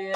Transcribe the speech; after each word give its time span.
Om 0.00 0.06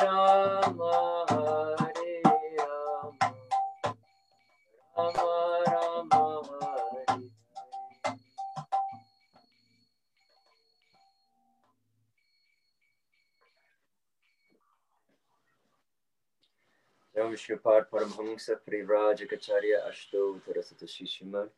Shripad 17.36 17.84
Paramhamsa 17.90 18.56
Parivrajacharya 18.66 19.88
Ashto 19.88 20.40
Tarasata 20.46 20.86
Shishiman. 20.86 21.48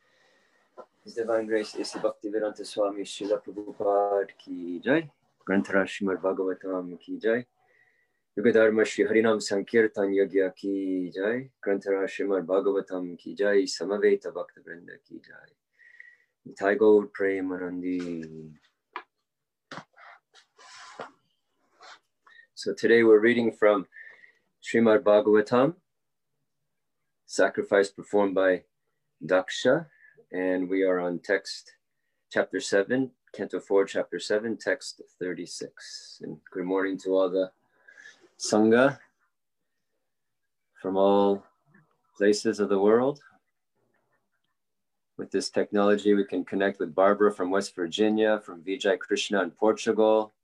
His 1.04 1.15
Divine 1.15 1.47
Grace 1.47 1.76
is 1.76 1.92
Bhaktivedanta 1.92 2.66
Swami 2.66 3.03
Srila 3.03 3.41
Prabhupada 3.41 4.28
Ki 4.36 4.81
Jai. 4.84 5.09
Granthara 5.48 5.84
Srimad 5.84 6.20
Bhagavatam 6.20 6.98
Ki 6.98 7.19
Jai. 7.19 7.47
Shri 8.38 9.04
Harinam 9.06 9.41
Sankirtan 9.41 10.12
Yagya 10.12 10.54
Ki 10.54 11.10
Jai. 11.14 11.48
Granthara 11.66 12.04
Srimad 12.04 12.44
Bhagavatam 12.44 13.19
Ki 13.19 13.34
Jai. 13.34 13.62
Samaveta 13.62 14.30
Bhakta 14.34 14.60
Vrinda 14.60 14.98
Ki 15.08 15.22
Jai. 15.24 16.74
Gaur 16.74 17.08
Premanandi. 17.19 18.52
So 22.54 22.74
today 22.74 23.04
we're 23.04 23.20
reading 23.20 23.52
from 23.52 23.86
Srimad 24.62 25.00
Bhagavatam, 25.03 25.76
sacrifice 27.24 27.88
performed 27.88 28.34
by 28.34 28.64
Daksha, 29.24 29.86
and 30.30 30.68
we 30.68 30.82
are 30.82 31.00
on 31.00 31.20
text 31.20 31.72
chapter 32.30 32.60
7, 32.60 33.10
Canto 33.32 33.60
4, 33.60 33.86
chapter 33.86 34.20
7, 34.20 34.58
text 34.58 35.00
36. 35.18 36.20
And 36.22 36.36
good 36.53 36.64
morning 36.64 36.98
to 36.98 37.14
all 37.14 37.30
the 37.30 37.50
Sangha 38.38 38.98
from 40.80 40.97
all 40.97 41.44
places 42.16 42.60
of 42.60 42.69
the 42.69 42.78
world. 42.78 43.20
With 45.16 45.30
this 45.30 45.48
technology, 45.48 46.12
we 46.14 46.24
can 46.24 46.44
connect 46.44 46.78
with 46.78 46.94
Barbara 46.94 47.32
from 47.32 47.50
West 47.50 47.74
Virginia, 47.74 48.41
from 48.44 48.62
Vijay 48.62 48.98
Krishna 48.98 49.42
in 49.42 49.50
Portugal. 49.50 50.34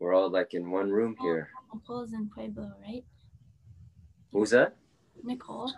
We're 0.00 0.14
all 0.14 0.30
like 0.30 0.54
in 0.54 0.70
one 0.70 0.90
room 0.90 1.14
oh, 1.20 1.22
here. 1.22 1.50
Nicole's 1.72 2.12
in 2.12 2.28
Pueblo, 2.34 2.72
right? 2.82 3.04
Who's 4.32 4.50
that? 4.50 4.76
Nicole. 5.22 5.72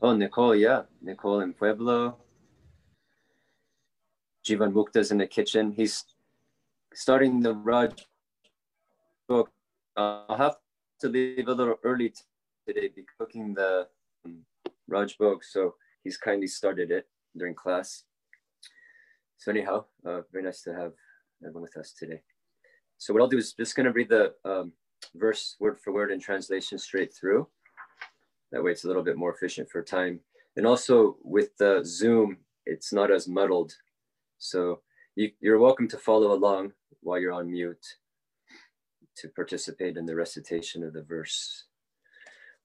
Oh, 0.00 0.14
Nicole, 0.14 0.54
yeah. 0.54 0.82
Nicole 1.00 1.40
in 1.40 1.54
Pueblo. 1.54 2.18
Jivan 4.44 4.72
Mukta's 4.72 5.10
in 5.10 5.18
the 5.18 5.26
kitchen. 5.26 5.72
He's 5.72 6.04
starting 6.92 7.40
the 7.40 7.54
Raj 7.54 8.06
bhog. 9.32 9.46
I'll 9.96 10.36
have 10.36 10.56
to 11.00 11.08
leave 11.08 11.48
a 11.48 11.54
little 11.54 11.76
early 11.84 12.12
today 12.66 12.88
be 12.94 13.04
cooking 13.18 13.54
the 13.54 13.88
um, 14.26 14.44
Raj 14.88 15.16
bhog. 15.16 15.38
So 15.42 15.74
he's 16.04 16.18
kindly 16.18 16.46
started 16.46 16.90
it 16.90 17.08
during 17.36 17.54
class. 17.54 18.04
So 19.38 19.50
anyhow, 19.50 19.86
uh, 20.04 20.20
very 20.30 20.44
nice 20.44 20.62
to 20.62 20.74
have 20.74 20.92
everyone 21.42 21.62
with 21.62 21.76
us 21.78 21.94
today. 21.98 22.20
So 22.98 23.12
what 23.12 23.22
I'll 23.22 23.28
do 23.28 23.38
is 23.38 23.54
just 23.54 23.74
going 23.74 23.86
to 23.86 23.92
read 23.92 24.10
the 24.10 24.34
um, 24.44 24.72
verse 25.14 25.56
word 25.58 25.78
for 25.82 25.92
word 25.92 26.12
in 26.12 26.20
translation 26.20 26.78
straight 26.78 27.14
through. 27.14 27.48
That 28.52 28.62
way 28.62 28.72
it's 28.72 28.84
a 28.84 28.86
little 28.86 29.02
bit 29.02 29.16
more 29.16 29.34
efficient 29.34 29.70
for 29.70 29.82
time. 29.82 30.20
And 30.56 30.66
also 30.66 31.16
with 31.22 31.56
the 31.56 31.80
Zoom, 31.84 32.36
it's 32.66 32.92
not 32.92 33.10
as 33.10 33.26
muddled. 33.26 33.72
So 34.38 34.82
you, 35.16 35.30
you're 35.40 35.58
welcome 35.58 35.88
to 35.88 35.96
follow 35.96 36.32
along 36.32 36.72
while 37.00 37.18
you're 37.18 37.32
on 37.32 37.50
mute 37.50 37.96
to 39.16 39.28
participate 39.28 39.96
in 39.96 40.06
the 40.06 40.16
recitation 40.16 40.82
of 40.82 40.92
the 40.92 41.02
verse. 41.02 41.64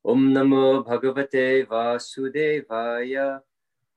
Om 0.06 0.34
Namo 0.34 0.86
Bhagavate 0.86 1.68
Vasudevaya. 1.68 3.42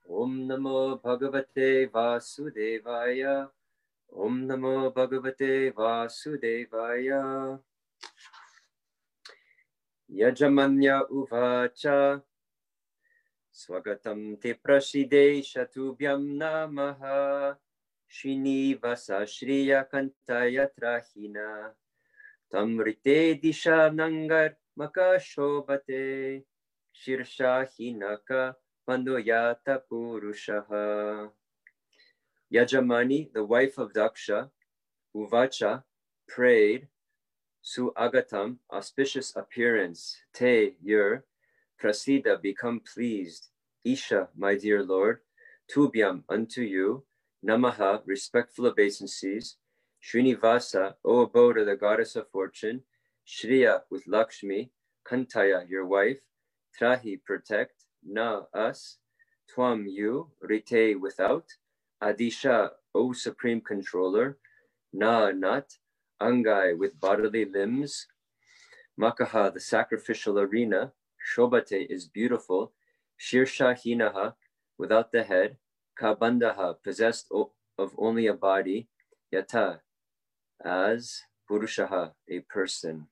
Om 0.09 0.47
Namo 0.47 1.01
Bhagavate 1.01 1.89
Vasudevaya. 1.89 3.47
Om 4.13 4.47
Namo 4.47 4.93
Bhagavate 4.93 5.73
Vasudevaya. 5.73 7.59
Yajamanya 10.11 11.07
Uvacha. 11.09 12.21
Swagatam 13.53 14.39
te 14.41 14.53
prashide 14.53 15.41
shatubhyam 15.41 16.35
namaha. 16.35 17.55
Srinivasa 18.09 19.23
Shriya 19.23 19.85
Kantaya 19.89 20.67
Trahina. 20.77 21.71
Tamrite 22.53 23.41
Disha 23.41 23.89
Nangar 23.93 24.55
Makashobate. 24.77 26.43
Shirsha 26.93 27.67
Hinaka 27.79 28.55
Pandoyata 28.87 29.79
Purushaha. 29.89 31.29
Yajamani, 32.53 33.31
the 33.33 33.43
wife 33.43 33.77
of 33.77 33.93
Daksha, 33.93 34.49
Uvacha, 35.15 35.83
prayed, 36.27 36.87
Su 37.61 37.93
Agatam, 37.97 38.57
auspicious 38.71 39.33
appearance, 39.35 40.17
Te, 40.33 40.75
your, 40.83 41.23
Prasida, 41.81 42.41
become 42.41 42.81
pleased, 42.81 43.47
Isha, 43.85 44.27
my 44.37 44.55
dear 44.55 44.83
Lord, 44.83 45.19
Tubhyam, 45.73 46.23
unto 46.27 46.61
you, 46.61 47.05
Namaha, 47.45 48.01
respectful 48.05 48.65
obeisances, 48.67 49.55
Srinivasa, 50.03 50.95
O 51.05 51.19
abode 51.19 51.59
of 51.59 51.67
the 51.67 51.75
goddess 51.75 52.15
of 52.15 52.29
fortune, 52.29 52.81
Shriya, 53.27 53.81
with 53.89 54.07
Lakshmi, 54.07 54.71
Kantaya, 55.07 55.69
your 55.69 55.85
wife, 55.85 56.21
Trahi, 56.79 57.23
protect, 57.23 57.85
Na, 58.03 58.43
us, 58.53 58.97
Twam, 59.53 59.85
you, 59.87 60.31
Rite, 60.41 60.99
without, 60.99 61.45
Adisha, 62.01 62.71
O 62.95 63.13
Supreme 63.13 63.61
Controller, 63.61 64.37
Na, 64.91 65.31
not, 65.31 65.77
Angai, 66.21 66.77
with 66.77 66.99
bodily 66.99 67.45
limbs, 67.45 68.07
Makaha, 68.99 69.53
the 69.53 69.59
sacrificial 69.59 70.39
arena, 70.39 70.93
Shobate 71.35 71.89
is 71.89 72.07
beautiful, 72.07 72.73
Shirsha 73.19 73.75
Hinaha, 73.75 74.33
without 74.79 75.11
the 75.11 75.23
head, 75.23 75.57
Kabandaha, 75.99 76.81
possessed 76.83 77.27
of 77.31 77.93
only 77.97 78.25
a 78.27 78.33
body, 78.33 78.87
Yata, 79.33 79.79
as 80.65 81.21
Purushaha, 81.49 82.11
a 82.29 82.39
person. 82.41 83.07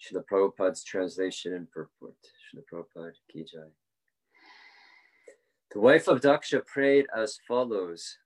Srila 0.00 0.24
Prabhupada's 0.30 0.82
translation 0.82 1.54
and 1.54 1.70
purport. 1.70 2.14
Srila 2.54 2.62
Prabhupada 2.72 3.12
Ki 3.30 3.44
Jai. 3.44 3.68
The 5.72 5.80
wife 5.80 6.08
of 6.08 6.20
Daksha 6.20 6.66
prayed 6.66 7.06
as 7.16 7.38
follows 7.46 8.18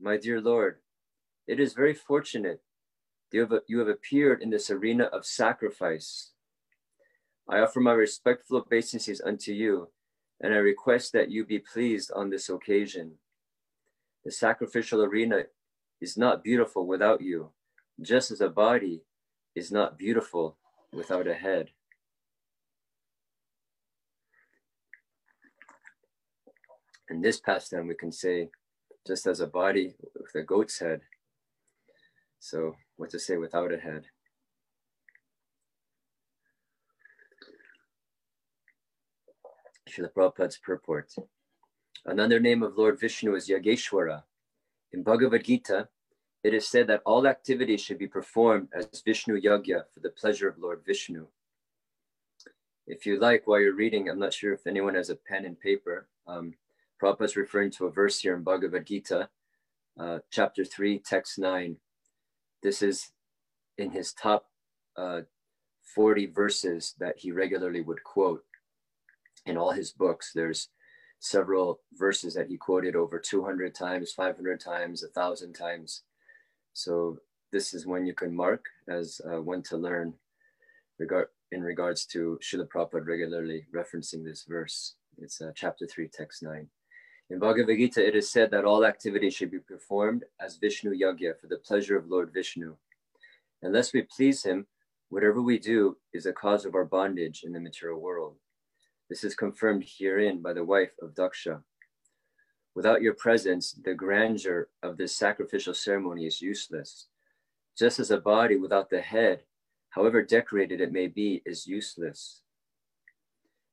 My 0.00 0.16
dear 0.16 0.40
Lord, 0.40 0.78
it 1.46 1.60
is 1.60 1.72
very 1.74 1.94
fortunate 1.94 2.62
you 3.34 3.40
have, 3.40 3.62
you 3.66 3.80
have 3.80 3.88
appeared 3.88 4.42
in 4.42 4.50
this 4.50 4.70
arena 4.70 5.04
of 5.04 5.26
sacrifice. 5.26 6.30
I 7.48 7.58
offer 7.58 7.80
my 7.80 7.92
respectful 7.92 8.58
obeisances 8.58 9.20
unto 9.20 9.52
you, 9.52 9.88
and 10.40 10.54
I 10.54 10.58
request 10.58 11.12
that 11.12 11.32
you 11.32 11.44
be 11.44 11.58
pleased 11.58 12.12
on 12.14 12.30
this 12.30 12.48
occasion. 12.48 13.14
The 14.24 14.30
sacrificial 14.30 15.02
arena 15.02 15.42
is 16.04 16.18
not 16.18 16.44
beautiful 16.44 16.86
without 16.86 17.22
you, 17.22 17.50
just 17.98 18.30
as 18.30 18.42
a 18.42 18.50
body 18.50 19.00
is 19.54 19.72
not 19.72 19.96
beautiful 19.96 20.58
without 20.92 21.26
a 21.26 21.32
head. 21.32 21.70
In 27.08 27.22
this 27.22 27.40
pastime, 27.40 27.86
we 27.86 27.94
can 27.94 28.12
say, 28.12 28.50
just 29.06 29.26
as 29.26 29.40
a 29.40 29.46
body 29.46 29.94
with 30.14 30.34
a 30.34 30.42
goat's 30.42 30.78
head. 30.78 31.00
So, 32.38 32.76
what 32.96 33.08
to 33.10 33.18
say 33.18 33.38
without 33.38 33.72
a 33.72 33.78
head? 33.78 34.04
Srila 39.88 40.12
Prabhupada's 40.12 40.58
purport. 40.58 41.14
Another 42.04 42.40
name 42.40 42.62
of 42.62 42.76
Lord 42.76 43.00
Vishnu 43.00 43.34
is 43.34 43.48
Yageshwara. 43.48 44.24
In 44.92 45.02
Bhagavad 45.02 45.44
Gita, 45.44 45.88
it 46.44 46.52
is 46.52 46.68
said 46.68 46.86
that 46.88 47.02
all 47.06 47.26
activities 47.26 47.80
should 47.80 47.98
be 47.98 48.06
performed 48.06 48.68
as 48.74 49.02
Vishnu 49.02 49.40
Yagya 49.40 49.84
for 49.92 50.00
the 50.00 50.10
pleasure 50.10 50.46
of 50.46 50.58
Lord 50.58 50.82
Vishnu. 50.86 51.26
If 52.86 53.06
you 53.06 53.18
like, 53.18 53.46
while 53.46 53.60
you're 53.60 53.74
reading, 53.74 54.10
I'm 54.10 54.18
not 54.18 54.34
sure 54.34 54.52
if 54.52 54.66
anyone 54.66 54.94
has 54.94 55.08
a 55.08 55.16
pen 55.16 55.46
and 55.46 55.58
paper. 55.58 56.06
Um, 56.26 56.54
is 57.20 57.36
referring 57.36 57.70
to 57.70 57.86
a 57.86 57.90
verse 57.90 58.20
here 58.20 58.34
in 58.34 58.42
Bhagavad 58.42 58.86
Gita, 58.86 59.28
uh, 59.98 60.18
chapter 60.30 60.64
3, 60.64 60.98
text 60.98 61.38
9. 61.38 61.76
This 62.62 62.82
is 62.82 63.10
in 63.76 63.90
his 63.90 64.12
top 64.12 64.46
uh, 64.96 65.22
40 65.94 66.26
verses 66.26 66.94
that 66.98 67.18
he 67.18 67.30
regularly 67.30 67.82
would 67.82 68.02
quote 68.04 68.44
in 69.44 69.58
all 69.58 69.72
his 69.72 69.92
books. 69.92 70.32
There's 70.34 70.68
several 71.20 71.80
verses 71.94 72.34
that 72.34 72.48
he 72.48 72.56
quoted 72.56 72.96
over 72.96 73.18
200 73.18 73.74
times, 73.74 74.12
500 74.12 74.60
times, 74.60 75.02
a 75.02 75.08
thousand 75.08 75.54
times. 75.54 76.02
So 76.74 77.18
this 77.52 77.72
is 77.72 77.86
when 77.86 78.04
you 78.04 78.14
can 78.14 78.34
mark 78.34 78.66
as 78.88 79.20
uh, 79.24 79.40
one 79.40 79.62
to 79.62 79.76
learn 79.76 80.12
regard 80.98 81.28
in 81.52 81.62
regards 81.62 82.04
to 82.06 82.38
Srila 82.42 82.68
Prabhupada 82.68 83.06
regularly 83.06 83.64
referencing 83.72 84.24
this 84.24 84.44
verse. 84.46 84.96
It's 85.18 85.40
uh, 85.40 85.52
chapter 85.54 85.86
3, 85.86 86.08
text 86.08 86.42
9. 86.42 86.66
In 87.30 87.38
Bhagavad 87.38 87.76
Gita, 87.76 88.04
it 88.04 88.16
is 88.16 88.28
said 88.28 88.50
that 88.50 88.64
all 88.64 88.84
activities 88.84 89.34
should 89.34 89.52
be 89.52 89.60
performed 89.60 90.24
as 90.40 90.56
Vishnu 90.56 90.90
Yagya 90.90 91.38
for 91.40 91.46
the 91.46 91.58
pleasure 91.58 91.96
of 91.96 92.10
Lord 92.10 92.32
Vishnu. 92.34 92.74
Unless 93.62 93.92
we 93.92 94.02
please 94.02 94.42
him, 94.42 94.66
whatever 95.10 95.40
we 95.40 95.60
do 95.60 95.96
is 96.12 96.26
a 96.26 96.32
cause 96.32 96.64
of 96.64 96.74
our 96.74 96.84
bondage 96.84 97.44
in 97.44 97.52
the 97.52 97.60
material 97.60 98.00
world. 98.00 98.34
This 99.08 99.22
is 99.22 99.36
confirmed 99.36 99.84
herein 99.86 100.42
by 100.42 100.54
the 100.54 100.64
wife 100.64 100.92
of 101.00 101.14
Daksha. 101.14 101.62
Without 102.74 103.02
your 103.02 103.14
presence, 103.14 103.72
the 103.72 103.94
grandeur 103.94 104.68
of 104.82 104.96
this 104.96 105.14
sacrificial 105.14 105.74
ceremony 105.74 106.26
is 106.26 106.42
useless. 106.42 107.06
Just 107.78 108.00
as 108.00 108.10
a 108.10 108.18
body 108.18 108.56
without 108.56 108.90
the 108.90 109.00
head, 109.00 109.42
however 109.90 110.22
decorated 110.22 110.80
it 110.80 110.92
may 110.92 111.06
be, 111.06 111.42
is 111.46 111.66
useless. 111.66 112.42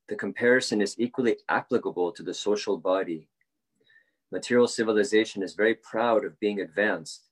The 0.08 0.14
comparison 0.14 0.80
is 0.80 0.98
equally 0.98 1.36
applicable 1.48 2.12
to 2.12 2.22
the 2.22 2.34
social 2.34 2.76
body. 2.76 3.28
Material 4.30 4.68
civilization 4.68 5.42
is 5.42 5.54
very 5.54 5.74
proud 5.74 6.24
of 6.24 6.38
being 6.38 6.60
advanced, 6.60 7.28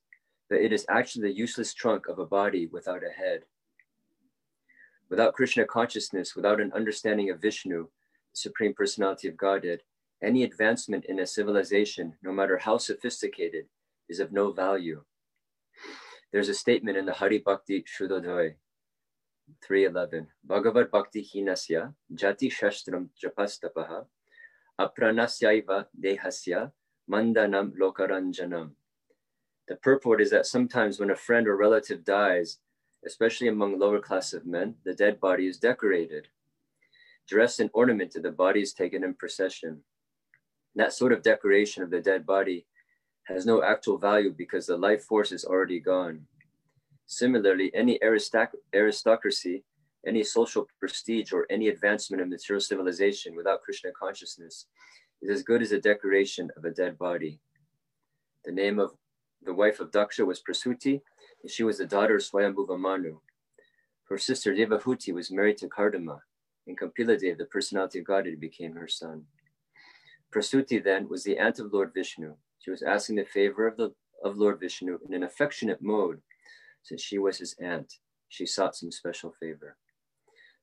but 0.49 0.59
it 0.59 0.73
is 0.73 0.85
actually 0.89 1.29
the 1.29 1.37
useless 1.37 1.73
trunk 1.73 2.07
of 2.07 2.19
a 2.19 2.25
body 2.25 2.67
without 2.67 3.01
a 3.03 3.11
head. 3.11 3.43
Without 5.09 5.33
Krishna 5.33 5.65
consciousness, 5.65 6.35
without 6.35 6.59
an 6.61 6.71
understanding 6.73 7.29
of 7.29 7.41
Vishnu, 7.41 7.83
the 7.83 7.89
Supreme 8.33 8.73
Personality 8.73 9.27
of 9.27 9.37
Godhead, 9.37 9.81
any 10.23 10.43
advancement 10.43 11.05
in 11.05 11.19
a 11.19 11.27
civilization, 11.27 12.13
no 12.21 12.31
matter 12.31 12.57
how 12.57 12.77
sophisticated, 12.77 13.65
is 14.09 14.19
of 14.19 14.31
no 14.31 14.51
value. 14.51 15.03
There's 16.31 16.49
a 16.49 16.53
statement 16.53 16.97
in 16.97 17.05
the 17.05 17.13
Hari 17.13 17.39
Bhakti 17.39 17.83
Sudhodaya 17.83 18.55
311 19.63 20.27
Bhagavad 20.43 20.91
Bhakti 20.91 21.23
Hinasya 21.23 21.93
Jati 22.13 22.51
Shastram 22.51 23.09
Japastapaha 23.21 24.05
Apranasyaiva 24.79 25.85
Dehasya 25.99 26.71
Mandanam 27.09 27.73
Lokaranjanam. 27.77 28.71
The 29.67 29.75
purport 29.77 30.21
is 30.21 30.29
that 30.31 30.45
sometimes 30.45 30.99
when 30.99 31.11
a 31.11 31.15
friend 31.15 31.47
or 31.47 31.57
relative 31.57 32.03
dies, 32.03 32.57
especially 33.05 33.47
among 33.47 33.79
lower 33.79 33.99
class 33.99 34.33
of 34.33 34.45
men, 34.45 34.75
the 34.85 34.93
dead 34.93 35.19
body 35.19 35.47
is 35.47 35.57
decorated. 35.57 36.27
Dressed 37.27 37.59
and 37.59 37.69
ornamented, 37.73 38.23
the 38.23 38.31
body 38.31 38.61
is 38.61 38.73
taken 38.73 39.03
in 39.03 39.13
procession. 39.13 39.83
That 40.75 40.93
sort 40.93 41.13
of 41.13 41.21
decoration 41.21 41.83
of 41.83 41.89
the 41.89 41.99
dead 41.99 42.25
body 42.25 42.65
has 43.23 43.45
no 43.45 43.63
actual 43.63 43.97
value 43.97 44.33
because 44.35 44.65
the 44.65 44.77
life 44.77 45.03
force 45.03 45.31
is 45.31 45.45
already 45.45 45.79
gone. 45.79 46.25
Similarly, 47.05 47.71
any 47.73 47.99
aristoc- 47.99 48.55
aristocracy, 48.73 49.63
any 50.07 50.23
social 50.23 50.67
prestige, 50.79 51.33
or 51.33 51.45
any 51.49 51.67
advancement 51.67 52.21
of 52.21 52.29
material 52.29 52.61
civilization 52.61 53.35
without 53.35 53.61
Krishna 53.61 53.91
consciousness 53.91 54.65
is 55.21 55.29
as 55.29 55.43
good 55.43 55.61
as 55.61 55.71
a 55.71 55.79
decoration 55.79 56.49
of 56.57 56.65
a 56.65 56.71
dead 56.71 56.97
body. 56.97 57.39
The 58.45 58.51
name 58.51 58.79
of 58.79 58.93
the 59.43 59.53
wife 59.53 59.79
of 59.79 59.91
Daksha 59.91 60.25
was 60.25 60.41
Prasuti, 60.41 61.01
and 61.41 61.51
she 61.51 61.63
was 61.63 61.77
the 61.77 61.85
daughter 61.85 62.15
of 62.15 62.21
Swayambhuva 62.21 62.79
Manu. 62.79 63.19
Her 64.05 64.17
sister 64.17 64.53
Devahuti 64.53 65.13
was 65.13 65.31
married 65.31 65.57
to 65.57 65.67
Kardama, 65.67 66.19
and 66.67 66.79
Kapiladev, 66.79 67.37
the 67.37 67.45
personality 67.45 67.99
of 67.99 68.05
Godhead, 68.05 68.39
became 68.39 68.73
her 68.73 68.87
son. 68.87 69.25
Prasuti 70.31 70.83
then 70.83 71.09
was 71.09 71.23
the 71.23 71.37
aunt 71.37 71.59
of 71.59 71.73
Lord 71.73 71.93
Vishnu. 71.93 72.35
She 72.59 72.71
was 72.71 72.81
asking 72.81 73.15
the 73.15 73.25
favor 73.25 73.67
of, 73.67 73.77
the, 73.77 73.93
of 74.23 74.37
Lord 74.37 74.59
Vishnu 74.59 74.99
in 75.07 75.13
an 75.13 75.23
affectionate 75.23 75.81
mode. 75.81 76.21
Since 76.83 77.01
she 77.01 77.17
was 77.17 77.37
his 77.37 77.55
aunt, 77.61 77.93
she 78.29 78.45
sought 78.45 78.75
some 78.75 78.91
special 78.91 79.33
favor. 79.39 79.77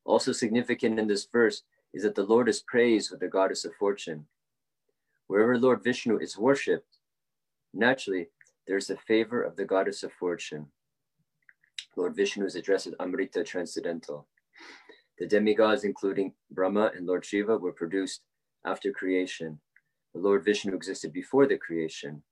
Also 0.04 0.32
significant 0.32 0.98
in 0.98 1.06
this 1.06 1.26
verse 1.30 1.62
is 1.92 2.02
that 2.02 2.14
the 2.14 2.22
Lord 2.22 2.48
is 2.48 2.64
praised 2.66 3.10
with 3.10 3.20
the 3.20 3.28
goddess 3.28 3.64
of 3.64 3.75
fortune. 3.75 4.26
Wherever 5.26 5.58
Lord 5.58 5.84
Vishnu 5.84 6.18
is 6.18 6.38
worshipped, 6.38 6.96
naturally 7.75 8.28
there's 8.66 8.87
the 8.87 8.96
favor 8.96 9.42
of 9.42 9.56
the 9.56 9.64
goddess 9.64 10.02
of 10.02 10.12
fortune. 10.12 10.66
Lord 11.96 12.16
Vishnu 12.16 12.46
is 12.46 12.54
addressed 12.54 12.87
as 12.87 12.94
Amrita 13.00 13.44
Transcendental. 13.44 14.26
The 15.18 15.26
demigods, 15.26 15.84
including 15.84 16.32
Brahma 16.50 16.92
and 16.96 17.06
Lord 17.06 17.25
Shiva, 17.25 17.58
were 17.58 17.72
produced 17.72 18.22
after 18.64 18.92
creation. 18.92 19.60
The 20.14 20.20
Lord 20.20 20.44
Vishnu 20.44 20.74
existed 20.74 21.12
before 21.12 21.46
the 21.46 21.58
creation. 21.58 22.22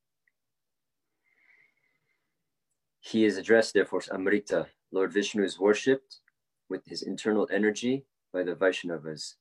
He 3.01 3.25
is 3.25 3.37
addressed, 3.37 3.75
therefore, 3.75 4.01
as 4.01 4.09
Amrita. 4.11 4.67
Lord 4.93 5.13
Vishnu 5.13 5.45
is 5.45 5.59
worshipped 5.59 6.19
with 6.69 6.85
his 6.87 7.03
internal 7.03 7.49
energy 7.53 8.05
by 8.33 8.43
the 8.43 8.55
Vaishnavas. 8.55 9.35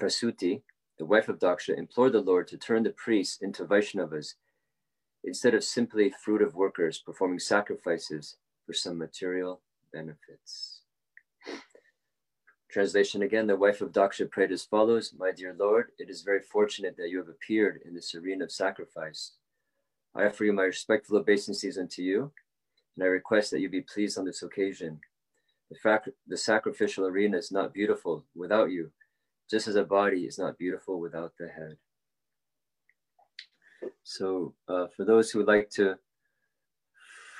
Prasuti, 0.00 0.62
the 0.98 1.04
wife 1.04 1.28
of 1.28 1.38
Daksha, 1.38 1.76
implored 1.76 2.12
the 2.12 2.20
Lord 2.20 2.48
to 2.48 2.58
turn 2.58 2.82
the 2.82 2.90
priests 2.90 3.38
into 3.42 3.64
Vaishnavas 3.64 4.34
instead 5.24 5.54
of 5.54 5.62
simply 5.62 6.12
fruitive 6.26 6.54
workers 6.54 7.02
performing 7.04 7.38
sacrifices 7.38 8.36
for 8.66 8.72
some 8.72 8.98
material 8.98 9.60
benefits. 9.92 10.69
Translation 12.70 13.22
again, 13.22 13.48
the 13.48 13.56
wife 13.56 13.80
of 13.80 13.90
Daksha 13.90 14.30
prayed 14.30 14.52
as 14.52 14.64
follows 14.64 15.12
My 15.18 15.32
dear 15.32 15.56
Lord, 15.58 15.90
it 15.98 16.08
is 16.08 16.22
very 16.22 16.40
fortunate 16.40 16.96
that 16.98 17.08
you 17.08 17.18
have 17.18 17.28
appeared 17.28 17.80
in 17.84 17.94
this 17.94 18.14
arena 18.14 18.44
of 18.44 18.52
sacrifice. 18.52 19.32
I 20.14 20.26
offer 20.26 20.44
you 20.44 20.52
my 20.52 20.62
respectful 20.62 21.18
obeisances 21.18 21.78
unto 21.78 22.02
you, 22.02 22.30
and 22.94 23.04
I 23.04 23.08
request 23.08 23.50
that 23.50 23.60
you 23.60 23.68
be 23.68 23.80
pleased 23.82 24.18
on 24.18 24.24
this 24.24 24.44
occasion. 24.44 25.00
The, 25.68 26.00
the 26.28 26.36
sacrificial 26.36 27.06
arena 27.06 27.38
is 27.38 27.50
not 27.50 27.74
beautiful 27.74 28.24
without 28.36 28.70
you, 28.70 28.92
just 29.50 29.66
as 29.66 29.74
a 29.74 29.82
body 29.82 30.26
is 30.26 30.38
not 30.38 30.56
beautiful 30.56 31.00
without 31.00 31.32
the 31.40 31.48
head. 31.48 31.76
So, 34.04 34.54
uh, 34.68 34.86
for 34.96 35.04
those 35.04 35.30
who 35.30 35.40
would 35.40 35.48
like 35.48 35.70
to 35.70 35.96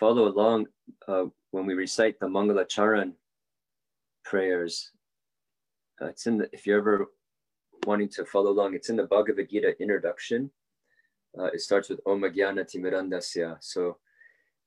follow 0.00 0.26
along 0.26 0.66
uh, 1.06 1.26
when 1.52 1.66
we 1.66 1.74
recite 1.74 2.18
the 2.18 2.26
Mangala 2.26 2.68
Charan 2.68 3.14
prayers, 4.24 4.90
uh, 6.00 6.06
it's 6.06 6.26
in 6.26 6.38
the, 6.38 6.48
if 6.52 6.66
you're 6.66 6.78
ever 6.78 7.06
wanting 7.86 8.08
to 8.08 8.24
follow 8.24 8.50
along, 8.50 8.74
it's 8.74 8.90
in 8.90 8.96
the 8.96 9.06
Bhagavad 9.06 9.50
Gita 9.50 9.74
introduction. 9.80 10.50
Uh, 11.38 11.44
it 11.44 11.60
starts 11.60 11.88
with 11.88 12.00
Om 12.06 12.22
Jnana 12.22 12.64
Timirandasya. 12.64 13.56
So, 13.60 13.98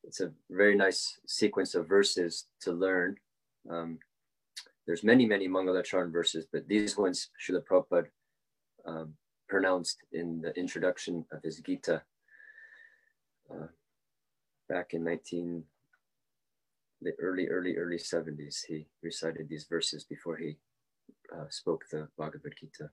it's 0.06 0.20
a 0.20 0.32
very 0.50 0.76
nice 0.76 1.20
sequence 1.26 1.76
of 1.76 1.88
verses 1.88 2.48
to 2.62 2.74
learn 2.74 3.18
Um, 3.70 4.00
there's 4.86 5.04
many, 5.04 5.26
many 5.26 5.48
Mangalacharan 5.48 6.12
verses, 6.12 6.46
but 6.52 6.68
these 6.68 6.98
ones 6.98 7.30
Srila 7.40 7.64
Prabhupada 7.64 8.08
um, 8.86 9.14
pronounced 9.48 10.00
in 10.12 10.42
the 10.42 10.54
introduction 10.60 11.26
of 11.32 11.42
his 11.42 11.62
Gita 11.62 12.02
uh, 13.50 13.68
back 14.68 14.94
in 14.94 15.04
19, 15.04 15.64
the 17.02 17.12
early, 17.20 17.48
early, 17.48 17.78
early 17.78 17.98
70s. 17.98 18.66
He 18.68 18.88
recited 19.02 19.48
these 19.48 19.66
verses 19.70 20.04
before 20.04 20.36
he 20.38 20.58
uh, 21.32 21.46
spoke 21.50 21.86
the 21.90 22.08
Bhagavad 22.18 22.54
Gita. 22.60 22.90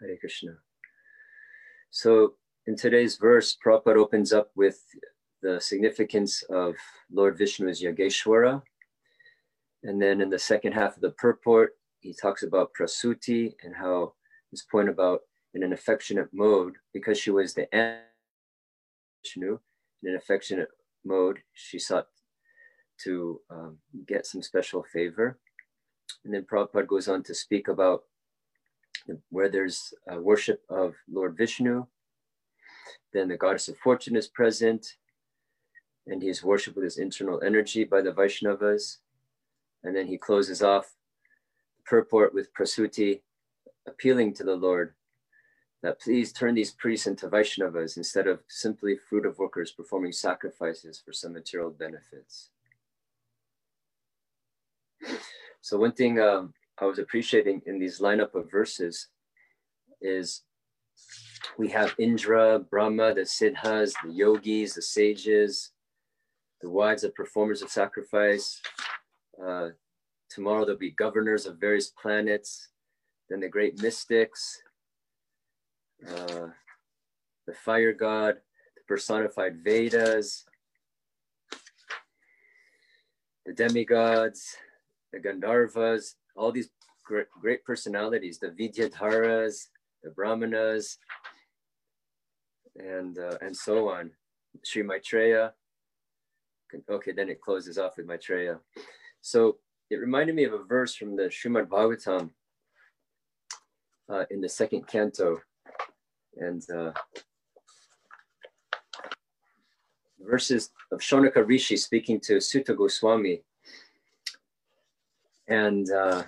Hare 0.01 0.17
Krishna. 0.17 0.51
So 1.91 2.33
in 2.67 2.75
today's 2.75 3.17
verse, 3.17 3.57
Prabhupada 3.65 3.97
opens 3.97 4.33
up 4.33 4.51
with 4.55 4.81
the 5.45 5.61
significance 5.61 6.41
of 6.49 6.75
Lord 7.11 7.37
Vishnu's 7.37 7.79
Yogeshwara. 7.79 8.63
And 9.83 10.01
then 10.01 10.19
in 10.19 10.29
the 10.31 10.39
second 10.39 10.71
half 10.71 10.95
of 10.95 11.01
the 11.01 11.11
purport, 11.11 11.73
he 11.99 12.15
talks 12.19 12.41
about 12.41 12.71
Prasuti 12.73 13.53
and 13.63 13.75
how 13.75 14.13
this 14.51 14.63
point 14.63 14.89
about 14.89 15.19
in 15.53 15.61
an 15.61 15.71
affectionate 15.71 16.29
mode, 16.33 16.73
because 16.93 17.19
she 17.19 17.29
was 17.29 17.53
the 17.53 17.67
Vishnu, 19.23 19.59
in 20.01 20.09
an 20.09 20.15
affectionate 20.15 20.69
mode, 21.05 21.37
she 21.53 21.77
sought 21.77 22.07
to 23.03 23.39
um, 23.51 23.77
get 24.07 24.25
some 24.25 24.41
special 24.41 24.83
favor. 24.91 25.37
And 26.23 26.33
then 26.33 26.47
Prabhupada 26.51 26.87
goes 26.87 27.07
on 27.07 27.21
to 27.23 27.35
speak 27.35 27.67
about 27.67 28.01
where 29.29 29.49
there's 29.49 29.93
worship 30.19 30.61
of 30.69 30.95
Lord 31.07 31.37
Vishnu, 31.37 31.85
then 33.13 33.27
the 33.27 33.37
goddess 33.37 33.67
of 33.67 33.77
fortune 33.77 34.15
is 34.15 34.27
present, 34.27 34.97
and 36.07 36.21
he 36.21 36.29
is 36.29 36.43
worshipped 36.43 36.75
with 36.75 36.83
his 36.83 36.97
internal 36.97 37.41
energy 37.43 37.83
by 37.83 38.01
the 38.01 38.11
Vaishnavas. 38.11 38.97
And 39.83 39.95
then 39.95 40.07
he 40.07 40.17
closes 40.17 40.61
off 40.61 40.93
the 41.77 41.83
purport 41.83 42.33
with 42.33 42.53
Prasuti, 42.53 43.21
appealing 43.87 44.33
to 44.35 44.43
the 44.43 44.55
Lord 44.55 44.93
that 45.83 46.01
please 46.01 46.33
turn 46.33 46.55
these 46.55 46.71
priests 46.71 47.05
into 47.05 47.27
Vaishnavas 47.27 47.97
instead 47.97 48.27
of 48.27 48.39
simply 48.47 48.97
fruitive 49.11 49.37
workers 49.37 49.71
performing 49.71 50.11
sacrifices 50.11 51.01
for 51.03 51.13
some 51.13 51.33
material 51.33 51.69
benefits. 51.69 52.49
So, 55.61 55.77
one 55.77 55.91
thing 55.91 56.19
um, 56.19 56.53
I 56.79 56.85
was 56.85 56.97
appreciating 56.97 57.61
in 57.67 57.77
these 57.77 57.99
lineup 57.99 58.33
of 58.33 58.49
verses 58.49 59.07
is 60.01 60.41
we 61.57 61.69
have 61.69 61.95
Indra, 61.99 62.59
Brahma, 62.59 63.13
the 63.13 63.21
Siddhas, 63.21 63.93
the 64.03 64.11
yogis, 64.11 64.73
the 64.73 64.81
sages, 64.81 65.71
the 66.61 66.69
wives 66.69 67.03
of 67.03 67.13
performers 67.15 67.61
of 67.61 67.69
sacrifice. 67.69 68.61
Uh, 69.43 69.69
tomorrow 70.29 70.65
there'll 70.65 70.79
be 70.79 70.91
governors 70.91 71.45
of 71.45 71.57
various 71.57 71.89
planets, 71.89 72.69
then 73.29 73.39
the 73.39 73.49
great 73.49 73.81
mystics, 73.81 74.61
uh, 76.07 76.47
the 77.47 77.53
fire 77.53 77.93
god, 77.93 78.35
the 78.75 78.81
personified 78.87 79.63
Vedas, 79.63 80.45
the 83.45 83.53
demigods, 83.53 84.55
the 85.13 85.19
Gandharvas, 85.19 86.15
all 86.35 86.51
these 86.51 86.69
great, 87.05 87.27
great 87.39 87.63
personalities, 87.63 88.39
the 88.39 88.47
Vidyadharas, 88.47 89.67
the 90.03 90.09
Brahmanas, 90.11 90.97
and 92.77 93.17
uh, 93.17 93.37
and 93.41 93.55
so 93.55 93.89
on. 93.89 94.11
Sri 94.63 94.83
Maitreya, 94.83 95.53
okay, 96.89 97.11
then 97.11 97.29
it 97.29 97.41
closes 97.41 97.77
off 97.77 97.97
with 97.97 98.07
Maitreya. 98.07 98.59
So 99.21 99.57
it 99.89 99.97
reminded 99.97 100.35
me 100.35 100.45
of 100.45 100.53
a 100.53 100.63
verse 100.63 100.95
from 100.95 101.15
the 101.15 101.23
Srimad 101.23 101.67
Bhagavatam 101.67 102.31
uh, 104.09 104.25
in 104.29 104.41
the 104.41 104.49
second 104.49 104.87
canto. 104.87 105.41
And 106.37 106.61
uh, 106.69 106.91
verses 110.19 110.71
of 110.91 110.99
Shonaka 110.99 111.47
Rishi 111.47 111.77
speaking 111.77 112.19
to 112.21 112.41
Suta 112.41 112.73
Goswami. 112.73 113.43
And 115.47 115.89
uh, 115.91 116.23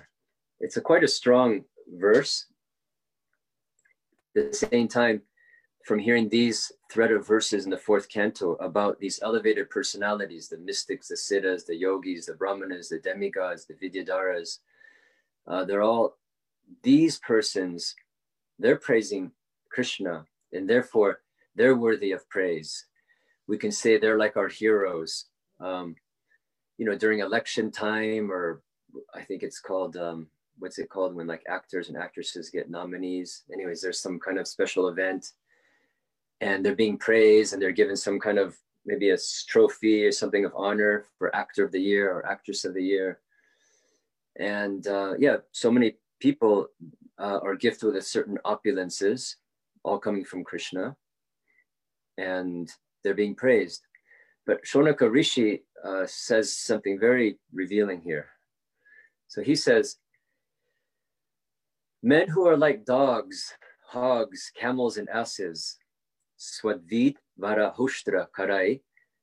it's 0.60 0.76
a 0.76 0.80
quite 0.80 1.04
a 1.04 1.08
strong 1.08 1.64
verse. 1.96 2.46
At 4.36 4.52
the 4.52 4.56
same 4.56 4.88
time, 4.88 5.22
from 5.88 5.98
hearing 5.98 6.28
these 6.28 6.70
thread 6.92 7.10
of 7.10 7.26
verses 7.26 7.64
in 7.64 7.70
the 7.70 7.76
fourth 7.76 8.08
canto 8.08 8.52
about 8.56 9.00
these 9.00 9.18
elevated 9.22 9.70
personalities 9.70 10.48
the 10.48 10.58
mystics, 10.58 11.08
the 11.08 11.16
siddhas, 11.16 11.64
the 11.64 11.74
yogis, 11.74 12.26
the 12.26 12.34
brahmanas, 12.34 12.90
the 12.90 12.98
demigods, 12.98 13.64
the 13.64 13.74
vidyadharas 13.74 14.58
uh, 15.48 15.64
they're 15.64 15.82
all 15.82 16.16
these 16.82 17.18
persons, 17.18 17.94
they're 18.58 18.76
praising 18.76 19.32
Krishna, 19.70 20.26
and 20.52 20.68
therefore 20.68 21.20
they're 21.56 21.76
worthy 21.76 22.12
of 22.12 22.28
praise. 22.28 22.86
We 23.46 23.56
can 23.56 23.72
say 23.72 23.96
they're 23.96 24.18
like 24.18 24.36
our 24.36 24.48
heroes. 24.48 25.24
Um, 25.58 25.96
you 26.76 26.84
know, 26.84 26.96
during 26.96 27.20
election 27.20 27.70
time, 27.70 28.30
or 28.30 28.62
I 29.14 29.22
think 29.22 29.42
it's 29.42 29.58
called 29.58 29.96
um, 29.96 30.28
what's 30.58 30.78
it 30.78 30.90
called 30.90 31.14
when 31.14 31.26
like 31.26 31.42
actors 31.48 31.88
and 31.88 31.96
actresses 31.96 32.50
get 32.50 32.70
nominees. 32.70 33.44
Anyways, 33.52 33.80
there's 33.80 34.00
some 34.00 34.20
kind 34.20 34.38
of 34.38 34.46
special 34.46 34.88
event 34.88 35.32
and 36.40 36.64
they're 36.64 36.74
being 36.74 36.98
praised 36.98 37.52
and 37.52 37.60
they're 37.60 37.72
given 37.72 37.96
some 37.96 38.18
kind 38.18 38.38
of 38.38 38.56
maybe 38.86 39.10
a 39.10 39.18
trophy 39.48 40.04
or 40.04 40.12
something 40.12 40.44
of 40.44 40.52
honor 40.56 41.06
for 41.18 41.34
actor 41.34 41.64
of 41.64 41.72
the 41.72 41.80
year 41.80 42.10
or 42.12 42.26
actress 42.26 42.64
of 42.64 42.74
the 42.74 42.82
year 42.82 43.20
and 44.38 44.86
uh, 44.86 45.14
yeah 45.18 45.36
so 45.52 45.70
many 45.70 45.96
people 46.20 46.68
uh, 47.18 47.38
are 47.42 47.56
gifted 47.56 47.92
with 47.92 48.06
certain 48.06 48.38
opulences 48.44 49.34
all 49.82 49.98
coming 49.98 50.24
from 50.24 50.44
krishna 50.44 50.96
and 52.16 52.72
they're 53.02 53.14
being 53.14 53.34
praised 53.34 53.82
But 54.48 54.64
Shonaka 54.64 55.12
Rishi 55.12 55.62
uh, 55.84 56.06
says 56.06 56.56
something 56.56 56.98
very 56.98 57.38
revealing 57.52 58.00
here. 58.00 58.30
So 59.28 59.42
he 59.42 59.54
says, 59.54 59.96
Men 62.02 62.28
who 62.28 62.48
are 62.48 62.56
like 62.56 62.86
dogs, 62.86 63.52
hogs, 63.86 64.50
camels, 64.56 64.96
and 64.96 65.08
asses, 65.10 65.76
swadvid 66.38 67.16
vara 67.36 67.74
hushtra 67.76 68.28
karai, 68.36 68.80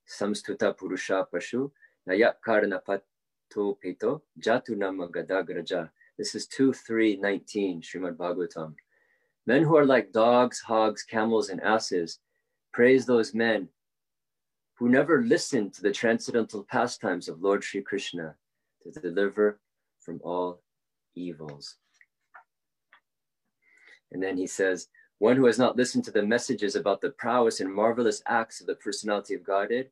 samstuta 0.08 0.76
purusha 0.78 1.26
pashu, 1.34 1.72
nayak 2.08 2.36
karna 2.44 2.82
pato 2.88 3.80
peto, 3.82 4.22
jatu 4.40 4.76
nama 4.78 5.08
gadagraja. 5.08 5.90
This 6.18 6.36
is 6.36 6.48
2 6.48 6.74
3 6.74 7.18
19, 7.18 7.82
Srimad 7.82 8.16
Bhagavatam. 8.16 8.76
Men 9.46 9.64
who 9.64 9.76
are 9.78 9.86
like 9.86 10.12
dogs, 10.12 10.60
hogs, 10.62 11.04
camels, 11.04 11.50
and 11.50 11.62
asses, 11.62 12.20
praise 12.72 13.06
those 13.06 13.34
men 13.34 13.70
who 14.76 14.90
never 14.90 15.22
listened 15.22 15.74
to 15.74 15.82
the 15.82 15.92
transcendental 15.92 16.64
pastimes 16.64 17.30
of 17.30 17.42
Lord 17.42 17.64
Sri 17.64 17.82
Krishna 17.82 18.36
to 18.84 19.00
deliver 19.00 19.60
from 20.00 20.20
all 20.24 20.62
evils. 21.16 21.76
And 24.12 24.22
then 24.22 24.38
he 24.38 24.48
says, 24.48 24.88
one 25.20 25.38
who 25.38 25.46
has 25.46 25.58
not 25.60 25.78
listened 25.78 26.04
to 26.06 26.12
the 26.12 26.24
messages 26.24 26.76
about 26.76 27.02
the 27.02 27.12
prowess 27.12 27.60
and 27.60 27.74
marvelous 27.74 28.22
acts 28.28 28.62
of 28.62 28.68
the 28.68 28.76
personality 28.76 29.34
of 29.34 29.44
Godhead, 29.44 29.90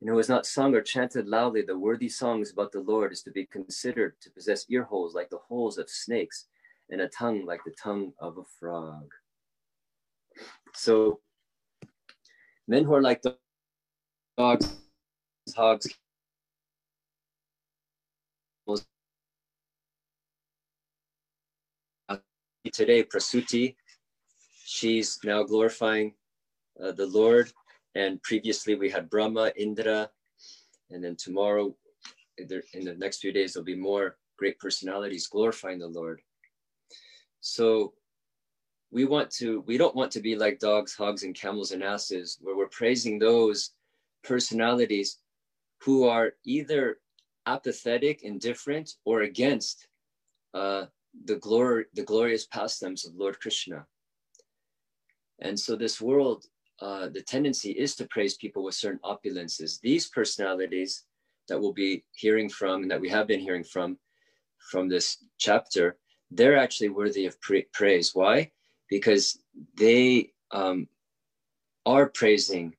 and 0.00 0.10
who 0.10 0.16
has 0.16 0.28
not 0.28 0.46
sung 0.46 0.74
or 0.74 0.82
chanted 0.82 1.28
loudly 1.28 1.62
the 1.62 1.78
worthy 1.78 2.08
songs 2.08 2.50
about 2.52 2.72
the 2.72 2.80
Lord, 2.80 3.12
is 3.12 3.22
to 3.22 3.30
be 3.30 3.46
considered 3.46 4.14
to 4.22 4.30
possess 4.30 4.66
ear 4.68 4.84
holes 4.84 5.14
like 5.14 5.30
the 5.30 5.38
holes 5.38 5.78
of 5.78 5.88
snakes 5.90 6.46
and 6.90 7.00
a 7.00 7.08
tongue 7.08 7.46
like 7.46 7.60
the 7.64 7.74
tongue 7.82 8.12
of 8.18 8.38
a 8.38 8.44
frog. 8.58 9.10
So, 10.74 11.20
men 12.66 12.84
who 12.84 12.94
are 12.94 13.02
like 13.02 13.22
dogs, 14.38 14.78
hogs, 15.56 15.88
today, 22.72 23.02
Prasuti, 23.02 23.74
she's 24.80 25.18
now 25.24 25.42
glorifying 25.42 26.14
uh, 26.82 26.92
the 26.92 27.06
Lord. 27.06 27.52
And 27.94 28.22
previously 28.22 28.74
we 28.76 28.88
had 28.88 29.10
Brahma, 29.10 29.52
Indra, 29.56 30.10
and 30.90 31.04
then 31.04 31.16
tomorrow, 31.16 31.74
in 32.38 32.84
the 32.84 32.94
next 32.96 33.18
few 33.18 33.32
days, 33.32 33.52
there'll 33.52 33.64
be 33.64 33.76
more 33.90 34.16
great 34.38 34.58
personalities 34.58 35.26
glorifying 35.26 35.78
the 35.78 35.94
Lord. 36.00 36.20
So 37.40 37.92
we 38.90 39.04
want 39.04 39.30
to, 39.32 39.62
we 39.66 39.76
don't 39.76 39.94
want 39.94 40.10
to 40.12 40.20
be 40.20 40.34
like 40.34 40.58
dogs, 40.58 40.94
hogs, 40.94 41.24
and 41.24 41.34
camels 41.34 41.72
and 41.72 41.82
asses, 41.82 42.38
where 42.40 42.56
we're 42.56 42.78
praising 42.80 43.18
those 43.18 43.72
personalities 44.24 45.18
who 45.82 46.06
are 46.06 46.32
either 46.44 46.98
apathetic, 47.46 48.22
indifferent, 48.22 48.94
or 49.04 49.22
against 49.22 49.88
uh, 50.54 50.84
the 51.24 51.36
glory, 51.36 51.84
the 51.94 52.02
glorious 52.02 52.46
pastimes 52.46 53.06
of 53.06 53.14
Lord 53.14 53.38
Krishna. 53.40 53.86
And 55.40 55.58
so 55.58 55.76
this 55.76 56.00
world, 56.00 56.46
uh, 56.80 57.08
the 57.08 57.22
tendency 57.22 57.72
is 57.72 57.94
to 57.96 58.06
praise 58.06 58.36
people 58.36 58.64
with 58.64 58.74
certain 58.74 59.00
opulences. 59.04 59.80
These 59.80 60.08
personalities 60.08 61.04
that 61.48 61.60
we'll 61.60 61.72
be 61.72 62.04
hearing 62.12 62.48
from 62.48 62.82
and 62.82 62.90
that 62.90 63.00
we 63.00 63.08
have 63.08 63.26
been 63.26 63.40
hearing 63.40 63.64
from 63.64 63.98
from 64.70 64.88
this 64.88 65.24
chapter, 65.38 65.96
they're 66.30 66.56
actually 66.56 66.90
worthy 66.90 67.26
of 67.26 67.40
pra- 67.40 67.62
praise. 67.72 68.14
Why? 68.14 68.50
Because 68.88 69.42
they 69.74 70.32
um, 70.50 70.86
are 71.86 72.10
praising 72.10 72.76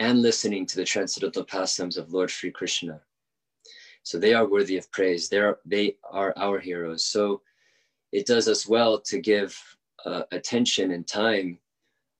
and 0.00 0.20
listening 0.20 0.66
to 0.66 0.76
the 0.76 0.84
transcendental 0.84 1.44
pastimes 1.44 1.96
of 1.96 2.12
Lord 2.12 2.30
Sri 2.30 2.50
Krishna. 2.50 3.00
So 4.02 4.18
they 4.18 4.34
are 4.34 4.46
worthy 4.46 4.76
of 4.76 4.90
praise. 4.90 5.28
They're, 5.28 5.58
they 5.64 5.96
are 6.10 6.34
our 6.36 6.58
heroes. 6.58 7.04
So 7.04 7.40
it 8.12 8.26
does 8.26 8.48
us 8.48 8.66
well 8.66 9.00
to 9.00 9.18
give 9.20 9.58
uh, 10.04 10.22
attention 10.32 10.90
and 10.90 11.06
time 11.06 11.58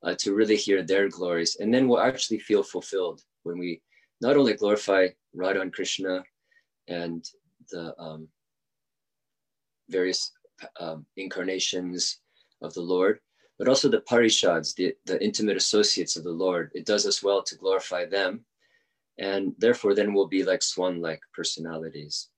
uh, 0.02 0.14
to 0.18 0.34
really 0.34 0.56
hear 0.56 0.82
their 0.82 1.08
glories. 1.08 1.56
And 1.56 1.72
then 1.72 1.88
we'll 1.88 2.00
actually 2.00 2.38
feel 2.38 2.62
fulfilled 2.62 3.22
when 3.42 3.58
we 3.58 3.80
not 4.20 4.36
only 4.36 4.54
glorify 4.54 5.08
Radha 5.34 5.60
and 5.60 5.72
Krishna 5.72 6.22
and 6.88 7.24
the 7.70 7.94
um, 8.00 8.28
various 9.88 10.32
um, 10.80 11.06
incarnations 11.16 12.20
of 12.62 12.72
the 12.74 12.80
Lord, 12.80 13.20
but 13.58 13.68
also 13.68 13.88
the 13.88 14.02
parishads, 14.02 14.74
the, 14.74 14.94
the 15.06 15.22
intimate 15.22 15.56
associates 15.56 16.16
of 16.16 16.24
the 16.24 16.30
Lord. 16.30 16.70
It 16.74 16.86
does 16.86 17.06
us 17.06 17.22
well 17.22 17.42
to 17.42 17.56
glorify 17.56 18.04
them. 18.06 18.44
And 19.18 19.54
therefore, 19.58 19.94
then 19.94 20.12
we'll 20.12 20.28
be 20.28 20.44
like 20.44 20.62
swan 20.62 21.00
like 21.00 21.20
personalities. 21.34 22.28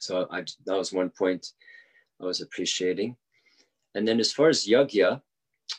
So 0.00 0.26
I, 0.30 0.44
that 0.66 0.76
was 0.76 0.92
one 0.92 1.10
point 1.10 1.46
I 2.20 2.24
was 2.24 2.42
appreciating. 2.42 3.16
And 3.94 4.06
then 4.06 4.20
as 4.20 4.32
far 4.32 4.48
as 4.48 4.66
yagya, 4.66 5.22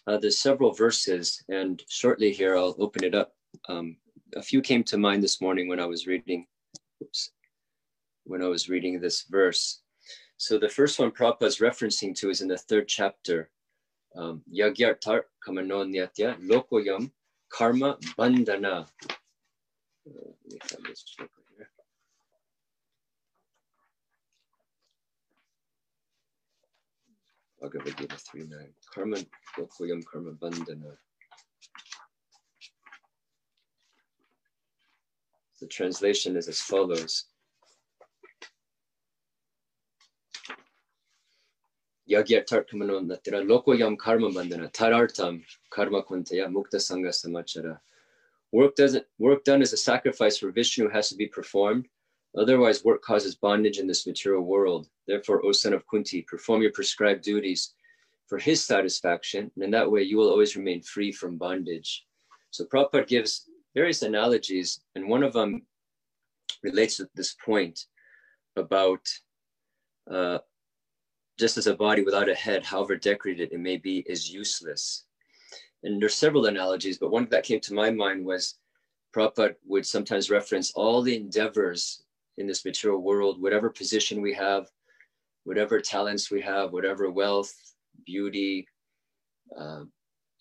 uh, 0.05 0.17
there's 0.17 0.37
several 0.37 0.71
verses, 0.71 1.43
and 1.49 1.83
shortly 1.89 2.31
here 2.31 2.57
I'll 2.57 2.75
open 2.79 3.03
it 3.03 3.15
up. 3.15 3.33
Um, 3.67 3.97
a 4.35 4.41
few 4.41 4.61
came 4.61 4.83
to 4.85 4.97
mind 4.97 5.23
this 5.23 5.41
morning 5.41 5.67
when 5.67 5.79
I 5.79 5.85
was 5.85 6.07
reading. 6.07 6.47
Oops, 7.03 7.31
when 8.23 8.41
I 8.41 8.47
was 8.47 8.69
reading 8.69 8.99
this 8.99 9.23
verse. 9.23 9.81
So 10.37 10.57
the 10.57 10.69
first 10.69 10.99
one 10.99 11.11
Prabhupada 11.11 11.43
is 11.43 11.59
referencing 11.59 12.15
to 12.17 12.29
is 12.29 12.41
in 12.41 12.47
the 12.47 12.57
third 12.57 12.87
chapter. 12.87 13.49
Um, 14.15 14.41
Yagyartar 14.53 15.21
kamanonyatya 15.45 16.41
lokoyam 16.47 17.11
karma 17.49 17.97
bandhana. 18.17 18.87
Uh, 20.07 20.31
Bhagavad 27.61 27.97
Gita 27.97 28.17
3 28.17 28.43
9. 28.43 28.59
Karma, 28.93 29.17
कर्म 29.57 30.03
karma 30.05 30.31
bandhana. 30.31 30.91
Äh, 30.91 30.97
the 35.59 35.67
translation 35.67 36.37
is 36.37 36.47
as 36.47 36.61
follows. 36.61 37.25
Yagya 42.09 42.43
Yagyartarkamano 42.45 43.05
natira 43.05 43.45
lokoyam 43.45 43.97
karma 43.97 44.29
bandhana 44.29 44.71
tarartam 44.71 45.43
karma 45.69 46.03
kuntaya 46.03 46.47
mukta 46.47 46.77
sangha 46.77 47.09
samachara. 47.09 47.79
Work, 48.53 48.75
doesn't, 48.77 49.05
work 49.19 49.43
done 49.43 49.61
as 49.61 49.73
a 49.73 49.77
sacrifice 49.77 50.37
for 50.37 50.51
Vishnu 50.51 50.89
has 50.89 51.09
to 51.09 51.15
be 51.15 51.27
performed. 51.27 51.87
Otherwise, 52.37 52.85
work 52.85 53.01
causes 53.01 53.35
bondage 53.35 53.77
in 53.77 53.87
this 53.87 54.07
material 54.07 54.43
world. 54.43 54.87
Therefore, 55.05 55.45
O 55.45 55.51
son 55.51 55.73
of 55.73 55.85
Kunti, 55.87 56.21
perform 56.21 56.61
your 56.61 56.71
prescribed 56.71 57.23
duties 57.23 57.73
for 58.27 58.37
his 58.37 58.63
satisfaction, 58.63 59.51
and 59.55 59.63
in 59.63 59.71
that 59.71 59.89
way 59.89 60.03
you 60.03 60.17
will 60.17 60.29
always 60.29 60.55
remain 60.55 60.81
free 60.81 61.11
from 61.11 61.37
bondage. 61.37 62.05
So 62.51 62.65
Prabhupada 62.65 63.07
gives 63.07 63.49
various 63.73 64.01
analogies, 64.01 64.81
and 64.95 65.07
one 65.07 65.23
of 65.23 65.33
them 65.33 65.63
relates 66.63 66.97
to 66.97 67.09
this 67.15 67.35
point 67.45 67.85
about 68.55 69.01
uh, 70.11 70.39
just 71.37 71.57
as 71.57 71.67
a 71.67 71.75
body 71.75 72.01
without 72.01 72.29
a 72.29 72.35
head, 72.35 72.65
however 72.65 72.95
decorated 72.95 73.51
it 73.51 73.59
may 73.59 73.77
be, 73.77 74.03
is 74.07 74.31
useless. 74.31 75.05
And 75.83 76.01
there's 76.01 76.15
several 76.15 76.47
analogies, 76.47 76.97
but 76.97 77.11
one 77.11 77.27
that 77.29 77.43
came 77.43 77.59
to 77.61 77.73
my 77.73 77.91
mind 77.91 78.25
was 78.25 78.55
Prabhupada 79.15 79.55
would 79.65 79.85
sometimes 79.85 80.29
reference 80.29 80.71
all 80.71 81.01
the 81.01 81.15
endeavors 81.15 82.03
in 82.37 82.47
this 82.47 82.65
material 82.65 83.01
world, 83.01 83.41
whatever 83.41 83.69
position 83.69 84.21
we 84.21 84.33
have, 84.33 84.67
whatever 85.43 85.79
talents 85.79 86.29
we 86.29 86.41
have, 86.41 86.73
whatever 86.73 87.09
wealth, 87.09 87.53
beauty, 88.05 88.67
uh, 89.57 89.83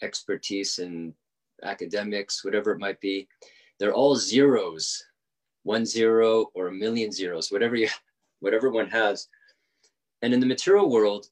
expertise 0.03 0.79
in 0.79 1.15
academics, 1.63 2.45
whatever 2.45 2.73
it 2.73 2.79
might 2.79 3.01
be, 3.01 3.29
they're 3.79 3.95
all 3.95 4.17
zeros, 4.17 5.05
one 5.63 5.85
zero 5.85 6.51
or 6.55 6.69
a 6.69 6.73
million 6.73 7.11
zeros, 7.13 7.51
whatever 7.51 7.77
you, 7.77 7.89
whatever 8.41 8.71
one 8.71 8.89
has. 8.89 9.29
And 10.23 10.33
in 10.33 10.41
the 10.41 10.47
material 10.47 10.91
world, 10.91 11.27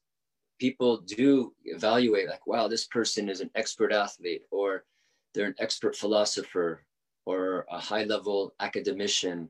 people 0.59 0.97
do 0.97 1.53
evaluate 1.65 2.29
like, 2.29 2.45
wow, 2.47 2.67
this 2.67 2.85
person 2.85 3.29
is 3.29 3.41
an 3.41 3.49
expert 3.55 3.91
athlete, 3.91 4.43
or 4.51 4.85
they're 5.33 5.47
an 5.47 5.55
expert 5.59 5.95
philosopher, 5.95 6.85
or 7.25 7.65
a 7.71 7.79
high 7.79 8.03
level 8.03 8.53
academician, 8.59 9.49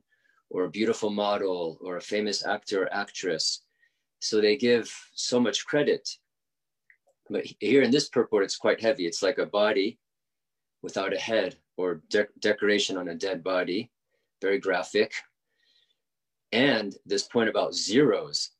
or 0.49 0.63
a 0.63 0.69
beautiful 0.69 1.09
model, 1.09 1.77
or 1.81 1.97
a 1.97 2.01
famous 2.01 2.45
actor 2.45 2.83
or 2.83 2.93
actress. 2.93 3.61
So 4.19 4.39
they 4.39 4.55
give 4.55 4.91
so 5.13 5.39
much 5.39 5.65
credit. 5.65 6.09
But 7.29 7.45
here 7.59 7.81
in 7.81 7.91
this 7.91 8.09
purport, 8.09 8.43
it's 8.43 8.57
quite 8.57 8.81
heavy. 8.81 9.05
It's 9.07 9.23
like 9.23 9.37
a 9.37 9.45
body 9.45 9.97
without 10.81 11.13
a 11.13 11.19
head, 11.19 11.57
or 11.77 12.01
de- 12.09 12.27
decoration 12.39 12.97
on 12.97 13.07
a 13.07 13.15
dead 13.15 13.43
body, 13.43 13.91
very 14.41 14.59
graphic. 14.59 15.11
And 16.51 16.95
this 17.05 17.23
point 17.23 17.49
about 17.49 17.73
zeros 17.73 18.51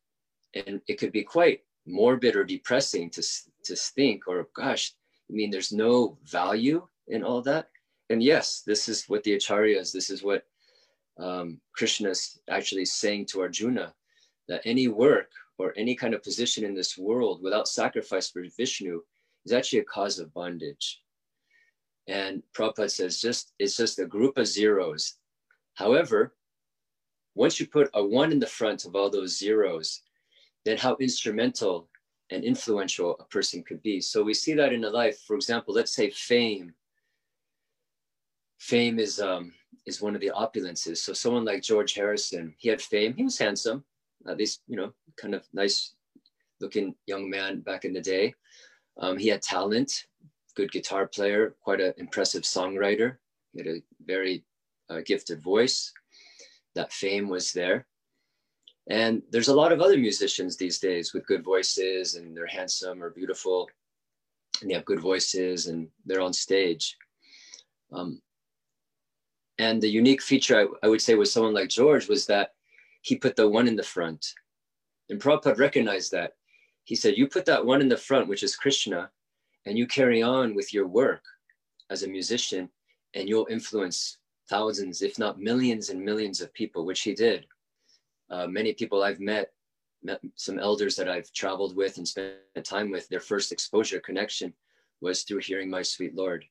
and 0.54 0.80
it 0.88 0.98
could 0.98 1.12
be 1.12 1.22
quite 1.22 1.60
morbid 1.86 2.34
or 2.34 2.44
depressing 2.44 3.10
to, 3.10 3.22
to 3.64 3.76
think 3.76 4.26
or 4.26 4.48
gosh 4.54 4.92
i 5.30 5.32
mean 5.32 5.50
there's 5.50 5.72
no 5.72 6.18
value 6.24 6.86
in 7.08 7.22
all 7.22 7.40
that 7.42 7.68
and 8.08 8.22
yes, 8.22 8.62
this 8.66 8.88
is 8.88 9.08
what 9.08 9.24
the 9.24 9.36
acharyas, 9.36 9.92
this 9.92 10.10
is 10.10 10.22
what 10.22 10.44
um, 11.18 11.60
Krishna 11.74 12.10
is 12.10 12.38
actually 12.48 12.84
saying 12.84 13.26
to 13.26 13.40
Arjuna, 13.40 13.94
that 14.48 14.62
any 14.64 14.88
work 14.88 15.30
or 15.58 15.72
any 15.76 15.94
kind 15.94 16.14
of 16.14 16.22
position 16.22 16.64
in 16.64 16.74
this 16.74 16.98
world 16.98 17.42
without 17.42 17.68
sacrifice 17.68 18.30
for 18.30 18.44
Vishnu 18.56 19.00
is 19.44 19.52
actually 19.52 19.80
a 19.80 19.84
cause 19.84 20.18
of 20.18 20.32
bondage. 20.34 21.02
And 22.08 22.42
Prabhupada 22.54 22.90
says 22.90 23.20
just 23.20 23.52
it's 23.58 23.76
just 23.76 23.98
a 23.98 24.06
group 24.06 24.38
of 24.38 24.46
zeros. 24.46 25.14
However, 25.74 26.34
once 27.34 27.58
you 27.60 27.66
put 27.66 27.90
a 27.94 28.04
one 28.04 28.32
in 28.32 28.38
the 28.38 28.46
front 28.46 28.84
of 28.84 28.94
all 28.94 29.10
those 29.10 29.38
zeros, 29.38 30.02
then 30.64 30.76
how 30.76 30.96
instrumental 31.00 31.88
and 32.30 32.44
influential 32.44 33.16
a 33.20 33.24
person 33.24 33.62
could 33.62 33.82
be. 33.82 34.00
So 34.00 34.22
we 34.22 34.34
see 34.34 34.54
that 34.54 34.72
in 34.72 34.84
a 34.84 34.90
life. 34.90 35.20
For 35.26 35.36
example, 35.36 35.74
let's 35.74 35.94
say 35.94 36.10
fame. 36.10 36.74
Fame 38.58 38.98
is 38.98 39.20
um, 39.20 39.52
is 39.84 40.00
one 40.00 40.14
of 40.14 40.20
the 40.20 40.32
opulences. 40.34 40.98
So 40.98 41.12
someone 41.12 41.44
like 41.44 41.62
George 41.62 41.94
Harrison, 41.94 42.54
he 42.58 42.68
had 42.68 42.82
fame. 42.82 43.14
He 43.14 43.24
was 43.24 43.38
handsome, 43.38 43.84
at 44.28 44.38
least 44.38 44.62
you 44.66 44.76
know, 44.76 44.92
kind 45.16 45.34
of 45.34 45.44
nice 45.52 45.94
looking 46.60 46.94
young 47.06 47.28
man 47.28 47.60
back 47.60 47.84
in 47.84 47.92
the 47.92 48.00
day. 48.00 48.34
Um, 48.98 49.18
he 49.18 49.28
had 49.28 49.42
talent, 49.42 50.06
good 50.54 50.72
guitar 50.72 51.06
player, 51.06 51.54
quite 51.60 51.80
an 51.80 51.92
impressive 51.98 52.42
songwriter. 52.42 53.16
He 53.52 53.58
had 53.60 53.68
a 53.68 53.82
very 54.04 54.44
uh, 54.88 55.00
gifted 55.04 55.42
voice. 55.42 55.92
That 56.74 56.92
fame 56.92 57.28
was 57.28 57.52
there. 57.52 57.86
And 58.88 59.22
there's 59.30 59.48
a 59.48 59.54
lot 59.54 59.72
of 59.72 59.80
other 59.80 59.98
musicians 59.98 60.56
these 60.56 60.78
days 60.78 61.12
with 61.12 61.26
good 61.26 61.44
voices 61.44 62.14
and 62.14 62.36
they're 62.36 62.46
handsome 62.46 63.02
or 63.02 63.10
beautiful 63.10 63.68
and 64.60 64.70
they 64.70 64.74
have 64.74 64.84
good 64.84 65.00
voices 65.00 65.66
and 65.66 65.88
they're 66.04 66.20
on 66.20 66.32
stage. 66.32 66.96
Um, 67.92 68.20
and 69.58 69.80
the 69.80 69.88
unique 69.88 70.22
feature 70.22 70.56
I, 70.56 70.86
I, 70.86 70.88
would 70.88 71.00
say 71.00 71.14
with 71.14 71.28
someone 71.28 71.54
like 71.54 71.68
George 71.68 72.08
was 72.08 72.26
that 72.26 72.50
he 73.06 73.16
put 73.16 73.36
the 73.36 73.48
one 73.48 73.68
in 73.68 73.76
the 73.76 73.82
front. 73.82 74.26
And 75.08 75.20
Prabhupada 75.20 75.58
recognized 75.58 76.10
that. 76.12 76.32
He 76.84 76.94
said, 76.94 77.16
You 77.16 77.28
put 77.28 77.44
that 77.46 77.64
one 77.64 77.80
in 77.80 77.88
the 77.88 77.96
front, 77.96 78.28
which 78.28 78.42
is 78.42 78.56
Krishna, 78.56 79.10
and 79.64 79.78
you 79.78 79.86
carry 79.86 80.22
on 80.22 80.54
with 80.54 80.74
your 80.74 80.86
work 80.86 81.22
as 81.90 82.02
a 82.02 82.08
musician, 82.08 82.68
and 83.14 83.28
you'll 83.28 83.46
influence 83.50 84.18
thousands, 84.48 85.02
if 85.02 85.18
not 85.18 85.40
millions 85.40 85.90
and 85.90 86.04
millions 86.04 86.40
of 86.40 86.52
people, 86.54 86.84
which 86.84 87.02
he 87.02 87.14
did 87.14 87.46
uh, 88.30 88.46
many 88.46 88.72
people 88.72 89.02
I've 89.02 89.20
met, 89.20 89.52
met 90.02 90.20
some 90.34 90.58
elders 90.58 90.96
that 90.96 91.08
I've 91.08 91.32
traveled 91.32 91.76
with 91.76 91.98
and 91.98 92.06
spent 92.06 92.36
time 92.64 92.90
with, 92.90 93.08
their 93.08 93.20
first 93.20 93.52
exposure 93.52 94.00
connection 94.00 94.52
was 95.00 95.22
through 95.22 95.38
hearing 95.38 95.70
My 95.70 95.82
Sweet 95.82 96.14
Lord. 96.14 96.44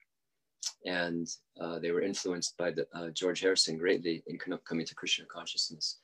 And 0.85 1.27
uh, 1.59 1.79
they 1.79 1.91
were 1.91 2.01
influenced 2.01 2.57
by 2.57 2.71
the, 2.71 2.87
uh, 2.93 3.09
George 3.09 3.41
Harrison 3.41 3.77
greatly 3.77 4.23
in 4.27 4.37
coming 4.37 4.85
to 4.85 4.95
Krishna 4.95 5.25
consciousness. 5.25 5.97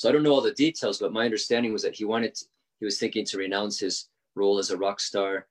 So 0.00 0.08
I 0.08 0.12
don't 0.12 0.22
know 0.22 0.32
all 0.32 0.40
the 0.40 0.52
details, 0.52 0.98
but 0.98 1.12
my 1.12 1.26
understanding 1.26 1.74
was 1.74 1.82
that 1.82 1.94
he 1.94 2.06
wanted, 2.06 2.34
to, 2.36 2.46
he 2.78 2.86
was 2.86 2.98
thinking 2.98 3.22
to 3.26 3.36
renounce 3.36 3.78
his 3.78 4.08
role 4.34 4.58
as 4.58 4.70
a 4.70 4.78
rock 4.78 4.98
star, 4.98 5.46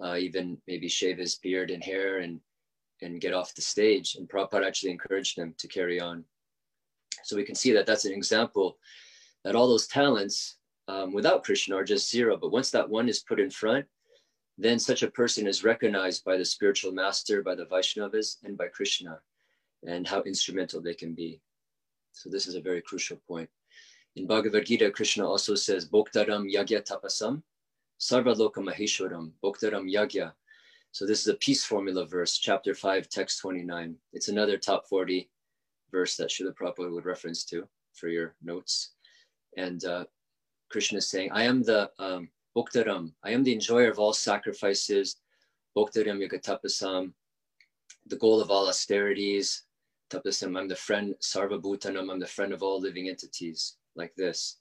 uh, 0.00 0.14
even 0.14 0.56
maybe 0.68 0.86
shave 0.86 1.18
his 1.18 1.34
beard 1.34 1.72
and 1.72 1.82
hair 1.82 2.18
and 2.18 2.38
and 3.02 3.20
get 3.20 3.34
off 3.34 3.56
the 3.56 3.60
stage. 3.60 4.14
And 4.14 4.28
Prabhupada 4.28 4.64
actually 4.64 4.92
encouraged 4.92 5.36
him 5.36 5.52
to 5.58 5.66
carry 5.66 6.00
on. 6.00 6.22
So 7.24 7.34
we 7.34 7.42
can 7.42 7.56
see 7.56 7.72
that 7.72 7.86
that's 7.86 8.04
an 8.04 8.12
example 8.12 8.78
that 9.42 9.56
all 9.56 9.66
those 9.66 9.88
talents 9.88 10.58
um, 10.86 11.12
without 11.12 11.42
Krishna 11.42 11.74
are 11.74 11.82
just 11.82 12.08
zero. 12.08 12.36
But 12.36 12.52
once 12.52 12.70
that 12.70 12.88
one 12.88 13.08
is 13.08 13.18
put 13.18 13.40
in 13.40 13.50
front, 13.50 13.84
then 14.58 14.78
such 14.78 15.02
a 15.02 15.10
person 15.10 15.48
is 15.48 15.64
recognized 15.64 16.24
by 16.24 16.36
the 16.36 16.44
spiritual 16.44 16.92
master, 16.92 17.42
by 17.42 17.56
the 17.56 17.66
Vaishnavas, 17.66 18.36
and 18.44 18.56
by 18.56 18.68
Krishna, 18.68 19.18
and 19.84 20.06
how 20.06 20.22
instrumental 20.22 20.80
they 20.80 20.94
can 20.94 21.14
be. 21.14 21.40
So 22.12 22.30
this 22.30 22.46
is 22.46 22.54
a 22.54 22.60
very 22.60 22.80
crucial 22.80 23.20
point. 23.26 23.50
In 24.18 24.26
Bhagavad 24.26 24.66
Gita, 24.66 24.90
Krishna 24.90 25.24
also 25.24 25.54
says, 25.54 25.88
Bhoktaram 25.88 26.52
Yagya 26.52 26.82
Tapasam, 26.84 27.40
Sarva 28.00 28.34
Loka 28.34 28.56
Maheshwaram, 28.56 29.30
Bhoktaram 29.44 29.88
Yagya. 29.88 30.32
So 30.90 31.06
this 31.06 31.20
is 31.20 31.28
a 31.28 31.34
peace 31.34 31.64
formula 31.64 32.04
verse, 32.04 32.36
chapter 32.36 32.74
5, 32.74 33.08
text 33.08 33.40
29. 33.40 33.94
It's 34.12 34.26
another 34.26 34.58
top 34.58 34.88
40 34.88 35.30
verse 35.92 36.16
that 36.16 36.30
Srila 36.30 36.52
Prabhupada 36.52 36.92
would 36.92 37.04
reference 37.04 37.44
to 37.44 37.68
for 37.94 38.08
your 38.08 38.34
notes. 38.42 38.94
And 39.56 39.84
uh, 39.84 40.06
Krishna 40.68 40.98
is 40.98 41.08
saying, 41.08 41.30
I 41.30 41.44
am 41.44 41.62
the 41.62 41.88
um, 42.00 42.28
Bhoktaram, 42.56 43.12
I 43.22 43.30
am 43.30 43.44
the 43.44 43.52
enjoyer 43.52 43.88
of 43.88 44.00
all 44.00 44.12
sacrifices, 44.12 45.14
Bhoktaram 45.76 46.28
Yagatapasam, 46.28 47.12
the 48.08 48.16
goal 48.16 48.40
of 48.40 48.50
all 48.50 48.68
austerities, 48.68 49.62
Tapasam, 50.10 50.58
I'm 50.58 50.66
the 50.66 50.74
friend, 50.74 51.14
Sarva 51.20 51.62
Bhutanam, 51.62 52.10
I'm 52.10 52.18
the 52.18 52.26
friend 52.26 52.52
of 52.52 52.64
all 52.64 52.80
living 52.80 53.08
entities, 53.08 53.76
like 53.98 54.14
this. 54.14 54.58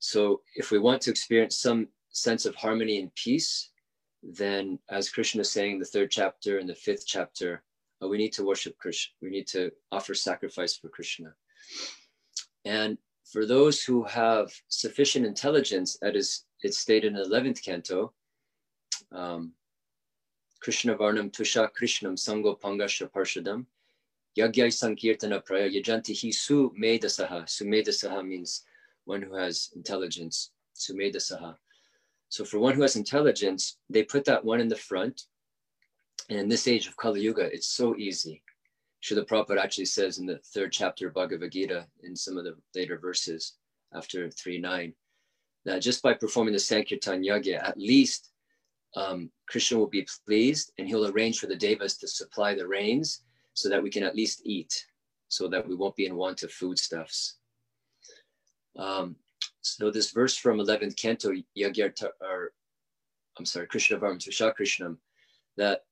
So 0.00 0.42
if 0.56 0.70
we 0.70 0.78
want 0.78 1.00
to 1.02 1.10
experience 1.10 1.56
some 1.56 1.88
sense 2.10 2.44
of 2.44 2.54
harmony 2.56 3.00
and 3.00 3.14
peace, 3.14 3.70
then 4.22 4.78
as 4.90 5.08
Krishna 5.08 5.40
is 5.40 5.50
saying 5.50 5.74
in 5.74 5.78
the 5.78 5.84
third 5.84 6.10
chapter 6.10 6.58
and 6.58 6.68
the 6.68 6.74
fifth 6.74 7.06
chapter, 7.06 7.62
uh, 8.02 8.08
we 8.08 8.18
need 8.18 8.32
to 8.34 8.44
worship 8.44 8.76
Krishna. 8.78 9.12
We 9.22 9.30
need 9.30 9.46
to 9.48 9.70
offer 9.90 10.14
sacrifice 10.14 10.76
for 10.76 10.88
Krishna. 10.88 11.34
And 12.64 12.98
for 13.24 13.46
those 13.46 13.82
who 13.82 14.04
have 14.04 14.52
sufficient 14.68 15.24
intelligence, 15.24 15.96
as 16.02 16.44
it's 16.62 16.78
stated 16.78 17.08
in 17.08 17.14
the 17.14 17.24
11th 17.24 17.64
canto, 17.64 18.12
um, 19.12 19.52
Krishna 20.60 20.94
Varnam 20.96 21.32
Tusha 21.32 21.68
Krishnam 21.80 22.14
Sango 22.14 22.60
Pangasha 22.60 23.10
Parshadam, 23.10 23.66
Yagyai 24.38 24.68
Sankirtana 24.72 25.44
Praya 25.44 25.68
Yajanti 25.68 26.18
Hi 26.22 26.30
Su 26.30 26.72
Medasaha. 26.80 27.48
Su 27.48 27.64
Medasaha 27.64 28.26
means 28.26 28.64
one 29.04 29.20
who 29.20 29.34
has 29.34 29.70
intelligence. 29.76 30.52
Su 30.72 30.94
Medasaha. 30.94 31.56
So 32.28 32.44
for 32.44 32.58
one 32.58 32.74
who 32.74 32.82
has 32.82 32.96
intelligence, 32.96 33.76
they 33.90 34.02
put 34.02 34.24
that 34.24 34.44
one 34.44 34.60
in 34.60 34.68
the 34.68 34.76
front. 34.76 35.22
And 36.30 36.38
in 36.38 36.48
this 36.48 36.66
age 36.66 36.86
of 36.86 36.96
Kali 36.96 37.20
Yuga, 37.20 37.52
it's 37.52 37.66
so 37.66 37.94
easy. 37.96 38.42
Srila 39.02 39.26
Prabhupada 39.26 39.58
actually 39.58 39.86
says 39.86 40.18
in 40.18 40.26
the 40.26 40.38
third 40.54 40.72
chapter 40.72 41.08
of 41.08 41.14
Bhagavad 41.14 41.52
Gita, 41.52 41.86
in 42.02 42.16
some 42.16 42.38
of 42.38 42.44
the 42.44 42.56
later 42.74 42.96
verses 42.96 43.54
after 43.92 44.30
3 44.30 44.58
9, 44.58 44.94
that 45.66 45.80
just 45.80 46.02
by 46.02 46.14
performing 46.14 46.54
the 46.54 46.58
Sankirtan 46.58 47.22
Yagya, 47.22 47.62
at 47.62 47.76
least 47.76 48.30
um, 48.96 49.30
Krishna 49.46 49.78
will 49.78 49.88
be 49.88 50.06
pleased 50.24 50.72
and 50.78 50.88
he'll 50.88 51.08
arrange 51.08 51.38
for 51.38 51.48
the 51.48 51.56
devas 51.56 51.98
to 51.98 52.08
supply 52.08 52.54
the 52.54 52.66
rains 52.66 53.22
so 53.54 53.68
that 53.68 53.82
we 53.82 53.90
can 53.90 54.02
at 54.02 54.16
least 54.16 54.42
eat, 54.44 54.86
so 55.28 55.48
that 55.48 55.66
we 55.66 55.74
won't 55.74 55.96
be 55.96 56.06
in 56.06 56.16
want 56.16 56.42
of 56.42 56.52
foodstuffs. 56.52 57.36
Um, 58.76 59.16
so 59.60 59.90
this 59.90 60.10
verse 60.10 60.36
from 60.36 60.58
11th 60.58 60.96
canto, 60.96 61.32
Yagya, 61.56 61.92
or 62.20 62.52
I'm 63.38 63.44
sorry, 63.44 63.66
Krishna 63.66 63.98
Varm 63.98 64.18
Tusha 64.18 64.52
Krishnam, 64.58 64.96
that 65.56 65.82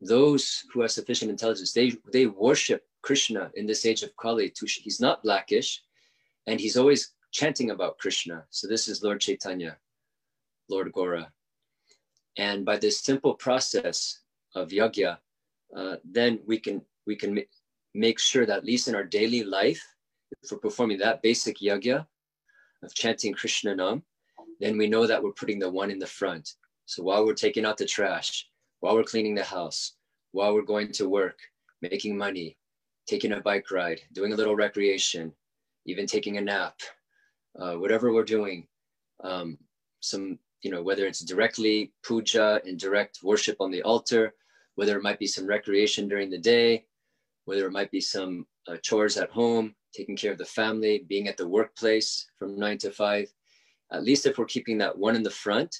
those 0.00 0.64
who 0.72 0.82
have 0.82 0.90
sufficient 0.90 1.30
intelligence, 1.30 1.72
they, 1.72 1.92
they 2.12 2.26
worship 2.26 2.82
Krishna 3.02 3.50
in 3.54 3.66
this 3.66 3.86
age 3.86 4.02
of 4.02 4.16
Kali. 4.16 4.52
He's 4.60 5.00
not 5.00 5.22
blackish, 5.22 5.82
and 6.46 6.60
he's 6.60 6.76
always 6.76 7.12
chanting 7.32 7.70
about 7.70 7.98
Krishna. 7.98 8.44
So 8.50 8.66
this 8.66 8.88
is 8.88 9.02
Lord 9.02 9.20
Chaitanya, 9.20 9.76
Lord 10.68 10.92
Gora. 10.92 11.32
And 12.36 12.64
by 12.64 12.76
this 12.76 13.00
simple 13.00 13.34
process 13.34 14.20
of 14.54 14.68
yagya, 14.68 15.18
uh, 15.76 15.96
then 16.04 16.40
we 16.46 16.58
can 16.58 16.82
we 17.06 17.16
can 17.16 17.38
make 17.94 18.18
sure 18.18 18.46
that 18.46 18.58
at 18.58 18.64
least 18.64 18.88
in 18.88 18.94
our 18.94 19.04
daily 19.04 19.44
life, 19.44 19.82
if 20.42 20.50
we're 20.50 20.58
performing 20.58 20.98
that 20.98 21.22
basic 21.22 21.58
yagya 21.58 22.06
of 22.82 22.94
chanting 22.94 23.32
Krishna 23.32 23.74
Nam, 23.74 24.02
then 24.60 24.76
we 24.76 24.88
know 24.88 25.06
that 25.06 25.22
we're 25.22 25.32
putting 25.32 25.58
the 25.58 25.70
one 25.70 25.90
in 25.90 25.98
the 25.98 26.06
front. 26.06 26.54
So 26.86 27.02
while 27.02 27.24
we're 27.24 27.34
taking 27.34 27.64
out 27.64 27.78
the 27.78 27.86
trash, 27.86 28.48
while 28.80 28.94
we're 28.94 29.04
cleaning 29.04 29.34
the 29.34 29.44
house, 29.44 29.94
while 30.32 30.54
we're 30.54 30.62
going 30.62 30.92
to 30.92 31.08
work, 31.08 31.38
making 31.80 32.16
money, 32.16 32.56
taking 33.06 33.32
a 33.32 33.40
bike 33.40 33.70
ride, 33.70 34.00
doing 34.12 34.32
a 34.32 34.36
little 34.36 34.56
recreation, 34.56 35.32
even 35.86 36.06
taking 36.06 36.36
a 36.36 36.40
nap, 36.40 36.74
uh, 37.58 37.74
whatever 37.74 38.12
we're 38.12 38.24
doing, 38.24 38.66
um, 39.22 39.56
some, 40.00 40.38
you 40.62 40.70
know, 40.70 40.82
whether 40.82 41.06
it's 41.06 41.20
directly 41.20 41.92
puja 42.02 42.60
and 42.66 42.78
direct 42.78 43.20
worship 43.22 43.56
on 43.60 43.70
the 43.70 43.82
altar, 43.82 44.34
whether 44.74 44.96
it 44.96 45.02
might 45.02 45.18
be 45.18 45.26
some 45.26 45.46
recreation 45.46 46.08
during 46.08 46.30
the 46.30 46.38
day, 46.38 46.84
whether 47.44 47.66
it 47.66 47.72
might 47.72 47.90
be 47.90 48.00
some 48.00 48.46
uh, 48.68 48.76
chores 48.82 49.16
at 49.16 49.30
home, 49.30 49.74
taking 49.94 50.16
care 50.16 50.32
of 50.32 50.38
the 50.38 50.44
family, 50.44 51.04
being 51.08 51.28
at 51.28 51.36
the 51.36 51.46
workplace 51.46 52.26
from 52.38 52.58
nine 52.58 52.78
to 52.78 52.90
five. 52.90 53.32
At 53.92 54.04
least 54.04 54.26
if 54.26 54.38
we're 54.38 54.46
keeping 54.46 54.78
that 54.78 54.96
one 54.96 55.14
in 55.14 55.22
the 55.22 55.30
front, 55.30 55.76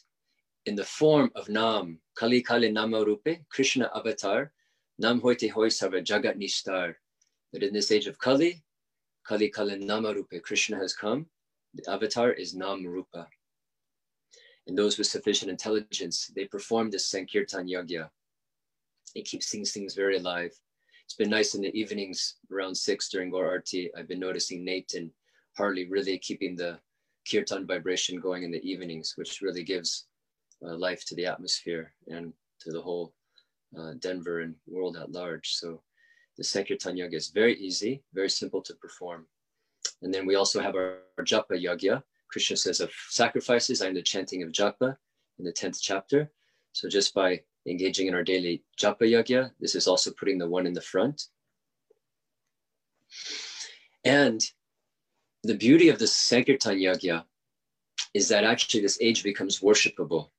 in 0.66 0.74
the 0.74 0.85
form 0.85 1.31
of 1.35 1.48
Nam, 1.48 1.98
Kali 2.16 2.40
Kali 2.42 2.70
Namarupe, 2.70 3.44
Krishna 3.50 3.90
avatar, 3.94 4.53
Nam 4.98 5.20
Hoite 5.20 5.50
Hoi 5.50 5.68
Sarva 5.68 6.03
Jagat 6.03 6.37
Nishtar. 6.37 6.94
That 7.53 7.62
in 7.62 7.72
this 7.72 7.92
age 7.92 8.07
of 8.07 8.18
Kali, 8.18 8.62
Kali 9.27 9.48
Kali 9.48 9.79
Namarupe, 9.79 10.42
Krishna 10.42 10.77
has 10.77 10.94
come. 10.94 11.27
The 11.74 11.90
avatar 11.90 12.33
is 12.33 12.55
Nam 12.55 12.87
Rupa. 12.87 13.27
And 14.66 14.79
those 14.79 14.96
with 14.96 15.07
sufficient 15.07 15.50
intelligence, 15.50 16.31
they 16.35 16.46
perform 16.46 16.90
this 16.90 17.11
Sankirtan 17.11 17.68
Yagya. 17.68 18.09
It 19.14 19.27
keeps 19.27 19.50
things, 19.50 19.72
things 19.72 19.94
very 19.94 20.16
alive. 20.16 20.53
It's 21.05 21.14
been 21.14 21.31
nice 21.31 21.55
in 21.55 21.62
the 21.62 21.79
evenings 21.79 22.37
around 22.51 22.75
six 22.75 23.09
during 23.09 23.31
Gaur 23.31 23.47
Arti. 23.47 23.90
I've 23.97 24.09
been 24.09 24.21
noticing 24.21 24.64
Nate 24.64 24.95
and 24.95 25.11
Harley 25.57 25.88
really 25.88 26.19
keeping 26.19 26.57
the 26.57 26.79
kirtan 27.31 27.67
vibration 27.67 28.19
going 28.19 28.43
in 28.43 28.51
the 28.51 28.69
evenings, 28.69 29.14
which 29.17 29.40
really 29.40 29.62
gives 29.62 30.07
uh, 30.64 30.77
life 30.77 31.05
to 31.07 31.14
the 31.14 31.27
atmosphere 31.27 31.93
and 32.09 32.33
to 32.61 32.73
the 32.73 32.81
whole 32.81 33.12
uh, 33.79 33.93
Denver 33.99 34.40
and 34.40 34.55
world 34.67 34.97
at 34.97 35.12
large. 35.12 35.55
So 35.55 35.83
the 36.37 36.45
Sankirtan 36.45 36.97
Yoga 36.97 37.17
is 37.17 37.29
very 37.29 37.57
easy, 37.59 38.03
very 38.12 38.31
simple 38.31 38.62
to 38.62 38.75
perform. 38.75 39.27
And 40.03 40.12
then 40.12 40.27
we 40.27 40.35
also 40.35 40.61
have 40.61 40.75
our, 40.75 40.99
our 41.19 41.25
Japa 41.25 41.53
Yagya. 41.53 42.03
Krishna 42.29 42.57
says 42.57 42.81
of 42.81 42.90
sacrifices, 43.11 43.83
I 43.83 43.87
am 43.87 43.95
the 43.95 44.03
chanting 44.03 44.43
of 44.43 44.51
Japa 44.51 44.97
in 45.38 45.45
the 45.45 45.53
10th 45.53 45.79
chapter. 45.81 46.31
So 46.73 46.88
just 46.88 47.14
by 47.14 47.43
engaging 47.66 48.07
in 48.07 48.14
our 48.14 48.22
daily 48.22 48.62
Japa 48.79 49.03
Yagya, 49.03 49.50
this 49.61 49.74
is 49.74 49.87
also 49.87 50.11
putting 50.12 50.38
the 50.38 50.48
one 50.48 50.66
in 50.66 50.72
the 50.72 50.81
front. 50.81 51.29
And 54.05 54.44
the 55.42 55.57
beauty 55.57 55.88
of 55.88 55.98
the 55.98 56.07
Sankirtan 56.07 56.79
Yagya 56.79 57.24
is 58.12 58.29
that 58.29 58.44
actually 58.44 58.81
this 58.81 58.98
age 59.00 59.22
becomes 59.22 59.61
worshipable. 59.61 60.31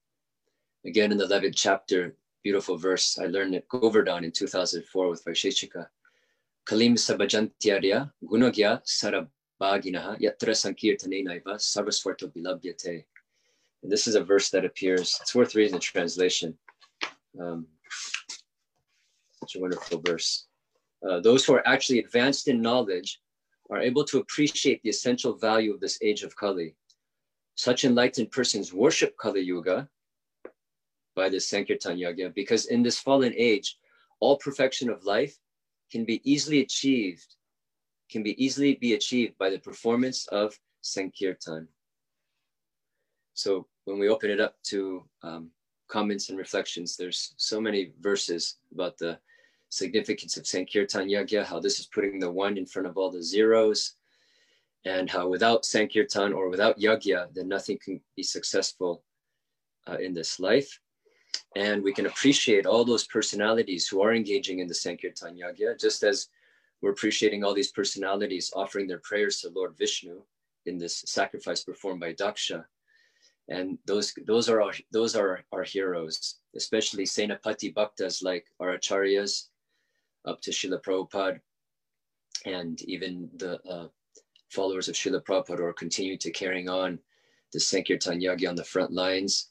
Again, 0.86 1.12
in 1.12 1.18
the 1.18 1.28
11th 1.28 1.56
chapter, 1.56 2.16
beautiful 2.44 2.78
verse, 2.78 3.18
I 3.20 3.26
learned 3.26 3.56
at 3.56 3.68
Govardhan 3.68 4.24
in 4.24 4.32
2004 4.32 5.10
with 5.10 5.26
Vaisheshika. 5.26 5.88
Kalim 6.68 6.94
sabajantyarya 6.94 8.12
gunagya 8.24 8.82
sarabhaginaha 8.86 10.20
yatra 10.20 10.54
sankirtane 10.54 11.24
naiva 11.24 11.56
sarvaswarto 11.56 12.32
bilabhyate. 12.32 13.06
And 13.84 13.92
this 13.92 14.08
is 14.08 14.16
a 14.16 14.24
verse 14.24 14.50
that 14.50 14.66
appears, 14.66 15.18
it's 15.22 15.36
worth 15.36 15.56
reading 15.56 15.74
the 15.74 15.80
translation. 15.80 16.58
Um, 17.40 17.68
such 19.40 19.56
a 19.56 19.60
wonderful 19.60 20.02
verse. 20.06 20.48
Uh, 21.08 21.20
those 21.20 21.46
who 21.46 21.54
are 21.54 21.68
actually 21.68 22.00
advanced 22.00 22.48
in 22.48 22.62
knowledge 22.62 23.20
are 23.70 23.80
able 23.80 24.04
to 24.06 24.20
appreciate 24.20 24.82
the 24.84 24.90
essential 24.90 25.36
value 25.36 25.74
of 25.74 25.80
this 25.80 26.00
age 26.02 26.24
of 26.24 26.36
Kali. 26.36 26.76
Such 27.56 27.86
enlightened 27.86 28.32
persons 28.32 28.74
worship 28.74 29.16
Kali 29.18 29.42
Yuga 29.42 29.90
by 31.16 31.30
the 31.30 31.40
Sankirtan 31.40 31.98
Yagya 31.98 32.34
because 32.34 32.68
in 32.68 32.84
this 32.84 33.00
fallen 33.00 33.34
age, 33.38 33.78
all 34.20 34.38
perfection 34.38 34.90
of 34.90 35.06
life 35.06 35.38
can 35.92 36.06
be 36.06 36.22
easily 36.30 36.62
achieved, 36.62 37.36
can 38.10 38.24
be 38.24 38.44
easily 38.44 38.76
be 38.76 38.94
achieved 38.94 39.38
by 39.38 39.50
the 39.50 39.60
performance 39.60 40.28
of 40.28 40.58
Sankirtan. 40.82 41.68
So 43.34 43.68
when 43.86 44.00
we 44.00 44.10
open 44.10 44.30
it 44.30 44.40
up 44.40 44.56
to 44.66 45.04
um, 45.24 45.52
comments 45.88 46.30
and 46.30 46.38
reflections, 46.38 46.98
there's 46.98 47.34
so 47.38 47.62
many 47.62 47.92
verses 48.02 48.58
about 48.74 48.98
the 48.98 49.20
significance 49.70 50.38
of 50.38 50.48
Sankirtan 50.48 51.10
Yagya, 51.10 51.46
how 51.46 51.60
this 51.60 51.80
is 51.80 51.88
putting 51.88 52.20
the 52.20 52.32
one 52.32 52.58
in 52.58 52.66
front 52.66 52.88
of 52.88 52.98
all 52.98 53.12
the 53.12 53.24
zeros, 53.24 53.96
and 54.86 55.10
how 55.10 55.28
without 55.28 55.66
Sankirtan 55.66 56.34
or 56.34 56.50
without 56.50 56.80
Yagya, 56.80 57.34
then 57.34 57.48
nothing 57.48 57.78
can 57.84 58.00
be 58.16 58.24
successful 58.24 59.04
uh, 59.88 59.98
in 59.98 60.14
this 60.14 60.40
life. 60.40 60.80
And 61.56 61.84
we 61.84 61.94
can 61.94 62.06
appreciate 62.06 62.66
all 62.66 62.86
those 62.86 63.08
personalities 63.08 63.88
who 63.88 64.02
are 64.02 64.14
engaging 64.14 64.60
in 64.60 64.68
the 64.68 64.74
Sankirtan 64.74 65.38
Yagya, 65.38 65.80
just 65.80 66.04
as 66.04 66.28
we're 66.82 66.92
appreciating 66.92 67.44
all 67.44 67.54
these 67.54 67.72
personalities 67.72 68.52
offering 68.56 68.88
their 68.88 69.00
prayers 69.00 69.42
to 69.42 69.50
Lord 69.50 69.76
Vishnu 69.78 70.22
in 70.66 70.78
this 70.78 71.04
sacrifice 71.08 71.64
performed 71.64 72.00
by 72.00 72.14
Daksha. 72.14 72.66
And 73.50 73.78
those, 73.86 74.14
those 74.26 74.50
are 74.50 74.62
our, 74.62 74.74
those 74.92 75.16
are 75.16 75.44
our 75.52 75.64
heroes, 75.64 76.40
especially 76.56 77.04
Senapati 77.04 77.74
Bhaktas 77.74 78.24
like 78.24 78.46
our 78.60 78.78
acharyas, 78.78 79.50
up 80.26 80.42
to 80.42 80.52
Srila 80.52 80.82
Prabhupada 80.82 81.40
and 82.46 82.82
even 82.84 83.30
the 83.38 83.60
uh, 83.70 83.88
followers 84.50 84.88
of 84.88 84.96
Srila 84.96 85.24
Prabhupada 85.24 85.60
are 85.60 85.74
continuing 85.74 86.20
to 86.20 86.32
carrying 86.32 86.70
on 86.70 87.00
the 87.54 87.60
Sankirtan 87.60 88.22
Yagya 88.22 88.50
on 88.50 88.56
the 88.56 88.64
front 88.64 88.92
lines. 88.92 89.50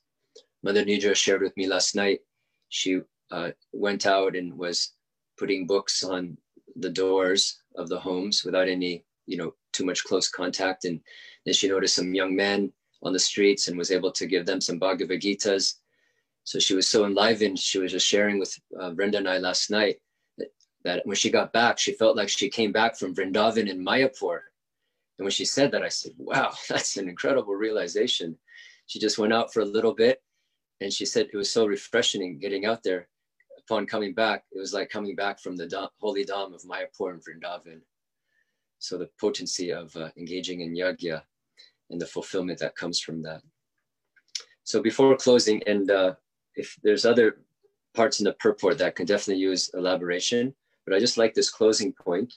Mother 0.62 0.85
Nidra 0.85 1.14
shared 1.14 1.42
with 1.42 1.57
me 1.57 1.66
last 1.66 1.94
night, 1.94 2.20
she 2.68 3.00
uh, 3.30 3.50
went 3.72 4.07
out 4.07 4.37
and 4.37 4.57
was 4.57 4.92
putting 5.38 5.66
books 5.66 6.04
on 6.04 6.37
the 6.76 6.90
doors 6.90 7.61
of 7.76 7.88
the 7.88 7.98
homes 7.98 8.44
without 8.44 8.68
any, 8.68 9.04
you 9.26 9.37
know, 9.37 9.54
too 9.72 9.85
much 9.85 10.04
close 10.04 10.28
contact. 10.28 10.85
And 10.85 11.00
then 11.44 11.54
she 11.54 11.68
noticed 11.68 11.96
some 11.96 12.14
young 12.14 12.35
men 12.35 12.72
on 13.05 13.12
the 13.12 13.19
streets 13.19 13.69
and 13.69 13.77
was 13.77 13.90
able 13.90 14.11
to 14.12 14.27
give 14.27 14.47
them 14.47 14.61
some 14.61 14.79
Bhagavad 14.79 15.21
Gitas. 15.21 15.75
So 16.45 16.59
she 16.59 16.75
was 16.75 16.88
so 16.88 17.05
enlivened. 17.05 17.59
She 17.59 17.79
was 17.79 17.93
just 17.93 18.07
sharing 18.07 18.38
with 18.38 18.59
uh, 18.81 18.90
Brenda 18.90 19.19
and 19.19 19.29
I 19.29 19.38
last 19.38 19.71
night 19.71 20.01
that 20.85 21.07
when 21.07 21.17
she 21.17 21.31
got 21.31 21.53
back, 21.53 21.79
she 21.79 21.93
felt 21.93 22.17
like 22.17 22.29
she 22.29 22.49
came 22.49 22.73
back 22.73 22.97
from 22.97 23.14
Vrindavan 23.14 23.69
in 23.69 23.85
Mayapur. 23.85 24.40
And 25.19 25.25
when 25.25 25.31
she 25.31 25.45
said 25.45 25.71
that, 25.73 25.83
I 25.83 25.88
said, 25.88 26.12
wow, 26.19 26.53
that's 26.69 26.97
an 26.97 27.09
incredible 27.09 27.55
realization. 27.55 28.37
She 28.87 28.99
just 28.99 29.19
went 29.19 29.33
out 29.33 29.53
for 29.53 29.61
a 29.61 29.67
little 29.67 29.95
bit 29.95 30.23
and 30.81 30.93
she 30.93 31.07
said 31.07 31.29
it 31.33 31.37
was 31.37 31.51
so 31.51 31.67
refreshing 31.67 32.38
getting 32.38 32.67
out 32.67 32.83
there. 32.83 33.09
Upon 33.59 33.87
coming 33.87 34.12
back, 34.12 34.45
it 34.53 34.59
was 34.59 34.75
like 34.75 34.90
coming 34.90 35.17
back 35.17 35.40
from 35.40 35.57
the 35.57 35.88
holy 35.99 36.25
Dham 36.25 36.55
of 36.55 36.62
Mayapur 36.62 37.12
and 37.12 37.23
Vrindavan. 37.25 37.81
So 38.79 38.99
the 38.99 39.09
potency 39.19 39.73
of 39.73 39.97
uh, 39.97 40.11
engaging 40.19 40.61
in 40.61 40.77
yagya 40.77 41.23
and 41.90 42.01
the 42.01 42.07
fulfillment 42.07 42.59
that 42.59 42.77
comes 42.77 43.01
from 43.01 43.23
that. 43.23 43.42
So 44.64 44.83
before 44.83 45.16
closing, 45.16 45.62
and 45.66 45.90
uh, 45.90 46.14
if 46.57 46.77
there's 46.83 47.05
other 47.05 47.38
parts 47.94 48.18
in 48.20 48.25
the 48.25 48.33
purport 48.35 48.79
that 48.79 48.97
can 48.97 49.07
definitely 49.07 49.42
use 49.42 49.70
elaboration, 49.75 50.55
but 50.85 50.94
I 50.94 50.99
just 50.99 51.18
like 51.18 51.35
this 51.35 51.51
closing 51.51 51.92
point. 51.92 52.35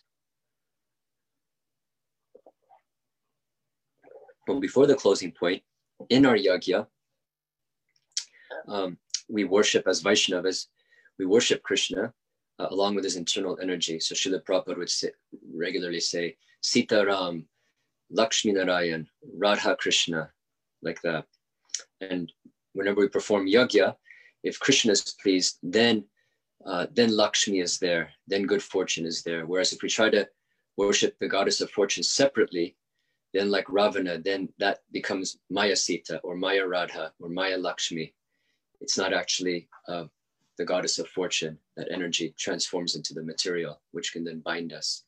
But 4.46 4.60
before 4.60 4.88
the 4.88 4.96
closing 4.96 5.32
point, 5.32 5.64
in 6.10 6.26
our 6.26 6.38
yagya, 6.38 6.88
um, 8.68 8.98
we 9.30 9.44
worship 9.44 9.88
as 9.88 10.04
Vaishnavas, 10.04 10.68
we 11.20 11.26
worship 11.26 11.64
Krishna 11.64 12.14
uh, 12.60 12.68
along 12.70 12.96
with 12.96 13.04
his 13.04 13.16
internal 13.16 13.58
energy. 13.62 14.00
So 14.00 14.16
Srila 14.16 14.44
Prabhupada 14.44 14.78
would 14.78 14.90
say, 14.90 15.10
regularly 15.54 16.00
say, 16.00 16.38
Sita 16.62 17.06
Ram, 17.06 17.46
Lakshmi 18.10 18.54
Narayan, 18.54 19.08
Radha 19.36 19.76
Krishna, 19.76 20.32
like 20.82 21.02
that. 21.02 21.26
And 22.02 22.32
whenever 22.74 23.02
we 23.02 23.08
perform 23.08 23.48
yagya, 23.48 23.96
if 24.44 24.60
Krishna 24.60 24.92
is 24.94 25.16
pleased, 25.22 25.58
then 25.64 26.06
uh, 26.66 26.88
then 26.92 27.16
Lakshmi 27.16 27.60
is 27.60 27.78
there, 27.78 28.10
then 28.28 28.44
good 28.44 28.62
fortune 28.62 29.06
is 29.06 29.24
there. 29.24 29.46
Whereas 29.46 29.72
if 29.72 29.82
we 29.82 29.90
try 29.90 30.10
to 30.10 30.28
worship 30.76 31.16
the 31.20 31.28
goddess 31.28 31.62
of 31.62 31.72
fortune 31.72 32.04
separately, 32.04 32.76
then 33.34 33.52
like 33.52 33.70
Ravana, 33.70 34.18
then 34.18 34.50
that 34.60 34.80
becomes 34.92 35.38
Maya 35.50 35.76
Sita 35.76 36.20
or 36.24 36.36
Maya 36.36 36.68
Radha 36.68 37.14
or 37.22 37.30
Maya 37.30 37.58
Lakshmi. 37.58 38.14
It's 38.82 38.98
not 38.98 39.14
actually 39.14 39.70
uh, 39.88 40.06
the 40.58 40.66
goddess 40.66 41.00
of 41.00 41.08
fortune. 41.10 41.58
That 41.78 41.92
energy 41.92 42.34
transforms 42.38 42.96
into 42.96 43.14
the 43.14 43.24
material, 43.24 43.82
which 43.92 44.12
can 44.12 44.24
then 44.24 44.40
bind 44.40 44.74
us. 44.74 45.04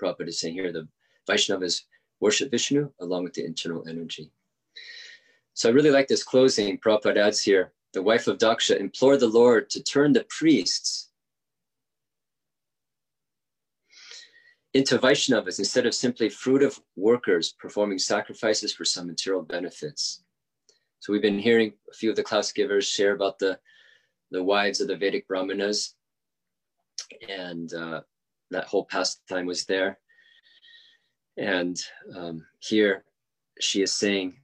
Prabhupada 0.00 0.28
is 0.28 0.40
saying 0.40 0.54
here 0.54 0.72
the 0.72 0.88
Vaishnavas 1.28 1.82
worship 2.22 2.50
Vishnu 2.50 2.90
along 3.00 3.24
with 3.24 3.34
the 3.34 3.44
internal 3.44 3.86
energy. 3.86 4.30
So 5.54 5.68
I 5.68 5.72
really 5.72 5.90
like 5.90 6.08
this 6.08 6.24
closing. 6.24 6.78
Prabhupada 6.78 7.18
adds 7.18 7.42
here 7.42 7.72
the 7.92 8.02
wife 8.02 8.26
of 8.26 8.38
Daksha, 8.38 8.80
implored 8.80 9.20
the 9.20 9.26
Lord 9.26 9.68
to 9.70 9.82
turn 9.82 10.12
the 10.12 10.24
priests 10.30 11.10
into 14.74 14.98
Vaishnavas 14.98 15.58
instead 15.58 15.84
of 15.84 15.94
simply 15.94 16.28
fruitive 16.30 16.80
workers 16.96 17.52
performing 17.58 17.98
sacrifices 17.98 18.72
for 18.72 18.86
some 18.86 19.06
material 19.06 19.42
benefits. 19.42 20.22
So 21.00 21.12
we've 21.12 21.20
been 21.20 21.38
hearing 21.38 21.74
a 21.90 21.94
few 21.94 22.08
of 22.08 22.16
the 22.16 22.22
class 22.22 22.52
givers 22.52 22.86
share 22.86 23.14
about 23.14 23.38
the, 23.38 23.58
the 24.30 24.42
wives 24.42 24.80
of 24.80 24.88
the 24.88 24.96
Vedic 24.96 25.28
Brahmanas, 25.28 25.94
and 27.28 27.72
uh, 27.74 28.00
that 28.50 28.68
whole 28.68 28.86
pastime 28.86 29.44
was 29.44 29.66
there. 29.66 29.98
And 31.36 31.78
um, 32.14 32.46
here 32.60 33.04
she 33.60 33.82
is 33.82 33.94
saying, 33.94 34.36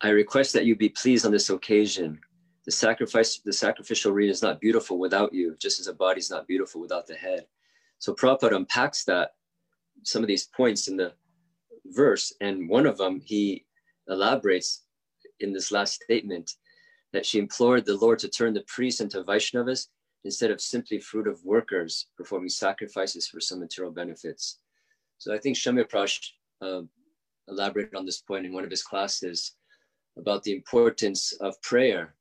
I 0.00 0.10
request 0.10 0.52
that 0.54 0.64
you 0.64 0.76
be 0.76 0.88
pleased 0.88 1.26
on 1.26 1.32
this 1.32 1.50
occasion 1.50 2.20
the 2.66 2.70
sacrifice, 2.70 3.38
the 3.38 3.52
sacrificial 3.52 4.12
reed 4.12 4.30
is 4.30 4.42
not 4.42 4.60
beautiful 4.60 4.98
without 4.98 5.32
you, 5.32 5.56
just 5.58 5.80
as 5.80 5.86
a 5.86 5.94
body 5.94 6.20
is 6.20 6.30
not 6.30 6.46
beautiful 6.46 6.80
without 6.80 7.06
the 7.06 7.14
head. 7.14 7.46
So 7.98 8.14
Prabhupada 8.14 8.54
unpacks 8.54 9.04
that, 9.04 9.32
some 10.02 10.22
of 10.22 10.28
these 10.28 10.46
points 10.46 10.88
in 10.88 10.96
the 10.96 11.12
verse, 11.86 12.32
and 12.40 12.68
one 12.68 12.86
of 12.86 12.98
them 12.98 13.20
he 13.24 13.64
elaborates 14.08 14.84
in 15.40 15.52
this 15.52 15.72
last 15.72 16.02
statement 16.02 16.52
that 17.12 17.26
she 17.26 17.38
implored 17.38 17.84
the 17.84 17.96
Lord 17.96 18.18
to 18.20 18.28
turn 18.28 18.54
the 18.54 18.64
priests 18.68 19.00
into 19.00 19.24
Vaishnavas 19.24 19.88
instead 20.24 20.50
of 20.50 20.60
simply 20.60 20.98
fruitive 20.98 21.44
workers 21.44 22.06
performing 22.16 22.50
sacrifices 22.50 23.26
for 23.26 23.40
some 23.40 23.58
material 23.58 23.92
benefits. 23.92 24.58
So 25.20 25.34
I 25.34 25.38
think 25.38 25.56
Shamir 25.56 25.84
Prash 25.84 26.18
uh, 26.62 26.80
elaborated 27.46 27.94
on 27.94 28.06
this 28.06 28.22
point 28.22 28.46
in 28.46 28.54
one 28.54 28.64
of 28.64 28.70
his 28.70 28.82
classes 28.82 29.52
about 30.16 30.42
the 30.42 30.54
importance 30.54 31.32
of 31.42 31.60
prayer 31.60 32.14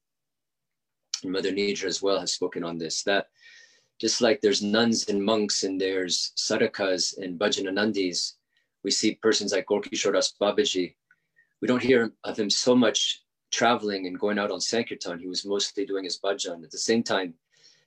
Mother 1.24 1.52
Nidra 1.52 1.86
as 1.86 2.02
well 2.02 2.20
has 2.20 2.34
spoken 2.34 2.64
on 2.64 2.78
this, 2.78 3.04
that 3.04 3.28
just 4.02 4.20
like 4.20 4.42
there's 4.42 4.62
nuns 4.62 5.08
and 5.08 5.24
monks 5.24 5.64
and 5.64 5.80
there's 5.80 6.34
sadhakas 6.38 7.18
and 7.18 7.40
bhajananandis, 7.40 8.34
we 8.84 8.92
see 8.92 9.16
persons 9.16 9.54
like 9.54 9.66
Gaurkishore 9.68 10.14
Das 10.14 10.34
Babaji. 10.40 10.96
We 11.62 11.68
don't 11.70 11.82
hear 11.82 12.12
of 12.26 12.38
him 12.38 12.50
so 12.50 12.76
much 12.76 13.24
traveling 13.52 14.08
and 14.08 14.20
going 14.20 14.40
out 14.40 14.52
on 14.52 14.60
Sankirtan. 14.60 15.20
He 15.20 15.28
was 15.28 15.46
mostly 15.46 15.86
doing 15.86 16.04
his 16.04 16.20
bhajan. 16.20 16.64
At 16.64 16.72
the 16.72 16.78
same 16.78 17.04
time, 17.04 17.34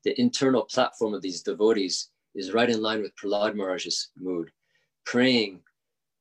the 0.05 0.19
internal 0.19 0.63
platform 0.63 1.13
of 1.13 1.21
these 1.21 1.43
devotees 1.43 2.11
is 2.35 2.53
right 2.53 2.71
in 2.71 2.81
line 2.81 3.03
with 3.03 3.17
Prahlad 3.17 3.55
Maharaj's 3.55 4.11
mood, 4.17 4.51
praying 5.05 5.61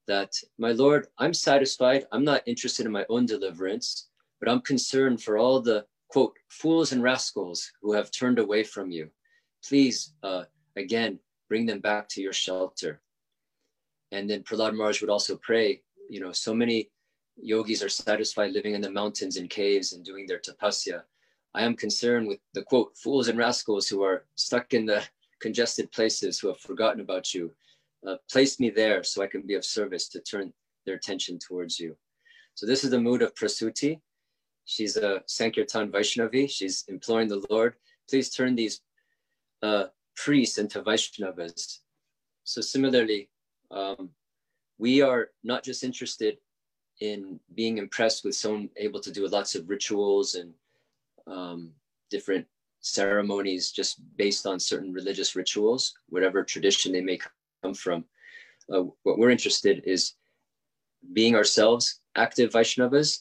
that, 0.07 0.33
my 0.57 0.71
Lord, 0.71 1.07
I'm 1.17 1.33
satisfied. 1.33 2.05
I'm 2.11 2.23
not 2.23 2.43
interested 2.45 2.85
in 2.85 2.91
my 2.91 3.05
own 3.09 3.25
deliverance, 3.25 4.09
but 4.39 4.49
I'm 4.49 4.61
concerned 4.61 5.21
for 5.21 5.37
all 5.37 5.61
the 5.61 5.85
quote, 6.09 6.35
fools 6.49 6.91
and 6.91 7.01
rascals 7.01 7.71
who 7.81 7.93
have 7.93 8.11
turned 8.11 8.37
away 8.37 8.63
from 8.63 8.91
you. 8.91 9.09
Please, 9.63 10.13
uh, 10.23 10.43
again, 10.75 11.19
bring 11.47 11.65
them 11.65 11.79
back 11.79 12.09
to 12.09 12.21
your 12.21 12.33
shelter. 12.33 13.01
And 14.11 14.29
then 14.29 14.43
Prahlad 14.43 14.75
Maharaj 14.75 14.99
would 15.01 15.09
also 15.09 15.37
pray, 15.37 15.81
you 16.09 16.19
know, 16.19 16.33
so 16.33 16.53
many 16.53 16.89
yogis 17.41 17.81
are 17.81 17.89
satisfied 17.89 18.51
living 18.51 18.73
in 18.73 18.81
the 18.81 18.91
mountains 18.91 19.37
and 19.37 19.49
caves 19.49 19.93
and 19.93 20.03
doing 20.03 20.27
their 20.27 20.39
tapasya. 20.39 21.03
I 21.53 21.63
am 21.63 21.75
concerned 21.75 22.27
with 22.27 22.39
the 22.53 22.63
quote, 22.63 22.97
fools 22.97 23.29
and 23.29 23.37
rascals 23.37 23.87
who 23.87 24.03
are 24.03 24.25
stuck 24.35 24.73
in 24.73 24.85
the 24.85 25.03
congested 25.39 25.91
places 25.91 26.39
who 26.39 26.49
have 26.49 26.59
forgotten 26.59 27.01
about 27.01 27.33
you. 27.33 27.51
Uh, 28.07 28.15
place 28.31 28.59
me 28.59 28.69
there 28.69 29.03
so 29.03 29.21
I 29.21 29.27
can 29.27 29.41
be 29.41 29.53
of 29.53 29.63
service 29.63 30.07
to 30.09 30.19
turn 30.19 30.51
their 30.85 30.95
attention 30.95 31.37
towards 31.37 31.79
you. 31.79 31.95
So 32.55 32.65
this 32.65 32.83
is 32.83 32.89
the 32.89 32.99
mood 32.99 33.21
of 33.21 33.35
Prasuti. 33.35 33.99
She's 34.65 34.97
a 34.97 35.21
Sankirtan 35.27 35.91
Vaishnavi. 35.91 36.49
She's 36.49 36.83
imploring 36.87 37.27
the 37.27 37.45
Lord, 37.49 37.75
please 38.09 38.29
turn 38.29 38.55
these 38.55 38.81
uh, 39.61 39.85
priests 40.15 40.57
into 40.57 40.81
Vaishnavas. 40.81 41.79
So 42.43 42.61
similarly, 42.61 43.29
um, 43.69 44.09
we 44.77 45.01
are 45.01 45.29
not 45.43 45.63
just 45.63 45.83
interested 45.83 46.37
in 46.99 47.39
being 47.55 47.77
impressed 47.77 48.23
with 48.23 48.35
someone 48.35 48.69
able 48.77 48.99
to 48.99 49.11
do 49.11 49.27
lots 49.27 49.55
of 49.55 49.69
rituals 49.69 50.35
and 50.35 50.53
um, 51.27 51.71
different 52.09 52.45
ceremonies 52.81 53.71
just 53.71 54.01
based 54.17 54.45
on 54.45 54.59
certain 54.59 54.91
religious 54.91 55.35
rituals, 55.35 55.93
whatever 56.09 56.43
tradition 56.43 56.91
they 56.91 57.01
may 57.01 57.17
come 57.61 57.73
from. 57.73 58.05
Uh, 58.71 58.83
what 59.03 59.17
we're 59.17 59.29
interested 59.29 59.83
is 59.85 60.13
being 61.13 61.35
ourselves 61.35 62.01
active 62.15 62.51
Vaishnavas 62.51 63.17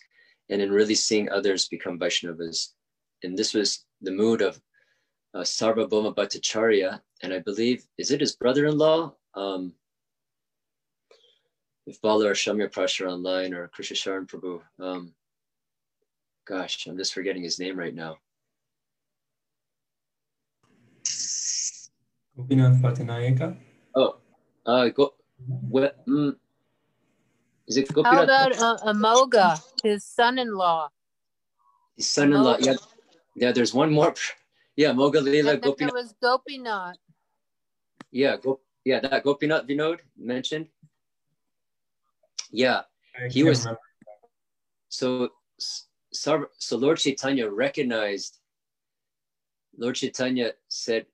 and 0.48 0.60
in 0.60 0.70
really 0.70 0.94
seeing 0.94 1.30
others 1.30 1.68
become 1.68 1.98
Vaishnavas. 1.98 2.68
And 3.22 3.36
this 3.36 3.54
was 3.54 3.84
the 4.00 4.10
mood 4.10 4.42
of 4.42 4.60
uh, 5.34 5.40
Sarvabhauma 5.40 6.14
Bhattacharya, 6.14 7.00
and 7.22 7.32
I 7.32 7.38
believe, 7.38 7.84
is 7.98 8.10
it 8.10 8.20
his 8.20 8.34
brother-in-law? 8.34 9.14
Um, 9.34 9.74
if 11.86 12.00
Bala 12.00 12.28
or 12.28 12.32
Shamya 12.32 12.72
Prasher 12.72 13.08
online 13.08 13.54
or 13.54 13.68
Krishna 13.68 13.96
Sharan 13.96 14.26
Prabhu. 14.26 14.60
Um, 14.78 15.12
gosh, 16.46 16.86
I'm 16.86 16.96
just 16.96 17.14
forgetting 17.14 17.42
his 17.42 17.58
name 17.58 17.76
right 17.76 17.94
now. 17.94 18.16
Gopinath 22.36 22.80
Bhattanayaka. 22.80 23.56
Oh, 23.94 24.19
uh, 24.66 24.88
go, 24.88 25.14
what, 25.68 25.96
mm, 26.06 26.34
is 27.66 27.76
it 27.76 27.92
Gopinath? 27.92 28.28
How 28.28 28.46
about 28.48 28.58
uh, 28.58 28.76
Amogha, 28.92 29.62
his 29.82 30.04
son-in-law? 30.04 30.88
His 31.96 32.08
son-in-law, 32.08 32.58
yeah. 32.60 32.74
Yeah, 33.36 33.52
there's 33.52 33.74
one 33.74 33.92
more. 33.92 34.14
Yeah, 34.76 34.92
Moga 34.92 35.20
Leela 35.20 35.52
And 35.52 35.62
there 35.62 35.68
Gopinath. 35.68 35.92
was 35.92 36.14
Gopinath. 36.22 36.96
Yeah, 38.12 38.36
go, 38.38 38.60
yeah, 38.84 39.00
that 39.00 39.24
Gopinath 39.24 39.66
Vinod 39.66 39.98
mentioned. 40.16 40.68
Yeah, 42.50 42.82
I 43.18 43.28
He 43.28 43.42
was- 43.42 43.58
remember. 43.66 43.80
so 44.88 45.30
so 45.58 46.46
so 46.58 46.76
Lord 46.78 46.98
Chaitanya 46.98 47.50
recognized. 47.50 48.38
Lord 49.76 49.96
Chaitanya 49.96 50.52
said 50.68 51.06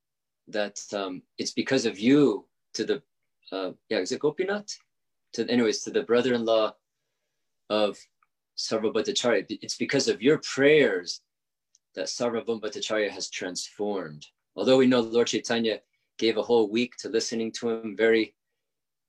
that 0.48 0.78
um, 0.92 1.22
it's 1.38 1.52
because 1.52 1.86
of 1.86 1.98
you 1.98 2.46
to 2.74 2.84
the 2.84 3.02
uh, 3.52 3.70
yeah 3.88 3.98
is 3.98 4.12
it 4.12 4.20
Gopinath 4.20 4.78
to 5.34 5.48
anyways 5.50 5.82
to 5.82 5.90
the 5.90 6.02
brother-in-law 6.02 6.72
of 7.68 7.98
Sarvabhattacharya. 8.56 9.58
It's 9.60 9.76
because 9.76 10.08
of 10.08 10.22
your 10.22 10.38
prayers 10.38 11.20
that 11.94 12.06
Sarvabhattacharya 12.06 13.10
has 13.10 13.28
transformed. 13.28 14.26
Although 14.54 14.78
we 14.78 14.86
know 14.86 15.00
Lord 15.00 15.26
Chaitanya 15.26 15.80
gave 16.16 16.38
a 16.38 16.42
whole 16.42 16.70
week 16.70 16.96
to 17.00 17.10
listening 17.10 17.52
to 17.52 17.68
him 17.68 17.96
very 17.96 18.34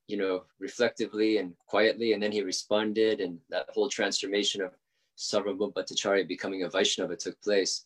you 0.07 0.15
know, 0.15 0.43
reflectively 0.59 1.37
and 1.37 1.53
quietly, 1.67 2.13
and 2.13 2.23
then 2.23 2.31
he 2.31 2.41
responded, 2.41 3.19
and 3.19 3.39
that 3.49 3.67
whole 3.69 3.89
transformation 3.89 4.61
of 4.61 4.71
Sarvabhauma 5.17 5.73
Bhattacharya 5.73 6.27
becoming 6.27 6.63
a 6.63 6.69
Vaishnava 6.69 7.15
took 7.15 7.39
place. 7.41 7.83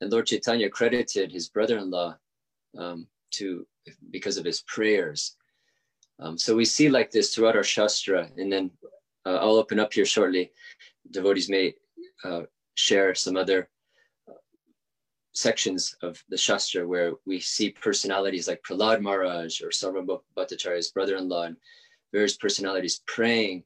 And 0.00 0.10
Lord 0.10 0.26
Chaitanya 0.26 0.70
credited 0.70 1.32
his 1.32 1.48
brother-in-law 1.48 2.16
um, 2.78 3.06
to 3.32 3.66
because 4.10 4.36
of 4.36 4.44
his 4.44 4.62
prayers. 4.62 5.36
Um, 6.20 6.38
so 6.38 6.54
we 6.54 6.64
see 6.64 6.88
like 6.88 7.10
this 7.10 7.34
throughout 7.34 7.56
our 7.56 7.64
Shastra, 7.64 8.28
and 8.36 8.52
then 8.52 8.70
uh, 9.26 9.36
I'll 9.36 9.56
open 9.56 9.80
up 9.80 9.92
here 9.92 10.06
shortly. 10.06 10.52
Devotees 11.10 11.48
may 11.48 11.74
uh, 12.24 12.42
share 12.74 13.14
some 13.14 13.36
other 13.36 13.68
uh, 14.28 14.34
sections 15.32 15.96
of 16.02 16.22
the 16.28 16.36
Shastra 16.36 16.86
where 16.86 17.12
we 17.26 17.40
see 17.40 17.70
personalities 17.70 18.48
like 18.48 18.62
Prahlad 18.62 19.00
Maharaj 19.00 19.60
or 19.60 19.68
Sarvabhauma 19.68 20.20
Bhattacharya's 20.36 20.90
brother-in-law 20.90 21.42
and 21.42 21.56
various 22.12 22.36
personalities 22.36 23.02
praying 23.06 23.64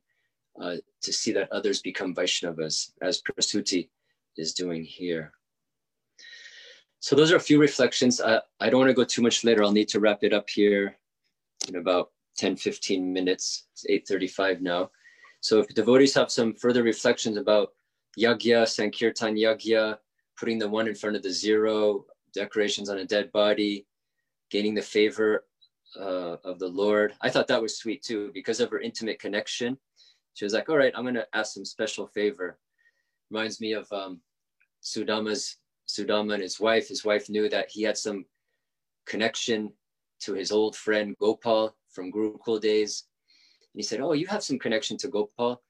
uh, 0.61 0.77
to 1.03 1.13
see 1.13 1.33
that 1.33 1.53
others 1.53 1.83
become 1.83 2.15
Vaishnavas, 2.15 2.93
as 3.03 3.23
Prasuti 3.23 3.89
is 4.37 4.55
doing 4.55 4.83
here. 4.83 5.33
So 7.01 7.15
those 7.15 7.31
are 7.31 7.37
a 7.37 7.41
few 7.41 7.61
reflections. 7.61 8.21
I, 8.21 8.41
I 8.59 8.71
don't 8.71 8.81
want 8.81 8.91
to 8.91 8.95
go 8.95 9.05
too 9.05 9.23
much 9.23 9.45
later. 9.45 9.63
I'll 9.63 9.71
need 9.71 9.89
to 9.91 10.01
wrap 10.01 10.25
it 10.25 10.33
up 10.33 10.51
here 10.51 10.97
in 11.69 11.77
about 11.77 12.11
10, 12.39 12.57
15 12.57 13.13
minutes. 13.13 13.67
It's 13.73 14.11
8.35 14.11 14.61
now. 14.61 14.91
So 15.41 15.59
if 15.59 15.69
devotees 15.69 16.15
have 16.15 16.31
some 16.31 16.55
further 16.55 16.83
reflections 16.83 17.37
about 17.37 17.73
Yagya, 18.19 18.67
Sankirtan 18.67 19.37
Yagya, 19.37 19.99
putting 20.39 20.59
the 20.59 20.69
one 20.69 20.89
in 20.89 20.95
front 20.95 21.17
of 21.17 21.23
the 21.23 21.31
zero, 21.31 22.07
decorations 22.33 22.89
on 22.89 22.99
a 22.99 23.05
dead 23.05 23.31
body, 23.33 23.87
gaining 24.51 24.75
the 24.75 24.83
favor 24.83 25.45
uh, 25.99 26.37
of 26.45 26.59
the 26.59 26.69
Lord. 26.69 27.15
I 27.21 27.29
thought 27.29 27.49
that 27.49 27.63
was 27.63 27.77
sweet 27.77 28.03
too, 28.03 28.31
because 28.33 28.61
of 28.61 28.71
her 28.71 28.81
intimate 28.81 29.19
connection. 29.19 29.77
She 30.35 30.45
was 30.45 30.55
like, 30.55 30.69
all 30.69 30.77
right, 30.77 30.93
I'm 30.95 31.05
going 31.05 31.15
to 31.15 31.27
ask 31.35 31.55
some 31.55 31.65
special 31.65 32.07
favor. 32.07 32.59
Reminds 33.31 33.61
me 33.61 33.73
of 33.73 33.91
um, 33.93 34.21
Sudama's, 34.83 35.57
Sudama 35.89 36.35
and 36.35 36.43
his 36.43 36.61
wife. 36.61 36.89
His 36.89 37.05
wife 37.05 37.29
knew 37.29 37.49
that 37.49 37.71
he 37.71 37.83
had 37.83 37.97
some 37.97 38.25
connection 39.07 39.73
to 40.21 40.35
his 40.35 40.53
old 40.53 40.77
friend 40.77 41.17
Gopal 41.19 41.75
from 41.99 42.13
Gurukul 42.13 42.61
days. 42.61 43.05
And 43.75 43.81
he 43.81 43.83
said, 43.83 44.01
oh, 44.01 44.13
you 44.13 44.29
have 44.29 44.45
some 44.45 44.59
connection 44.59 44.97
to 44.99 45.09
Gopal. 45.09 45.61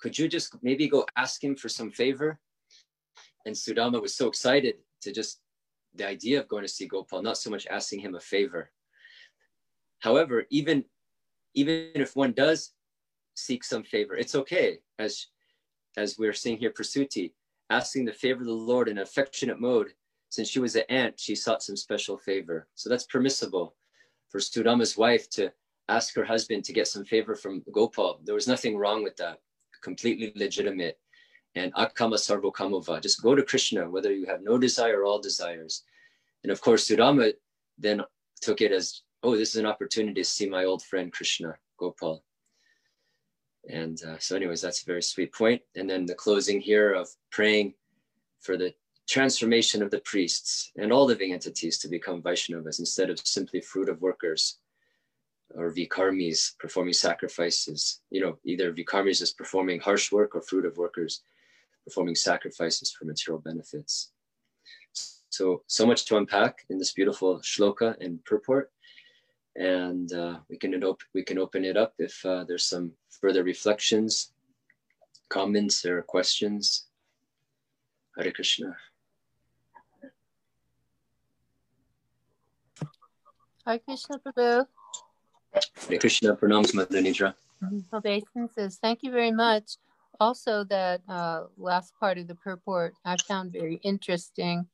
Could 0.00 0.18
you 0.18 0.26
just 0.26 0.56
maybe 0.62 0.88
go 0.88 1.04
ask 1.18 1.44
him 1.44 1.54
for 1.54 1.68
some 1.68 1.90
favor? 1.90 2.40
And 3.44 3.54
Sudama 3.54 4.00
was 4.00 4.14
so 4.14 4.26
excited 4.26 4.76
to 5.02 5.12
just 5.12 5.40
the 5.94 6.08
idea 6.08 6.40
of 6.40 6.48
going 6.48 6.64
to 6.64 6.68
see 6.68 6.86
Gopal, 6.86 7.20
not 7.20 7.36
so 7.36 7.50
much 7.50 7.66
asking 7.66 8.00
him 8.00 8.14
a 8.14 8.20
favor. 8.20 8.70
However, 9.98 10.46
even 10.50 10.84
even 11.54 11.90
if 11.94 12.16
one 12.16 12.32
does 12.32 12.72
seek 13.34 13.62
some 13.64 13.82
favor, 13.82 14.14
it's 14.16 14.34
okay. 14.34 14.78
As 14.98 15.26
as 15.96 16.18
we're 16.18 16.32
seeing 16.42 16.58
here, 16.58 16.70
Prasuti, 16.70 17.32
asking 17.70 18.04
the 18.04 18.12
favor 18.12 18.40
of 18.40 18.46
the 18.46 18.64
Lord 18.72 18.88
in 18.88 18.98
affectionate 18.98 19.60
mode. 19.60 19.92
Since 20.28 20.48
she 20.48 20.60
was 20.60 20.76
an 20.76 20.84
aunt, 20.88 21.20
she 21.20 21.34
sought 21.34 21.62
some 21.62 21.76
special 21.76 22.18
favor. 22.18 22.68
So 22.74 22.90
that's 22.90 23.04
permissible 23.04 23.76
for 24.28 24.40
Sudama's 24.40 24.96
wife 24.96 25.30
to 25.30 25.52
ask 25.88 26.14
her 26.14 26.24
husband 26.24 26.64
to 26.64 26.72
get 26.72 26.88
some 26.88 27.04
favor 27.04 27.34
from 27.34 27.62
Gopal. 27.72 28.20
There 28.24 28.34
was 28.34 28.48
nothing 28.48 28.76
wrong 28.76 29.02
with 29.02 29.16
that. 29.16 29.40
Completely 29.82 30.32
legitimate. 30.34 30.98
And 31.54 31.72
akama 31.74 32.16
sarvo 32.16 32.52
kamova. 32.52 33.00
Just 33.00 33.22
go 33.22 33.34
to 33.34 33.42
Krishna, 33.42 33.88
whether 33.88 34.12
you 34.12 34.26
have 34.26 34.42
no 34.42 34.58
desire 34.58 35.00
or 35.00 35.04
all 35.04 35.20
desires. 35.20 35.84
And 36.42 36.50
of 36.52 36.60
course, 36.60 36.88
Sudama 36.88 37.32
then 37.78 38.02
took 38.40 38.60
it 38.60 38.72
as, 38.72 39.02
oh, 39.22 39.36
this 39.36 39.50
is 39.50 39.56
an 39.56 39.66
opportunity 39.66 40.20
to 40.20 40.24
see 40.24 40.48
my 40.48 40.64
old 40.64 40.82
friend 40.82 41.12
Krishna, 41.12 41.54
Gopal. 41.78 42.22
And 43.68 44.00
uh, 44.04 44.18
so, 44.18 44.36
anyways, 44.36 44.60
that's 44.60 44.82
a 44.82 44.86
very 44.86 45.02
sweet 45.02 45.32
point. 45.32 45.62
And 45.74 45.88
then 45.88 46.06
the 46.06 46.14
closing 46.14 46.60
here 46.60 46.92
of 46.92 47.08
praying 47.30 47.74
for 48.40 48.56
the 48.56 48.74
transformation 49.08 49.82
of 49.82 49.90
the 49.90 50.00
priests 50.00 50.72
and 50.76 50.92
all 50.92 51.04
living 51.04 51.32
entities 51.32 51.78
to 51.78 51.88
become 51.88 52.22
Vaishnavas 52.22 52.80
instead 52.80 53.08
of 53.08 53.18
simply 53.20 53.60
fruitive 53.60 54.00
workers 54.00 54.58
or 55.54 55.72
vikarmis 55.72 56.58
performing 56.58 56.92
sacrifices. 56.92 58.00
You 58.10 58.20
know, 58.22 58.38
either 58.44 58.72
vikarmis 58.72 59.22
is 59.22 59.32
performing 59.32 59.80
harsh 59.80 60.12
work 60.12 60.34
or 60.34 60.42
fruitive 60.42 60.76
workers 60.76 61.22
performing 61.86 62.16
sacrifices 62.16 62.90
for 62.90 63.04
material 63.04 63.40
benefits. 63.40 64.10
so 65.30 65.62
so 65.66 65.86
much 65.86 66.04
to 66.06 66.16
unpack 66.16 66.64
in 66.70 66.78
this 66.78 66.92
beautiful 66.92 67.38
shloka 67.40 67.94
and 68.00 68.24
purport, 68.24 68.72
and 69.54 70.12
uh, 70.12 70.38
we 70.50 70.56
can 70.58 70.82
op- 70.82 71.10
we 71.14 71.22
can 71.22 71.38
open 71.38 71.64
it 71.64 71.76
up 71.76 71.94
if 71.98 72.14
uh, 72.26 72.42
there's 72.44 72.66
some 72.66 72.92
further 73.20 73.44
reflections, 73.44 74.32
comments, 75.28 75.84
or 75.86 76.02
questions. 76.02 76.86
Hare 78.16 78.32
Krishna. 78.32 78.76
Hare 83.64 83.78
Krishna 83.78 84.18
Prabhu. 84.18 84.66
Hare 85.88 85.98
Krishna, 85.98 86.36
pranams 86.36 86.74
Mother 86.74 87.00
Nidra. 87.00 87.34
Obeisances. 87.92 88.78
Thank 88.80 89.02
you 89.02 89.10
very 89.10 89.32
much. 89.32 89.76
Also, 90.18 90.64
that 90.64 91.00
uh, 91.08 91.44
last 91.58 91.92
part 92.00 92.18
of 92.18 92.26
the 92.26 92.34
purport 92.34 92.94
I 93.04 93.16
found 93.28 93.52
very 93.52 93.80
interesting. 93.82 94.66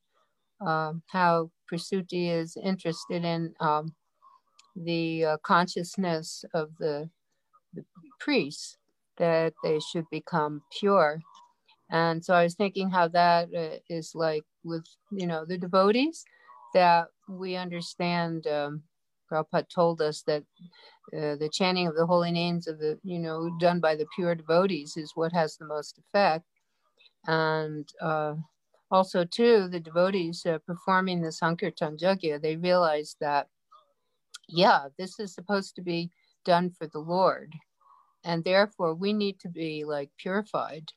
Um, 0.61 1.03
how 1.09 1.51
Prasuti 1.70 2.30
is 2.30 2.57
interested 2.57 3.24
in 3.24 3.53
um, 3.59 3.95
the 4.76 5.24
uh, 5.24 5.37
consciousness 5.43 6.45
of 6.55 6.70
the, 6.78 7.11
the 7.74 7.85
priests 8.20 8.76
that 9.18 9.55
they 9.64 9.80
should 9.80 10.05
become 10.11 10.62
pure. 10.78 11.20
And 11.91 12.24
so 12.24 12.35
I 12.35 12.45
was 12.45 12.55
thinking 12.55 12.91
how 12.91 13.09
that 13.09 13.49
uh, 13.55 13.78
is 13.89 14.14
like 14.14 14.45
with 14.64 14.87
you 15.11 15.26
know 15.26 15.45
the 15.45 15.59
devotees 15.59 16.24
that 16.74 17.09
we 17.28 17.57
understand. 17.57 18.47
Um, 18.47 18.83
Prabhupada 19.33 19.68
told 19.68 20.03
us 20.03 20.22
that 20.26 20.43
uh, 21.16 21.37
the 21.37 21.51
chanting 21.53 21.87
of 21.87 21.97
the 21.97 22.07
holy 22.07 22.30
names 22.30 22.68
of 22.68 22.78
the, 22.78 22.99
you 23.03 23.18
know, 23.18 23.51
done 23.59 23.80
by 23.80 23.97
the 23.97 24.07
pure 24.14 24.35
devotees 24.35 24.97
is 24.97 25.12
what 25.14 25.33
has 25.33 25.57
the 25.57 25.64
most 25.64 25.99
effect. 25.99 26.45
And 27.26 27.89
uh, 28.01 28.35
also, 28.91 29.24
too, 29.24 29.68
the 29.68 29.80
devotees 29.80 30.45
uh, 30.45 30.59
performing 30.66 31.22
the 31.22 31.33
Sankirtan 31.33 31.97
Yajna, 31.97 32.43
they 32.43 32.57
realize 32.57 33.16
that, 33.20 33.49
yeah, 34.49 34.89
this 34.99 35.18
is 35.18 35.35
supposed 35.35 35.74
to 35.76 35.83
be 35.83 36.11
done 36.45 36.70
for 36.70 36.87
the 36.87 36.99
Lord. 36.99 37.53
And 38.24 38.45
therefore, 38.45 38.95
we 38.95 39.12
need 39.12 39.41
to 39.41 39.49
be 39.49 39.85
like 39.85 40.11
purified. 40.18 40.93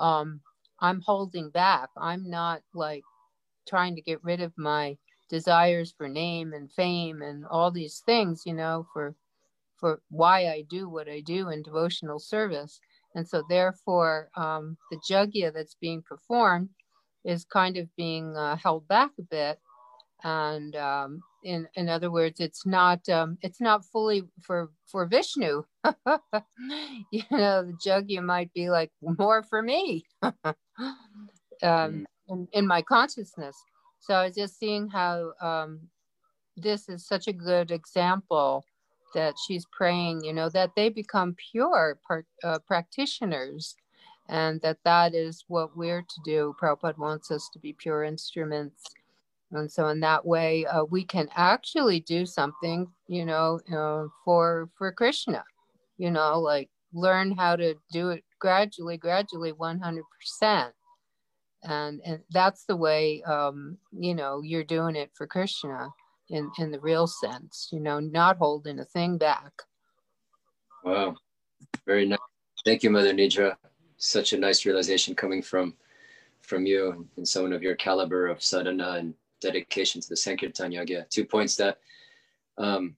Um, 0.00 0.40
I'm 0.80 1.00
holding 1.00 1.50
back. 1.50 1.88
I'm 1.96 2.28
not 2.28 2.62
like 2.74 3.04
trying 3.66 3.94
to 3.96 4.02
get 4.02 4.22
rid 4.22 4.40
of 4.40 4.52
my 4.56 4.96
desires 5.28 5.94
for 5.96 6.08
name 6.08 6.52
and 6.52 6.70
fame 6.72 7.22
and 7.22 7.44
all 7.50 7.70
these 7.70 8.02
things, 8.06 8.42
you 8.46 8.54
know, 8.54 8.86
for 8.92 9.14
for 9.76 10.00
why 10.08 10.48
I 10.48 10.64
do 10.68 10.88
what 10.88 11.08
I 11.08 11.20
do 11.20 11.50
in 11.50 11.62
devotional 11.62 12.18
service. 12.18 12.80
And 13.14 13.28
so, 13.28 13.42
therefore, 13.48 14.30
um, 14.36 14.76
the 14.90 14.98
yajna 15.10 15.52
that's 15.52 15.76
being 15.80 16.02
performed 16.02 16.70
is 17.24 17.44
kind 17.44 17.76
of 17.76 17.94
being 17.96 18.36
uh, 18.36 18.56
held 18.56 18.86
back 18.88 19.10
a 19.18 19.22
bit. 19.22 19.58
And 20.22 20.74
um, 20.76 21.20
in 21.44 21.68
in 21.74 21.88
other 21.88 22.10
words, 22.10 22.40
it's 22.40 22.64
not 22.66 23.06
um, 23.08 23.36
it's 23.42 23.60
not 23.60 23.84
fully 23.84 24.22
for 24.42 24.70
for 24.86 25.06
Vishnu. 25.06 25.64
you 27.12 27.22
know, 27.30 27.64
the 27.64 27.76
yajna 27.86 28.22
might 28.22 28.52
be 28.52 28.70
like 28.70 28.90
more 29.02 29.42
for 29.42 29.62
me 29.62 30.04
um, 31.62 32.06
in, 32.28 32.48
in 32.52 32.66
my 32.66 32.82
consciousness. 32.82 33.56
So 34.06 34.14
I 34.14 34.26
was 34.26 34.36
just 34.36 34.58
seeing 34.58 34.88
how 34.88 35.32
um, 35.40 35.80
this 36.56 36.88
is 36.90 37.06
such 37.06 37.26
a 37.26 37.32
good 37.32 37.70
example 37.70 38.64
that 39.14 39.34
she's 39.46 39.66
praying, 39.72 40.24
you 40.24 40.32
know, 40.32 40.50
that 40.50 40.72
they 40.76 40.90
become 40.90 41.36
pure 41.52 41.98
part, 42.06 42.26
uh, 42.42 42.58
practitioners 42.66 43.76
and 44.28 44.60
that 44.60 44.78
that 44.84 45.14
is 45.14 45.44
what 45.48 45.76
we're 45.76 46.02
to 46.02 46.20
do. 46.24 46.54
Prabhupada 46.60 46.98
wants 46.98 47.30
us 47.30 47.48
to 47.52 47.58
be 47.58 47.72
pure 47.72 48.04
instruments. 48.04 48.82
And 49.52 49.70
so 49.70 49.88
in 49.88 50.00
that 50.00 50.26
way, 50.26 50.66
uh, 50.66 50.84
we 50.84 51.04
can 51.04 51.28
actually 51.34 52.00
do 52.00 52.26
something, 52.26 52.88
you 53.06 53.24
know, 53.24 53.60
uh, 53.72 54.08
for 54.24 54.68
for 54.76 54.92
Krishna, 54.92 55.44
you 55.96 56.10
know, 56.10 56.40
like 56.40 56.68
learn 56.92 57.32
how 57.32 57.56
to 57.56 57.74
do 57.92 58.10
it 58.10 58.24
gradually, 58.38 58.96
gradually, 58.96 59.52
100%. 59.52 60.72
And, 61.64 62.00
and 62.04 62.20
that's 62.30 62.64
the 62.66 62.76
way, 62.76 63.22
um, 63.22 63.78
you 63.92 64.14
know, 64.14 64.42
you're 64.42 64.64
doing 64.64 64.96
it 64.96 65.10
for 65.14 65.26
Krishna 65.26 65.88
in 66.30 66.50
in 66.58 66.70
the 66.70 66.80
real 66.80 67.06
sense 67.06 67.68
you 67.72 67.80
know 67.80 68.00
not 68.00 68.36
holding 68.38 68.78
a 68.78 68.84
thing 68.84 69.18
back. 69.18 69.52
Wow. 70.82 71.16
Very 71.86 72.06
nice. 72.06 72.18
Thank 72.64 72.82
you 72.82 72.90
mother 72.90 73.12
nidra. 73.12 73.56
Such 73.96 74.32
a 74.32 74.38
nice 74.38 74.66
realization 74.66 75.14
coming 75.14 75.42
from 75.42 75.74
from 76.42 76.66
you 76.66 77.06
and 77.16 77.26
someone 77.26 77.52
of 77.52 77.62
your 77.62 77.74
caliber 77.74 78.26
of 78.26 78.42
sadhana 78.42 78.92
and 78.98 79.14
dedication 79.40 80.00
to 80.00 80.08
the 80.08 80.16
sankirtan 80.16 80.72
yajna 80.72 81.08
two 81.08 81.24
points 81.24 81.56
that 81.56 81.78
um 82.58 82.96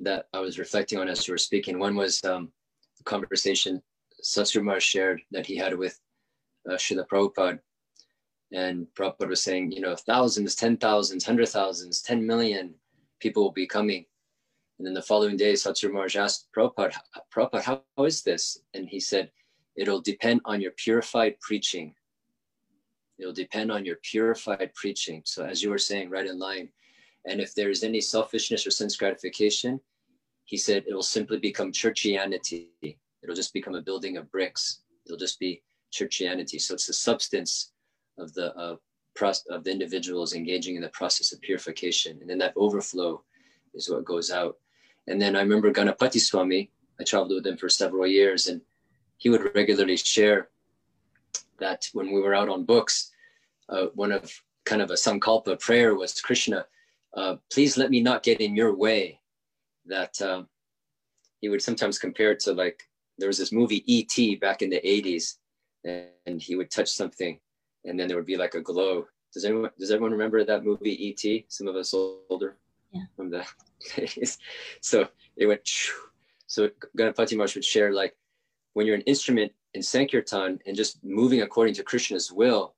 that 0.00 0.26
i 0.34 0.40
was 0.40 0.58
reflecting 0.58 0.98
on 0.98 1.08
as 1.08 1.26
you 1.26 1.32
were 1.32 1.38
speaking. 1.38 1.78
One 1.78 1.96
was 1.96 2.24
um 2.24 2.50
the 2.98 3.04
conversation 3.04 3.82
Satsumar 4.22 4.80
shared 4.80 5.20
that 5.32 5.44
he 5.44 5.56
had 5.56 5.76
with 5.76 6.00
uh, 6.68 6.74
Srila 6.74 7.06
Prabhupada 7.06 7.58
and 8.52 8.86
Prabhupada 8.94 9.28
was 9.28 9.42
saying, 9.42 9.72
you 9.72 9.80
know, 9.80 9.96
thousands, 9.96 10.54
ten 10.54 10.76
thousands, 10.76 11.24
hundred 11.24 11.48
thousands, 11.48 12.02
ten 12.02 12.26
million 12.26 12.74
people 13.20 13.42
will 13.42 13.52
be 13.52 13.66
coming. 13.66 14.04
And 14.78 14.86
then 14.86 14.94
the 14.94 15.02
following 15.02 15.36
day, 15.36 15.52
Satsur 15.52 15.92
Maharaj 15.92 16.16
asked 16.16 16.48
Prabhupada, 16.56 16.96
Prabhupada, 17.34 17.62
how, 17.62 17.82
how 17.96 18.04
is 18.04 18.22
this? 18.22 18.58
And 18.74 18.88
he 18.88 19.00
said, 19.00 19.30
it'll 19.76 20.00
depend 20.00 20.40
on 20.44 20.60
your 20.60 20.72
purified 20.72 21.38
preaching. 21.40 21.94
It'll 23.18 23.32
depend 23.32 23.70
on 23.70 23.84
your 23.84 23.96
purified 24.02 24.72
preaching. 24.74 25.22
So 25.24 25.44
as 25.44 25.62
you 25.62 25.70
were 25.70 25.78
saying, 25.78 26.10
right 26.10 26.26
in 26.26 26.38
line. 26.38 26.68
And 27.26 27.40
if 27.40 27.54
there's 27.54 27.84
any 27.84 28.00
selfishness 28.00 28.66
or 28.66 28.70
sense 28.70 28.96
gratification, 28.96 29.80
he 30.44 30.56
said, 30.56 30.84
it 30.86 30.94
will 30.94 31.02
simply 31.02 31.38
become 31.38 31.72
churchianity. 31.72 32.66
It'll 32.82 33.34
just 33.34 33.54
become 33.54 33.76
a 33.76 33.82
building 33.82 34.16
of 34.16 34.30
bricks. 34.30 34.80
It'll 35.06 35.16
just 35.16 35.38
be 35.38 35.62
churchianity. 35.92 36.60
So 36.60 36.74
it's 36.74 36.88
the 36.88 36.92
substance 36.92 37.72
of 38.18 38.32
the 38.34 38.54
uh, 38.56 38.76
of 39.50 39.64
the 39.64 39.70
individuals 39.70 40.34
engaging 40.34 40.76
in 40.76 40.82
the 40.82 40.88
process 40.88 41.32
of 41.32 41.40
purification, 41.40 42.18
and 42.20 42.28
then 42.28 42.38
that 42.38 42.52
overflow 42.56 43.22
is 43.74 43.88
what 43.88 44.04
goes 44.04 44.30
out. 44.30 44.56
And 45.06 45.20
then 45.20 45.36
I 45.36 45.40
remember 45.40 45.72
Ganapati 45.72 46.20
Swami. 46.20 46.70
I 47.00 47.04
traveled 47.04 47.32
with 47.32 47.46
him 47.46 47.56
for 47.56 47.68
several 47.68 48.06
years, 48.06 48.48
and 48.48 48.60
he 49.18 49.28
would 49.28 49.54
regularly 49.54 49.96
share 49.96 50.48
that 51.58 51.88
when 51.92 52.12
we 52.12 52.20
were 52.20 52.34
out 52.34 52.48
on 52.48 52.64
books, 52.64 53.12
uh, 53.68 53.86
one 53.94 54.12
of 54.12 54.32
kind 54.64 54.82
of 54.82 54.90
a 54.90 54.94
sankalpa 54.94 55.60
prayer 55.60 55.94
was 55.94 56.20
Krishna, 56.20 56.66
uh, 57.14 57.36
please 57.52 57.76
let 57.76 57.90
me 57.90 58.00
not 58.00 58.22
get 58.22 58.40
in 58.40 58.56
your 58.56 58.74
way. 58.74 59.20
That 59.86 60.20
uh, 60.20 60.44
he 61.40 61.48
would 61.48 61.62
sometimes 61.62 61.98
compare 61.98 62.32
it 62.32 62.40
to 62.40 62.52
like 62.52 62.82
there 63.18 63.28
was 63.28 63.38
this 63.38 63.52
movie 63.52 63.84
E.T. 63.92 64.36
back 64.36 64.62
in 64.62 64.70
the 64.70 64.80
80s, 64.80 65.36
and 66.26 66.40
he 66.40 66.56
would 66.56 66.70
touch 66.70 66.90
something 66.90 67.38
and 67.84 67.98
then 67.98 68.08
there 68.08 68.16
would 68.16 68.26
be 68.26 68.36
like 68.36 68.54
a 68.54 68.60
glow. 68.60 69.06
Does 69.32 69.44
anyone 69.44 69.70
does 69.78 69.90
everyone 69.90 70.12
remember 70.12 70.44
that 70.44 70.64
movie 70.64 71.06
E.T.? 71.08 71.46
Some 71.48 71.68
of 71.68 71.76
us 71.76 71.94
older 71.94 72.56
yeah. 72.92 73.02
from 73.16 73.30
the 73.30 73.44
days. 73.96 74.38
So 74.80 75.08
it 75.36 75.46
went. 75.46 75.68
So 76.46 76.70
Ganapati 76.96 77.32
Maharaj 77.32 77.56
would 77.56 77.64
share 77.64 77.92
like 77.92 78.16
when 78.74 78.86
you're 78.86 78.94
an 78.94 79.02
instrument 79.02 79.52
in 79.74 79.82
Sankirtan 79.82 80.60
and 80.66 80.76
just 80.76 81.02
moving 81.04 81.42
according 81.42 81.74
to 81.74 81.82
Krishna's 81.82 82.30
will, 82.30 82.74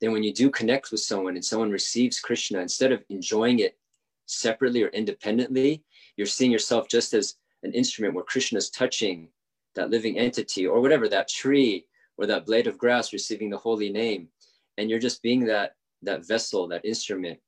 then 0.00 0.12
when 0.12 0.22
you 0.22 0.32
do 0.32 0.50
connect 0.50 0.90
with 0.90 1.00
someone 1.00 1.36
and 1.36 1.44
someone 1.44 1.70
receives 1.70 2.18
Krishna, 2.18 2.60
instead 2.60 2.92
of 2.92 3.04
enjoying 3.08 3.60
it 3.60 3.78
separately 4.26 4.82
or 4.82 4.88
independently, 4.88 5.84
you're 6.16 6.26
seeing 6.26 6.50
yourself 6.50 6.88
just 6.88 7.14
as 7.14 7.36
an 7.62 7.72
instrument 7.72 8.14
where 8.14 8.24
Krishna 8.24 8.58
is 8.58 8.70
touching 8.70 9.28
that 9.74 9.90
living 9.90 10.18
entity 10.18 10.66
or 10.66 10.80
whatever, 10.80 11.08
that 11.08 11.28
tree 11.28 11.86
or 12.16 12.26
that 12.26 12.46
blade 12.46 12.66
of 12.66 12.78
grass 12.78 13.12
receiving 13.12 13.50
the 13.50 13.56
holy 13.56 13.90
name 13.90 14.28
and 14.80 14.90
you're 14.90 14.98
just 14.98 15.22
being 15.22 15.44
that 15.46 15.74
that 16.02 16.26
vessel 16.26 16.66
that 16.68 16.84
instrument. 16.84 17.38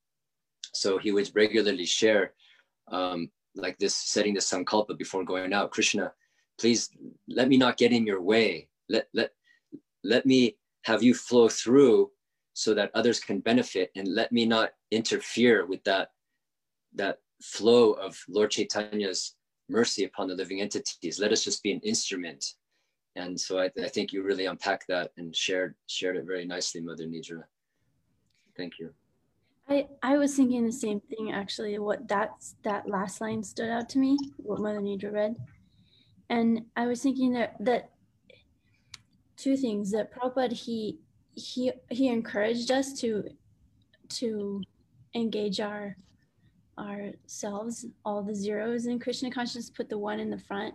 So 0.75 0.99
he 0.99 1.11
would 1.13 1.31
regularly 1.35 1.87
share 1.87 2.35
um, 2.89 3.31
like 3.57 3.79
this 3.79 3.95
setting 3.95 4.35
the 4.35 4.41
sankalpa 4.41 4.97
before 4.97 5.25
going 5.25 5.53
out 5.53 5.71
krishna 5.71 6.13
please 6.59 6.91
let 7.29 7.49
me 7.49 7.57
not 7.57 7.77
get 7.77 7.93
in 7.93 8.07
your 8.07 8.21
way. 8.21 8.69
Let 8.89 9.09
let 9.15 9.31
let 10.05 10.27
me 10.27 10.57
have 10.85 11.03
you 11.03 11.15
flow 11.15 11.49
through 11.49 12.11
so 12.55 12.75
that 12.75 12.91
others 12.95 13.21
can 13.21 13.41
benefit 13.41 13.91
and 13.97 14.07
let 14.09 14.31
me 14.33 14.45
not 14.45 14.71
interfere 14.91 15.67
with 15.67 15.83
that 15.85 16.09
that 16.95 17.19
flow 17.43 17.93
of 17.93 18.17
lord 18.29 18.51
chaitanya's 18.51 19.35
mercy 19.69 20.05
upon 20.05 20.29
the 20.29 20.35
living 20.35 20.61
entities. 20.61 21.19
Let 21.19 21.33
us 21.33 21.43
just 21.43 21.63
be 21.63 21.73
an 21.73 21.81
instrument 21.81 22.45
and 23.17 23.39
so 23.39 23.59
I, 23.59 23.71
I 23.83 23.89
think 23.89 24.13
you 24.13 24.23
really 24.23 24.47
unpacked 24.47 24.87
that 24.89 25.11
and 25.17 25.35
shared 25.35 25.75
shared 25.87 26.17
it 26.17 26.25
very 26.27 26.47
nicely, 26.47 26.81
Mother 26.81 27.05
Nidra. 27.05 27.43
Thank 28.57 28.79
you. 28.79 28.93
I, 29.69 29.89
I 30.03 30.17
was 30.17 30.35
thinking 30.35 30.67
the 30.67 30.73
same 30.73 31.01
thing 31.01 31.33
actually. 31.33 31.79
What 31.79 32.09
that's 32.09 32.57
that 32.65 32.89
last 32.89 33.21
line 33.21 33.43
stood 33.43 33.71
out 33.71 33.89
to 33.91 33.99
me, 33.99 34.17
what 34.37 34.61
Mother 34.61 34.81
Nidra 34.81 35.13
read. 35.13 35.37
And 36.31 36.63
I 36.77 36.87
was 36.87 37.03
thinking 37.03 37.33
that 37.35 37.57
that 37.61 37.91
two 39.37 39.57
things 39.57 39.91
that 39.93 40.13
Prabhupada 40.13 40.53
he 40.53 40.99
he 41.35 41.73
he 41.91 42.09
encouraged 42.09 42.71
us 42.71 42.93
to 43.01 43.25
to 44.09 44.63
engage 45.15 45.61
our 45.61 45.97
ourselves, 46.79 47.85
all 48.05 48.23
the 48.23 48.35
zeros 48.35 48.87
in 48.87 48.99
Krishna 48.99 49.31
consciousness, 49.31 49.71
put 49.71 49.91
the 49.91 49.99
one 49.99 50.21
in 50.21 50.31
the 50.31 50.39
front. 50.39 50.75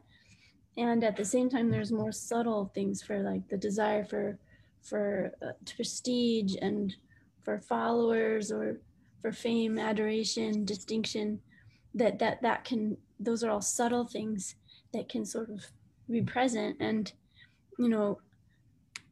And 0.77 1.03
at 1.03 1.17
the 1.17 1.25
same 1.25 1.49
time, 1.49 1.69
there's 1.69 1.91
more 1.91 2.11
subtle 2.11 2.71
things 2.73 3.01
for 3.01 3.19
like 3.23 3.47
the 3.49 3.57
desire 3.57 4.05
for 4.05 4.37
for 4.83 5.31
uh, 5.41 5.51
prestige 5.75 6.55
and 6.61 6.95
for 7.43 7.59
followers 7.59 8.51
or 8.51 8.79
for 9.21 9.31
fame, 9.31 9.79
adoration, 9.79 10.65
distinction. 10.65 11.39
That 11.95 12.19
that 12.19 12.41
that 12.43 12.63
can 12.63 12.97
those 13.19 13.43
are 13.43 13.49
all 13.49 13.61
subtle 13.61 14.05
things 14.05 14.55
that 14.93 15.09
can 15.09 15.25
sort 15.25 15.49
of 15.49 15.65
be 16.09 16.21
present. 16.21 16.77
And 16.79 17.11
you 17.79 17.89
know, 17.89 18.19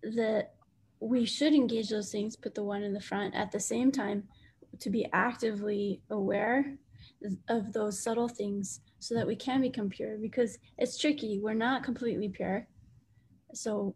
that 0.03 0.53
we 0.99 1.26
should 1.26 1.53
engage 1.53 1.89
those 1.89 2.11
things, 2.11 2.36
put 2.36 2.55
the 2.55 2.63
one 2.63 2.84
in 2.84 2.93
the 2.93 3.01
front. 3.01 3.36
At 3.36 3.51
the 3.51 3.59
same 3.59 3.91
time, 3.91 4.24
to 4.80 4.89
be 4.89 5.07
actively 5.13 6.01
aware 6.09 6.78
of 7.49 7.74
those 7.74 8.01
subtle 8.01 8.28
things 8.28 8.82
so 9.06 9.14
that 9.14 9.28
we 9.28 9.36
can 9.36 9.62
become 9.62 9.88
pure 9.88 10.18
because 10.18 10.58
it's 10.80 10.97
tricky. 10.97 11.39
We're 11.39 11.53
not 11.53 11.84
completely 11.84 12.28
pure. 12.28 12.66
So, 13.53 13.93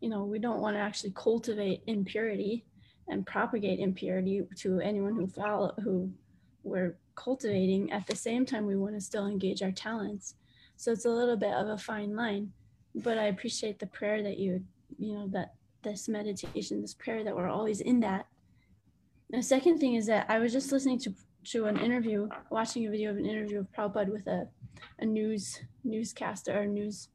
you 0.00 0.08
know, 0.08 0.24
we 0.24 0.38
don't 0.38 0.62
want 0.62 0.74
to 0.74 0.80
actually 0.80 1.12
cultivate 1.14 1.82
impurity 1.86 2.64
and 3.08 3.26
propagate 3.26 3.78
impurity 3.78 4.42
to 4.56 4.80
anyone 4.80 5.14
who 5.14 5.26
follow 5.26 5.74
who 5.84 6.10
we're 6.62 6.96
cultivating. 7.14 7.92
At 7.92 8.06
the 8.06 8.16
same 8.16 8.46
time, 8.46 8.64
we 8.64 8.76
want 8.76 8.94
to 8.94 9.02
still 9.02 9.26
engage 9.26 9.62
our 9.62 9.70
talents. 9.70 10.36
So 10.76 10.92
it's 10.92 11.04
a 11.04 11.10
little 11.10 11.36
bit 11.36 11.52
of 11.52 11.68
a 11.68 11.76
fine 11.76 12.16
line. 12.16 12.52
But 12.94 13.18
I 13.18 13.24
appreciate 13.24 13.78
the 13.78 13.86
prayer 13.86 14.22
that 14.22 14.38
you, 14.38 14.64
you 14.98 15.12
know, 15.12 15.28
that 15.28 15.52
this 15.82 16.08
meditation, 16.08 16.80
this 16.80 16.94
prayer 16.94 17.22
that 17.22 17.36
we're 17.36 17.50
always 17.50 17.82
in 17.82 18.00
that 18.00 18.26
the 19.30 19.42
second 19.42 19.78
thing 19.78 19.94
is 19.94 20.06
that 20.06 20.26
I 20.28 20.38
was 20.38 20.52
just 20.52 20.70
listening 20.72 20.98
to 21.00 21.14
to 21.46 21.66
an 21.66 21.78
interview, 21.78 22.28
watching 22.50 22.86
a 22.86 22.90
video 22.90 23.10
of 23.10 23.16
an 23.16 23.26
interview 23.26 23.60
of 23.60 23.72
Prabhupada 23.72 24.10
with 24.12 24.26
a, 24.26 24.48
a 24.98 25.06
news 25.06 25.60
newscaster 25.84 26.58
or 26.58 26.66
news 26.66 27.08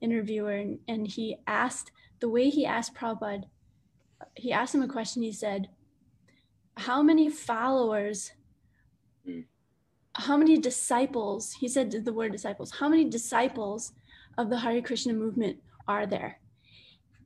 interviewer, 0.00 0.52
and, 0.52 0.78
and 0.88 1.06
he 1.06 1.36
asked 1.46 1.90
the 2.20 2.28
way 2.28 2.50
he 2.50 2.66
asked 2.66 2.94
Prabhupada, 2.94 3.44
he 4.36 4.52
asked 4.52 4.74
him 4.74 4.82
a 4.82 4.88
question. 4.88 5.22
He 5.22 5.32
said, 5.32 5.68
"How 6.76 7.02
many 7.02 7.30
followers?" 7.30 8.32
Mm. 9.26 9.44
How 10.14 10.36
many 10.36 10.58
disciples? 10.58 11.54
He 11.54 11.68
said 11.68 11.90
the 11.90 12.12
word 12.12 12.32
disciples. 12.32 12.72
How 12.72 12.88
many 12.88 13.08
disciples 13.08 13.92
of 14.36 14.50
the 14.50 14.58
Hare 14.58 14.82
Krishna 14.82 15.14
movement 15.14 15.56
are 15.88 16.06
there? 16.06 16.38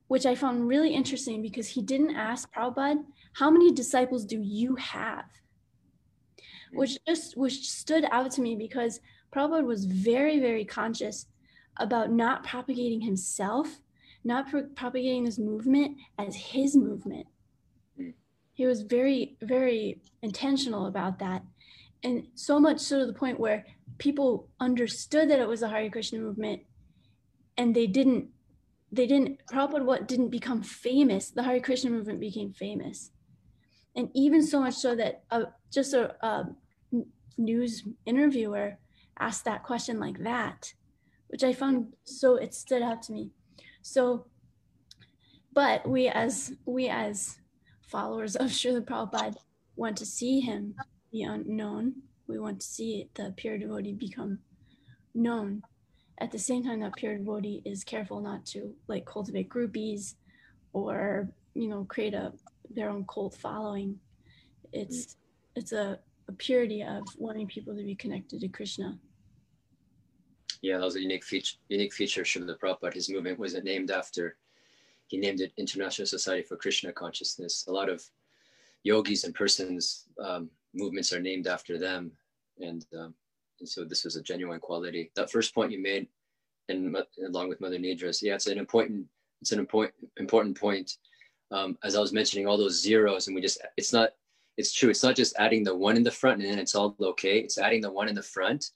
Which 0.07 0.25
I 0.25 0.37
found 0.37 0.69
really 0.69 0.95
interesting 0.95 1.43
because 1.43 1.67
he 1.67 1.83
didn't 1.83 2.15
ask 2.15 2.53
Prabhupada 2.55 3.05
how 3.33 3.51
many 3.51 3.73
disciples 3.73 4.25
do 4.25 4.41
you 4.41 4.77
have? 4.77 5.25
Which 6.77 6.99
just 7.07 7.37
which 7.37 7.71
stood 7.71 8.05
out 8.11 8.31
to 8.33 8.41
me 8.41 8.57
because 8.57 9.01
Prabhupada 9.35 9.65
was 9.65 9.85
very, 9.85 10.39
very 10.39 10.65
conscious 10.65 11.27
about 11.79 12.11
not 12.11 12.45
propagating 12.45 13.01
himself, 13.01 13.81
not 14.25 14.51
pro- 14.51 14.67
propagating 14.75 15.25
this 15.25 15.39
movement 15.39 15.99
as 16.19 16.35
his 16.35 16.77
movement. 16.77 17.27
He 18.55 18.67
was 18.67 18.83
very, 18.83 19.37
very 19.43 20.01
intentional 20.23 20.87
about 20.87 21.19
that. 21.19 21.43
And 22.03 22.29
so 22.35 22.59
much 22.59 22.79
so 22.81 23.01
to 23.01 23.07
the 23.07 23.13
point 23.13 23.39
where 23.39 23.67
people 23.99 24.49
understood 24.61 25.29
that 25.31 25.41
it 25.41 25.49
was 25.49 25.63
a 25.63 25.69
Hare 25.69 25.91
Krishna 25.91 26.19
movement 26.19 26.63
and 27.57 27.75
they 27.75 27.87
didn't 27.87 28.29
they 28.93 29.07
didn't 29.07 29.41
Prabhupada 29.51 29.85
what 29.85 30.09
didn't 30.09 30.31
become 30.31 30.63
famous. 30.63 31.31
The 31.31 31.43
Hare 31.43 31.61
Krishna 31.61 31.91
movement 31.91 32.21
became 32.21 32.53
famous 32.53 33.11
and 33.97 34.11
even 34.15 34.47
so 34.47 34.61
much 34.61 34.75
so 34.75 34.95
that 34.95 35.25
uh, 35.31 35.45
just 35.73 35.95
a, 35.95 36.15
a 36.25 36.47
news 37.37 37.85
interviewer 38.05 38.79
asked 39.19 39.45
that 39.45 39.63
question 39.63 39.99
like 39.99 40.23
that 40.23 40.73
which 41.29 41.45
i 41.45 41.53
found 41.53 41.93
so 42.05 42.37
it 42.37 42.55
stood 42.55 42.83
out 42.83 43.03
to 43.03 43.13
me 43.13 43.31
so 43.83 44.27
but 45.57 45.89
we 45.89 46.09
as 46.09 46.53
we 46.67 46.89
as 46.89 47.39
followers 47.87 48.37
of 48.37 48.49
Srila 48.49 48.85
Prabhupada 48.85 49.37
want 49.75 49.97
to 49.97 50.07
see 50.07 50.41
him 50.41 50.75
be 51.11 51.23
unknown. 51.23 51.95
We 52.27 52.39
want 52.39 52.61
to 52.61 52.67
see 52.67 53.09
the 53.15 53.33
pure 53.37 53.57
devotee 53.57 53.95
become 53.95 54.41
known. 55.15 55.63
At 56.19 56.31
the 56.31 56.39
same 56.39 56.65
time, 56.65 56.81
that 56.81 56.97
pure 56.97 57.17
devotee 57.17 57.63
is 57.65 57.85
careful 57.85 58.21
not 58.21 58.45
to 58.47 58.75
like 58.87 59.07
cultivate 59.07 59.49
groupies 59.49 60.15
or 60.75 61.31
you 61.55 61.69
know 61.69 61.85
create 61.85 62.13
a 62.15 62.33
their 62.69 62.91
own 62.91 63.07
cult 63.07 63.35
following. 63.35 63.99
It's 64.73 65.17
it's 65.55 65.73
a, 65.73 65.99
a 66.29 66.33
purity 66.33 66.83
of 66.83 67.05
wanting 67.19 67.47
people 67.47 67.77
to 67.77 67.83
be 67.83 67.95
connected 67.95 68.41
to 68.41 68.49
Krishna. 68.49 68.99
Yeah, 70.63 70.79
that 70.79 70.85
was 70.85 70.97
a 70.97 71.01
unique 71.01 71.25
feature. 71.25 71.57
Unique 71.69 71.93
feature 71.93 72.23
of 72.23 72.27
Srila 72.27 72.59
Prabhupada. 72.59 72.95
His 72.95 73.11
movement 73.11 73.39
wasn't 73.39 73.65
named 73.65 73.91
after. 73.91 74.37
He 75.07 75.19
named 75.19 75.41
it 75.41 75.53
International 75.57 76.07
Society 76.07 76.43
for 76.43 76.57
Krishna 76.57 76.93
Consciousness. 76.93 77.67
A 77.69 77.73
lot 77.73 77.89
of 77.89 78.03
yogis 78.83 79.25
and 79.25 79.35
persons 79.35 80.09
um, 80.23 80.51
movements 80.75 81.13
are 81.13 81.21
named 81.21 81.47
after 81.47 81.79
them, 81.79 82.11
and 82.59 82.85
um, 82.99 83.15
and 83.61 83.69
so 83.69 83.85
this 83.85 84.05
was 84.05 84.17
a 84.17 84.23
genuine 84.23 84.61
quality. 84.61 85.11
That 85.15 85.31
first 85.31 85.55
point 85.55 85.73
you 85.73 85.81
made, 85.81 86.09
and 86.69 86.97
along 87.25 87.49
with 87.49 87.61
Mother 87.61 87.79
Nidra's, 87.79 88.23
yeah, 88.23 88.35
it's 88.35 88.47
an 88.47 88.59
important 88.59 89.07
it's 89.43 89.53
an 89.53 89.61
important 89.61 89.95
important 90.17 90.59
point 90.59 90.97
um, 91.51 91.79
as 91.85 91.97
I 91.97 92.01
was 92.01 92.13
mentioning, 92.13 92.47
all 92.47 92.59
those 92.59 92.81
zeros, 92.81 93.27
and 93.27 93.35
we 93.35 93.43
just, 93.43 93.61
it's 93.77 93.93
not, 93.93 94.11
it's 94.57 94.73
true. 94.73 94.91
It's 94.91 95.03
not 95.03 95.17
just 95.17 95.37
adding 95.39 95.65
the 95.65 95.75
one 95.75 95.97
in 95.97 96.03
the 96.03 96.11
front 96.11 96.41
and 96.41 96.51
then 96.51 96.59
it's 96.59 96.75
all 96.75 96.97
okay. 97.01 97.39
It's 97.39 97.59
adding 97.59 97.83
the 97.83 97.93
one 97.93 98.09
in 98.09 98.15
the 98.15 98.23
front. 98.23 98.71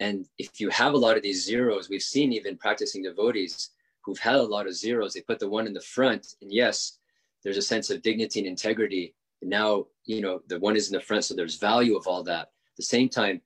And 0.00 0.26
if 0.38 0.60
you 0.60 0.68
have 0.70 0.94
a 0.94 0.98
lot 0.98 1.16
of 1.16 1.22
these 1.22 1.44
zeros, 1.44 1.88
we've 1.88 2.02
seen 2.02 2.32
even 2.32 2.56
practicing 2.56 3.02
devotees 3.02 3.70
who've 4.02 4.18
had 4.18 4.34
a 4.34 4.42
lot 4.42 4.66
of 4.66 4.74
zeros, 4.74 5.14
they 5.14 5.22
put 5.22 5.38
the 5.38 5.48
one 5.48 5.66
in 5.66 5.72
the 5.72 5.80
front. 5.80 6.34
And 6.42 6.52
yes, 6.52 6.98
there's 7.42 7.56
a 7.56 7.62
sense 7.62 7.90
of 7.90 8.02
dignity 8.02 8.40
and 8.40 8.48
integrity. 8.48 9.14
And 9.40 9.50
now, 9.50 9.86
you 10.04 10.20
know, 10.20 10.42
the 10.48 10.58
one 10.58 10.76
is 10.76 10.88
in 10.88 10.94
the 10.94 11.00
front. 11.00 11.24
So 11.24 11.34
there's 11.34 11.56
value 11.56 11.96
of 11.96 12.06
all 12.06 12.22
that. 12.24 12.42
At 12.42 12.76
the 12.76 12.82
same 12.82 13.08
time, 13.08 13.40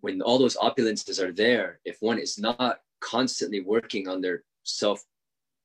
when 0.00 0.22
all 0.22 0.38
those 0.38 0.56
opulences 0.56 1.22
are 1.22 1.32
there, 1.32 1.80
if 1.84 1.98
one 2.00 2.18
is 2.18 2.38
not 2.38 2.80
constantly 3.00 3.60
working 3.60 4.08
on 4.08 4.20
their 4.20 4.44
self, 4.62 5.04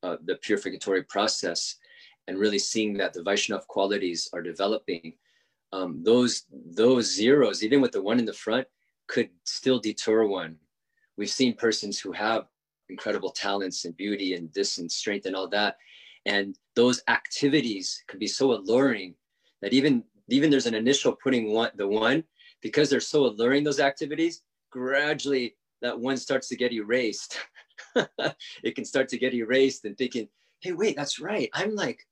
uh, 0.02 0.16
the 0.24 0.34
purificatory 0.34 1.02
process, 1.08 1.76
and 2.26 2.38
really 2.38 2.58
seeing 2.58 2.94
that 2.94 3.12
the 3.12 3.22
Vaishnav 3.22 3.66
qualities 3.66 4.28
are 4.32 4.42
developing, 4.42 5.14
um, 5.72 6.02
those 6.02 6.44
those 6.50 7.14
zeros, 7.14 7.62
even 7.62 7.80
with 7.80 7.92
the 7.92 8.02
one 8.02 8.18
in 8.18 8.24
the 8.24 8.32
front, 8.32 8.66
could 9.08 9.30
still 9.44 9.78
deter 9.78 10.26
one. 10.26 10.56
We've 11.16 11.30
seen 11.30 11.54
persons 11.54 12.00
who 12.00 12.12
have 12.12 12.46
incredible 12.88 13.30
talents 13.30 13.84
and 13.84 13.96
beauty 13.96 14.34
and 14.34 14.52
this 14.52 14.78
and 14.78 14.90
strength 14.90 15.26
and 15.26 15.36
all 15.36 15.48
that, 15.48 15.76
and 16.26 16.58
those 16.74 17.02
activities 17.08 18.02
can 18.08 18.18
be 18.18 18.26
so 18.26 18.52
alluring 18.52 19.14
that 19.62 19.72
even 19.72 20.04
even 20.28 20.50
there's 20.50 20.66
an 20.66 20.74
initial 20.74 21.16
putting 21.22 21.52
one 21.52 21.70
the 21.76 21.86
one 21.86 22.24
because 22.62 22.90
they're 22.90 23.00
so 23.00 23.26
alluring 23.26 23.64
those 23.64 23.80
activities 23.80 24.42
gradually 24.70 25.56
that 25.82 25.98
one 25.98 26.16
starts 26.16 26.48
to 26.48 26.56
get 26.56 26.72
erased. 26.72 27.38
It 28.62 28.76
can 28.76 28.84
start 28.84 29.08
to 29.08 29.18
get 29.18 29.32
erased 29.32 29.86
and 29.86 29.96
thinking 29.96 30.28
hey 30.60 30.72
wait 30.72 30.96
that's 30.96 31.18
right. 31.18 31.48
I'm 31.54 31.74
like 31.74 32.06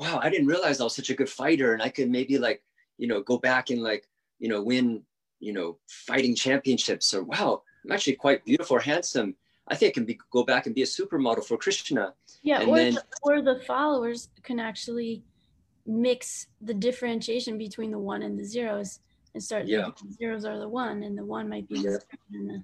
wow, 0.00 0.18
I 0.22 0.30
didn't 0.30 0.46
realize 0.46 0.80
I 0.80 0.84
was 0.84 0.96
such 0.96 1.10
a 1.10 1.14
good 1.14 1.28
fighter 1.28 1.74
and 1.74 1.82
I 1.82 1.90
could 1.90 2.10
maybe 2.10 2.38
like, 2.38 2.62
you 3.00 3.06
know, 3.06 3.22
go 3.22 3.38
back 3.38 3.70
and 3.70 3.82
like, 3.82 4.06
you 4.38 4.48
know, 4.48 4.62
win, 4.62 5.02
you 5.40 5.54
know, 5.54 5.78
fighting 5.88 6.34
championships 6.34 7.14
or 7.14 7.24
wow, 7.24 7.62
I'm 7.84 7.92
actually 7.92 8.16
quite 8.16 8.44
beautiful 8.44 8.76
or 8.76 8.80
handsome. 8.80 9.34
I 9.68 9.74
think 9.74 9.92
I 9.92 9.94
can 9.94 10.04
be, 10.04 10.18
go 10.30 10.44
back 10.44 10.66
and 10.66 10.74
be 10.74 10.82
a 10.82 10.86
supermodel 10.86 11.44
for 11.44 11.56
Krishna. 11.56 12.12
Yeah, 12.42 12.64
or, 12.64 12.76
then, 12.76 12.94
the, 12.94 13.04
or 13.22 13.40
the 13.40 13.60
followers 13.66 14.28
can 14.42 14.60
actually 14.60 15.22
mix 15.86 16.48
the 16.60 16.74
differentiation 16.74 17.56
between 17.56 17.90
the 17.90 17.98
one 17.98 18.22
and 18.22 18.38
the 18.38 18.44
zeros 18.44 19.00
and 19.32 19.42
start 19.42 19.66
yeah. 19.66 19.88
the 20.02 20.12
zeros 20.12 20.44
are 20.44 20.58
the 20.58 20.68
one 20.68 21.02
and 21.02 21.16
the 21.16 21.24
one 21.24 21.48
might 21.48 21.68
be 21.68 21.78
yep. 21.78 22.02
the... 22.30 22.62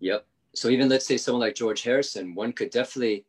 yep. 0.00 0.26
So 0.54 0.68
even 0.70 0.88
let's 0.88 1.06
say 1.06 1.18
someone 1.18 1.40
like 1.40 1.54
George 1.54 1.82
Harrison, 1.82 2.34
one 2.34 2.52
could 2.52 2.70
definitely 2.70 3.26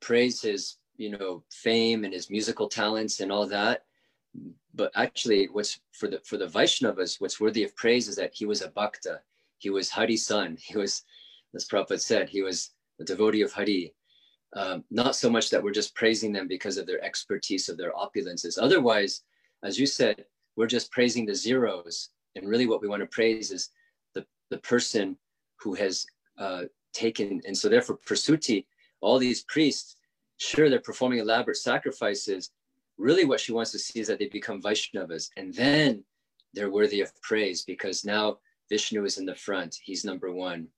praise 0.00 0.42
his 0.42 0.76
you 0.96 1.10
know 1.10 1.42
fame 1.50 2.04
and 2.04 2.12
his 2.12 2.28
musical 2.28 2.68
talents 2.68 3.20
and 3.20 3.32
all 3.32 3.46
that 3.46 3.84
but 4.74 4.90
actually 4.94 5.48
what's 5.52 5.80
for 5.92 6.08
the 6.08 6.20
for 6.24 6.36
the 6.36 6.46
vaishnavas 6.46 7.20
what's 7.20 7.40
worthy 7.40 7.64
of 7.64 7.74
praise 7.76 8.08
is 8.08 8.16
that 8.16 8.32
he 8.34 8.46
was 8.46 8.62
a 8.62 8.68
bhakta. 8.68 9.20
He 9.58 9.70
was 9.70 9.90
hari's 9.90 10.26
son. 10.26 10.56
He 10.60 10.78
was 10.78 11.02
as 11.54 11.66
Prabhupada 11.68 12.00
said 12.00 12.28
he 12.28 12.42
was 12.42 12.70
a 13.00 13.04
devotee 13.04 13.42
of 13.42 13.52
hari. 13.52 13.94
Um, 14.56 14.84
not 14.90 15.14
so 15.14 15.30
much 15.30 15.50
that 15.50 15.62
we're 15.62 15.70
just 15.72 15.94
praising 15.94 16.32
them 16.32 16.48
because 16.48 16.76
of 16.76 16.86
their 16.86 17.02
expertise 17.04 17.68
of 17.68 17.76
their 17.76 17.92
opulences. 17.92 18.58
Otherwise 18.60 19.22
as 19.62 19.78
you 19.78 19.86
said 19.86 20.24
we're 20.56 20.66
just 20.66 20.90
praising 20.90 21.26
the 21.26 21.34
zeros. 21.34 22.10
And 22.36 22.48
really 22.48 22.66
what 22.66 22.80
we 22.80 22.88
want 22.88 23.00
to 23.02 23.06
praise 23.06 23.50
is 23.50 23.70
the, 24.14 24.24
the 24.50 24.58
person 24.58 25.16
who 25.56 25.74
has 25.74 26.06
uh, 26.38 26.64
taken 26.92 27.40
and 27.46 27.56
so 27.56 27.68
therefore 27.68 27.98
prasuti 28.06 28.66
all 29.00 29.18
these 29.18 29.42
priests 29.44 29.96
sure 30.38 30.68
they're 30.68 30.80
performing 30.80 31.18
elaborate 31.18 31.56
sacrifices 31.56 32.50
really 33.00 33.24
what 33.24 33.40
she 33.40 33.52
wants 33.52 33.72
to 33.72 33.78
see 33.78 34.00
is 34.00 34.06
that 34.08 34.18
they 34.18 34.28
become 34.28 34.62
Vaishnavas 34.62 35.30
and 35.36 35.54
then 35.54 36.04
they're 36.52 36.70
worthy 36.70 37.00
of 37.00 37.20
praise 37.22 37.62
because 37.62 38.04
now 38.04 38.38
Vishnu 38.68 39.04
is 39.04 39.18
in 39.18 39.26
the 39.26 39.34
front. 39.34 39.76
He's 39.82 40.04
number 40.04 40.32
one. 40.32 40.68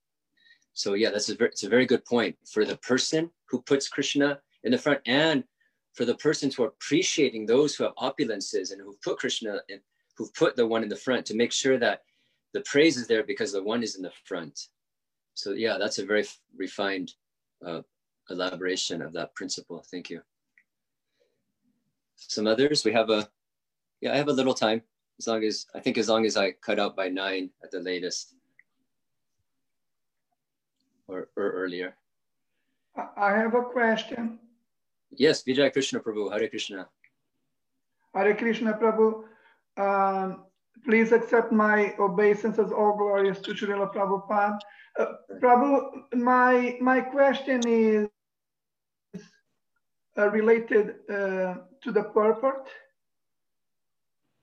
So 0.73 0.93
yeah, 0.93 1.11
that's 1.11 1.29
a 1.29 1.35
very, 1.35 1.49
it's 1.49 1.63
a 1.63 1.69
very 1.69 1.85
good 1.85 2.05
point 2.05 2.35
for 2.51 2.65
the 2.65 2.77
person 2.77 3.29
who 3.49 3.61
puts 3.61 3.87
Krishna 3.87 4.39
in 4.63 4.71
the 4.71 4.77
front 4.77 5.01
and 5.05 5.43
for 5.93 6.05
the 6.05 6.15
person 6.15 6.49
are 6.57 6.67
appreciating 6.67 7.45
those 7.45 7.75
who 7.75 7.83
have 7.83 7.95
opulences 7.95 8.71
and 8.71 8.81
who've 8.81 9.01
put 9.01 9.19
Krishna 9.19 9.59
in, 9.69 9.79
who've 10.17 10.33
put 10.33 10.55
the 10.55 10.65
one 10.65 10.81
in 10.81 10.89
the 10.89 10.95
front 10.95 11.25
to 11.27 11.35
make 11.35 11.51
sure 11.51 11.77
that 11.77 12.01
the 12.53 12.61
praise 12.61 12.97
is 12.97 13.07
there 13.07 13.23
because 13.23 13.51
the 13.51 13.61
one 13.61 13.83
is 13.83 13.95
in 13.95 14.01
the 14.01 14.11
front. 14.25 14.69
So 15.35 15.51
yeah, 15.51 15.77
that's 15.77 15.99
a 15.99 16.05
very 16.05 16.25
refined 16.55 17.13
uh, 17.65 17.81
elaboration 18.29 19.01
of 19.01 19.13
that 19.13 19.35
principle. 19.35 19.85
Thank 19.91 20.09
you. 20.09 20.21
Some 22.27 22.47
others, 22.47 22.83
we 22.85 22.91
have 22.93 23.09
a, 23.09 23.27
yeah, 24.01 24.13
I 24.13 24.17
have 24.17 24.27
a 24.27 24.33
little 24.33 24.53
time 24.53 24.81
as 25.19 25.27
long 25.27 25.43
as, 25.43 25.65
I 25.75 25.79
think 25.79 25.97
as 25.97 26.09
long 26.09 26.25
as 26.25 26.37
I 26.37 26.51
cut 26.51 26.79
out 26.79 26.95
by 26.95 27.09
nine 27.09 27.49
at 27.63 27.71
the 27.71 27.79
latest 27.79 28.35
or, 31.07 31.29
or 31.35 31.51
earlier. 31.51 31.95
I 33.17 33.31
have 33.31 33.55
a 33.55 33.63
question. 33.63 34.39
Yes, 35.11 35.43
Vijay 35.43 35.71
Krishna 35.71 35.99
Prabhu, 35.99 36.31
Hare 36.31 36.47
Krishna. 36.47 36.87
Hare 38.13 38.35
Krishna 38.35 38.73
Prabhu. 38.73 39.23
Um, 39.77 40.45
please 40.85 41.11
accept 41.11 41.51
my 41.51 41.95
obeisances, 41.99 42.71
all 42.71 42.97
glorious 42.97 43.39
to 43.39 43.53
Srila 43.53 43.93
Prabhupada. 43.93 44.59
Uh, 44.99 45.05
Prabhu, 45.41 46.03
my, 46.13 46.77
my 46.81 47.01
question 47.01 47.61
is 47.67 48.07
uh, 50.17 50.29
related 50.29 50.95
uh, 51.09 51.55
to 51.83 51.91
the 51.91 52.03
purport. 52.03 52.67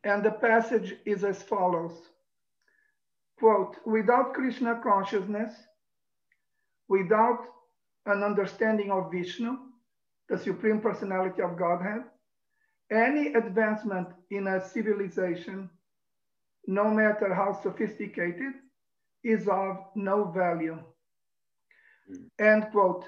And 0.04 0.24
the 0.24 0.30
passage 0.30 0.96
is 1.04 1.24
as 1.24 1.42
follows. 1.42 1.92
Quote, 3.38 3.76
without 3.86 4.34
Krishna 4.34 4.80
consciousness, 4.82 5.52
without 6.88 7.40
an 8.06 8.22
understanding 8.22 8.90
of 8.90 9.10
Vishnu, 9.10 9.56
the 10.28 10.38
Supreme 10.38 10.80
Personality 10.80 11.42
of 11.42 11.58
Godhead, 11.58 12.04
any 12.90 13.34
advancement 13.34 14.08
in 14.30 14.46
a 14.46 14.60
civilization, 14.60 15.70
no 16.66 16.90
matter 16.90 17.34
how 17.34 17.52
sophisticated, 17.62 18.52
is 19.22 19.48
of 19.48 19.78
no 19.94 20.24
value. 20.24 20.78
Mm. 22.10 22.28
End 22.38 22.66
quote. 22.72 23.04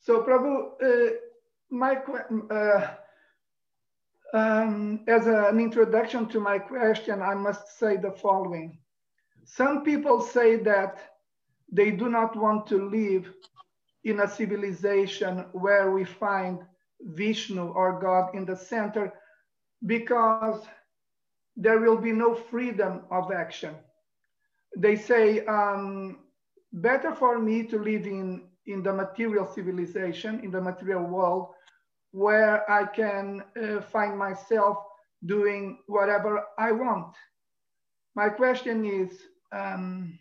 So, 0.00 0.22
Prabhu, 0.22 0.72
uh, 0.82 1.16
my 1.70 1.96
uh, 2.50 2.88
um, 4.34 5.00
as 5.08 5.26
a, 5.26 5.46
an 5.46 5.60
introduction 5.60 6.28
to 6.28 6.40
my 6.40 6.58
question, 6.58 7.22
I 7.22 7.34
must 7.34 7.78
say 7.78 7.96
the 7.96 8.12
following. 8.12 8.78
Some 9.44 9.82
people 9.82 10.20
say 10.20 10.56
that 10.56 11.00
they 11.70 11.90
do 11.90 12.08
not 12.08 12.36
want 12.36 12.66
to 12.68 12.88
live 12.88 13.32
in 14.04 14.20
a 14.20 14.28
civilization 14.28 15.46
where 15.52 15.90
we 15.90 16.04
find 16.04 16.60
Vishnu 17.00 17.68
or 17.72 18.00
God 18.00 18.34
in 18.34 18.44
the 18.44 18.56
center 18.56 19.12
because 19.86 20.66
there 21.56 21.78
will 21.78 21.96
be 21.96 22.12
no 22.12 22.34
freedom 22.34 23.02
of 23.10 23.30
action. 23.32 23.74
They 24.76 24.96
say, 24.96 25.44
um, 25.46 26.18
better 26.72 27.14
for 27.14 27.38
me 27.38 27.64
to 27.64 27.78
live 27.78 28.06
in, 28.06 28.48
in 28.66 28.82
the 28.82 28.92
material 28.92 29.46
civilization, 29.46 30.40
in 30.40 30.50
the 30.50 30.60
material 30.60 31.02
world, 31.04 31.48
where 32.12 32.68
I 32.70 32.86
can 32.86 33.42
uh, 33.60 33.80
find 33.80 34.18
myself 34.18 34.78
doing 35.26 35.78
whatever 35.86 36.44
I 36.58 36.72
want. 36.72 37.14
My 38.14 38.28
question 38.28 38.84
is, 38.84 39.10
um, 39.52 40.18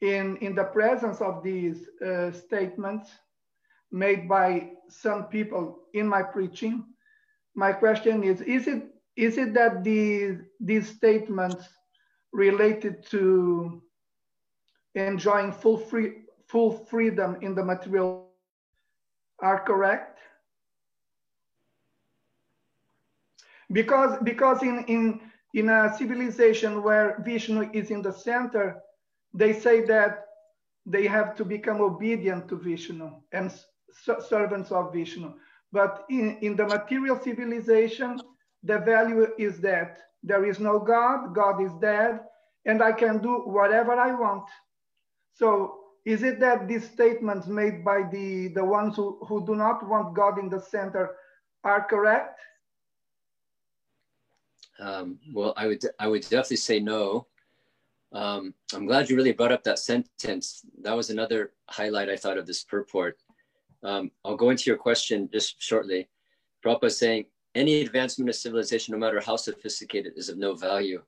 in, 0.00 0.36
in 0.38 0.54
the 0.54 0.64
presence 0.64 1.20
of 1.20 1.42
these 1.42 1.88
uh, 2.04 2.30
statements 2.32 3.10
made 3.90 4.28
by 4.28 4.70
some 4.88 5.24
people 5.24 5.78
in 5.94 6.06
my 6.06 6.22
preaching, 6.22 6.84
my 7.54 7.72
question 7.72 8.22
is, 8.22 8.40
is 8.42 8.66
it, 8.66 8.82
is 9.16 9.38
it 9.38 9.54
that 9.54 9.84
the, 9.84 10.38
these 10.60 10.88
statements 10.88 11.64
related 12.32 13.06
to 13.06 13.80
enjoying 14.94 15.52
full, 15.52 15.78
free, 15.78 16.24
full 16.46 16.72
freedom 16.72 17.38
in 17.40 17.54
the 17.54 17.64
material 17.64 18.23
are 19.40 19.60
correct? 19.60 20.18
Because, 23.72 24.18
because 24.22 24.62
in, 24.62 24.84
in, 24.86 25.20
in 25.54 25.68
a 25.68 25.94
civilization 25.96 26.82
where 26.82 27.20
Vishnu 27.24 27.70
is 27.72 27.90
in 27.90 28.02
the 28.02 28.12
center, 28.12 28.80
they 29.32 29.52
say 29.52 29.84
that 29.86 30.26
they 30.86 31.06
have 31.06 31.34
to 31.36 31.44
become 31.44 31.80
obedient 31.80 32.48
to 32.48 32.56
Vishnu 32.56 33.10
and 33.32 33.52
servants 34.28 34.70
of 34.70 34.92
Vishnu. 34.92 35.32
But 35.72 36.04
in, 36.10 36.38
in 36.40 36.56
the 36.56 36.66
material 36.66 37.18
civilization, 37.18 38.20
the 38.62 38.78
value 38.78 39.28
is 39.38 39.60
that 39.60 39.98
there 40.22 40.44
is 40.44 40.60
no 40.60 40.78
God, 40.78 41.34
God 41.34 41.62
is 41.62 41.72
dead, 41.80 42.20
and 42.64 42.82
I 42.82 42.92
can 42.92 43.18
do 43.18 43.40
whatever 43.40 43.92
I 43.92 44.12
want. 44.12 44.44
So 45.34 45.83
is 46.04 46.22
it 46.22 46.38
that 46.40 46.68
these 46.68 46.88
statements 46.88 47.46
made 47.46 47.84
by 47.84 48.02
the, 48.10 48.48
the 48.48 48.64
ones 48.64 48.96
who, 48.96 49.18
who 49.26 49.44
do 49.46 49.54
not 49.54 49.86
want 49.88 50.14
God 50.14 50.38
in 50.38 50.50
the 50.50 50.60
center 50.60 51.16
are 51.62 51.86
correct? 51.88 52.40
Um, 54.78 55.18
well, 55.32 55.54
I 55.56 55.66
would, 55.68 55.82
I 55.98 56.08
would 56.08 56.22
definitely 56.22 56.58
say 56.58 56.80
no. 56.80 57.26
Um, 58.12 58.54
I'm 58.74 58.86
glad 58.86 59.08
you 59.08 59.16
really 59.16 59.32
brought 59.32 59.52
up 59.52 59.64
that 59.64 59.78
sentence. 59.78 60.64
That 60.82 60.96
was 60.96 61.10
another 61.10 61.52
highlight 61.70 62.10
I 62.10 62.16
thought 62.16 62.38
of 62.38 62.46
this 62.46 62.64
purport. 62.64 63.18
Um, 63.82 64.10
I'll 64.24 64.36
go 64.36 64.50
into 64.50 64.64
your 64.66 64.76
question 64.76 65.28
just 65.32 65.60
shortly. 65.60 66.08
Prabhupada 66.64 66.92
saying, 66.92 67.26
any 67.54 67.80
advancement 67.80 68.28
of 68.28 68.34
civilization, 68.34 68.92
no 68.92 68.98
matter 68.98 69.20
how 69.20 69.36
sophisticated, 69.36 70.14
is 70.16 70.28
of 70.28 70.38
no 70.38 70.54
value. 70.54 71.02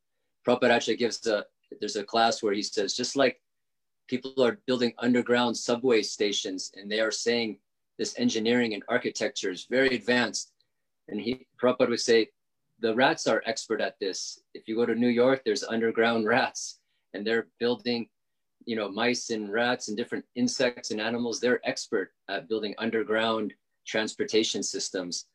Prabhupada 0.47 0.71
actually 0.71 0.97
gives 0.97 1.27
a, 1.27 1.45
there's 1.81 1.97
a 1.97 2.05
class 2.05 2.43
where 2.43 2.55
he 2.55 2.63
says, 2.63 2.95
just 2.95 3.17
like 3.17 3.41
people 4.09 4.43
are 4.43 4.59
building 4.67 4.93
underground 4.99 5.57
subway 5.57 6.03
stations 6.03 6.73
and 6.75 6.91
they 6.91 7.01
are 7.01 7.11
saying 7.11 7.59
this 7.99 8.15
engineering 8.19 8.75
and 8.75 8.83
architecture 8.89 9.51
is 9.51 9.67
very 9.71 9.95
advanced. 9.95 10.53
And 11.09 11.21
he, 11.21 11.47
Prabhupada 11.61 11.91
would 11.91 12.01
say, 12.01 12.29
the 12.81 12.95
rats 12.95 13.27
are 13.27 13.43
expert 13.47 13.81
at 13.81 13.99
this. 14.01 14.41
If 14.53 14.69
you 14.69 14.77
go 14.77 14.85
to 14.85 14.95
New 14.95 15.09
York, 15.09 15.43
there's 15.45 15.65
underground 15.65 16.27
rats 16.37 16.81
and 17.15 17.27
they're 17.27 17.49
building 17.59 18.09
you 18.67 18.77
know 18.77 18.91
mice 18.91 19.31
and 19.31 19.51
rats 19.53 19.89
and 19.89 19.97
different 19.97 20.25
insects 20.35 20.91
and 20.91 21.01
animals 21.01 21.41
they're 21.41 21.61
expert 21.65 22.13
at 22.29 22.49
building 22.49 22.75
underground 22.79 23.55
transportation 23.87 24.63
systems 24.63 25.27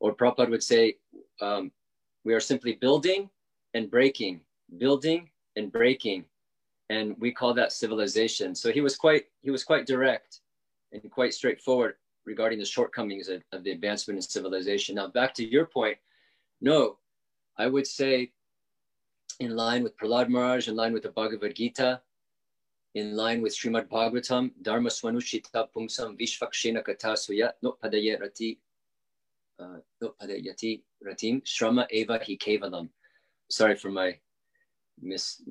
or 0.00 0.14
Prabhupada 0.14 0.50
would 0.50 0.62
say 0.62 0.96
um, 1.40 1.70
we 2.24 2.32
are 2.32 2.40
simply 2.40 2.72
building 2.72 3.28
and 3.74 3.90
breaking 3.90 4.40
building 4.78 5.30
and 5.56 5.70
breaking 5.70 6.24
and 6.90 7.16
we 7.18 7.32
call 7.32 7.54
that 7.54 7.72
civilization 7.72 8.54
so 8.54 8.70
he 8.70 8.82
was 8.82 8.96
quite 8.96 9.24
he 9.40 9.50
was 9.50 9.64
quite 9.64 9.86
direct 9.86 10.40
and 10.92 11.10
quite 11.10 11.32
straightforward 11.32 11.94
regarding 12.26 12.58
the 12.58 12.64
shortcomings 12.64 13.28
of, 13.28 13.42
of 13.52 13.64
the 13.64 13.70
advancement 13.70 14.18
in 14.18 14.22
civilization 14.22 14.96
now 14.96 15.06
back 15.06 15.32
to 15.32 15.44
your 15.44 15.64
point 15.64 15.96
no 16.60 16.98
i 17.56 17.66
would 17.66 17.86
say 17.86 18.30
in 19.40 19.56
line 19.56 19.82
with 19.82 19.96
Prahlad 19.96 20.28
Maharaj, 20.28 20.68
in 20.68 20.76
line 20.76 20.92
with 20.92 21.02
the 21.02 21.08
Bhagavad 21.08 21.56
Gita, 21.56 22.00
in 22.94 23.16
line 23.16 23.40
with 23.40 23.54
Srimad 23.56 23.88
Bhagavatam, 23.88 24.50
Dharma 24.62 24.90
Swanushita 24.90 25.68
Pungsam 25.74 26.18
Vishvakshena 26.20 26.84
Katha 26.84 27.14
Suya 27.14 27.52
No 27.62 27.76
Padaya 27.82 28.20
Rati 28.20 28.58
uh, 29.58 29.78
No 30.00 30.14
Padayati 30.20 30.82
Ratim 31.06 31.42
Shrama 31.42 31.86
Eva 31.90 32.18
Hi 32.18 32.36
Kevalam. 32.36 32.88
Sorry 33.48 33.76
for 33.76 33.90
my 33.90 34.18
miss 35.00 35.42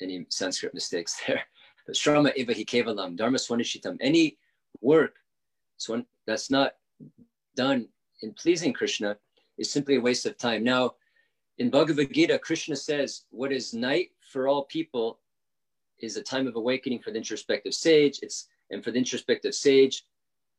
any 0.00 0.26
Sanskrit 0.28 0.74
mistakes 0.74 1.20
there. 1.26 1.42
But 1.86 1.96
Shrama 1.96 2.32
Eva 2.36 2.54
Kevalam, 2.54 3.16
Dharma 3.16 3.38
Swanushitam. 3.38 3.98
Any 4.00 4.38
work 4.80 5.16
that's 6.26 6.50
not 6.50 6.72
done 7.56 7.88
in 8.22 8.32
pleasing 8.32 8.72
Krishna 8.72 9.16
is 9.58 9.70
simply 9.70 9.96
a 9.96 10.00
waste 10.00 10.26
of 10.26 10.38
time. 10.38 10.64
Now, 10.64 10.94
in 11.58 11.70
Bhagavad 11.70 12.12
Gita, 12.12 12.38
Krishna 12.38 12.74
says, 12.74 13.24
What 13.30 13.52
is 13.52 13.74
night 13.74 14.10
for 14.32 14.48
all 14.48 14.64
people 14.64 15.20
is 16.00 16.16
a 16.16 16.22
time 16.22 16.46
of 16.46 16.56
awakening 16.56 17.00
for 17.00 17.10
the 17.10 17.18
introspective 17.18 17.74
sage. 17.74 18.20
It's 18.22 18.48
and 18.70 18.82
for 18.82 18.90
the 18.90 18.98
introspective 18.98 19.54
sage, 19.54 20.04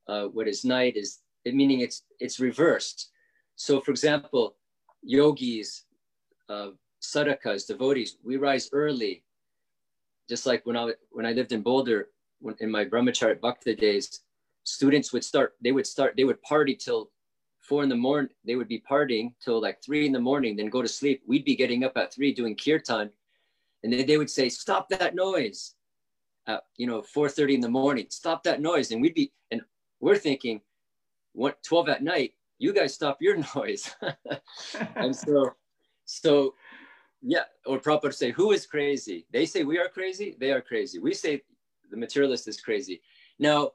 uh, 0.07 0.25
what 0.25 0.47
is 0.47 0.63
night 0.63 0.95
is 0.95 1.19
meaning 1.45 1.81
it's 1.81 2.03
it's 2.19 2.39
reversed. 2.39 3.09
So, 3.55 3.81
for 3.81 3.91
example, 3.91 4.55
yogis, 5.03 5.85
uh, 6.49 6.69
sadhakas, 7.01 7.67
devotees, 7.67 8.17
we 8.23 8.37
rise 8.37 8.69
early. 8.71 9.23
Just 10.27 10.45
like 10.45 10.65
when 10.65 10.77
I 10.77 10.93
when 11.11 11.25
I 11.25 11.33
lived 11.33 11.51
in 11.51 11.61
Boulder, 11.61 12.09
when, 12.39 12.55
in 12.59 12.71
my 12.71 12.85
brahmacharya 12.85 13.39
bhakti 13.39 13.75
days, 13.75 14.21
students 14.63 15.13
would 15.13 15.23
start. 15.23 15.53
They 15.61 15.71
would 15.71 15.87
start. 15.87 16.15
They 16.17 16.23
would 16.23 16.41
party 16.41 16.75
till 16.75 17.11
four 17.65 17.83
in 17.83 17.89
the 17.89 17.95
morning, 17.95 18.29
they 18.45 18.55
would 18.55 18.67
be 18.67 18.83
partying 18.89 19.33
till 19.43 19.61
like 19.61 19.83
three 19.83 20.05
in 20.05 20.11
the 20.11 20.19
morning, 20.19 20.55
then 20.55 20.67
go 20.67 20.81
to 20.81 20.87
sleep. 20.87 21.23
We'd 21.27 21.45
be 21.45 21.55
getting 21.55 21.83
up 21.83 21.97
at 21.97 22.13
three 22.13 22.33
doing 22.33 22.55
kirtan. 22.55 23.09
And 23.83 23.91
then 23.91 24.05
they 24.05 24.17
would 24.17 24.29
say, 24.29 24.49
stop 24.49 24.89
that 24.89 25.15
noise. 25.15 25.73
At, 26.47 26.63
you 26.77 26.85
know, 26.85 27.01
4.30 27.01 27.55
in 27.55 27.61
the 27.61 27.69
morning, 27.69 28.05
stop 28.09 28.43
that 28.43 28.61
noise. 28.61 28.91
And 28.91 29.01
we'd 29.01 29.15
be, 29.15 29.31
and 29.49 29.61
we're 29.99 30.17
thinking, 30.17 30.61
what 31.33 31.61
12 31.63 31.89
at 31.89 32.03
night, 32.03 32.33
you 32.59 32.71
guys 32.71 32.93
stop 32.93 33.17
your 33.19 33.37
noise. 33.55 33.95
and 34.95 35.15
so, 35.15 35.53
so 36.05 36.53
yeah, 37.27 37.45
or 37.65 37.79
Prabhupada 37.79 38.13
say, 38.13 38.31
who 38.31 38.51
is 38.51 38.67
crazy? 38.67 39.25
They 39.31 39.47
say 39.47 39.63
we 39.63 39.79
are 39.79 39.89
crazy, 39.89 40.35
they 40.39 40.51
are 40.51 40.61
crazy. 40.61 40.99
We 40.99 41.13
say 41.13 41.41
the 41.89 41.97
materialist 41.97 42.47
is 42.47 42.61
crazy. 42.61 43.01
Now, 43.39 43.71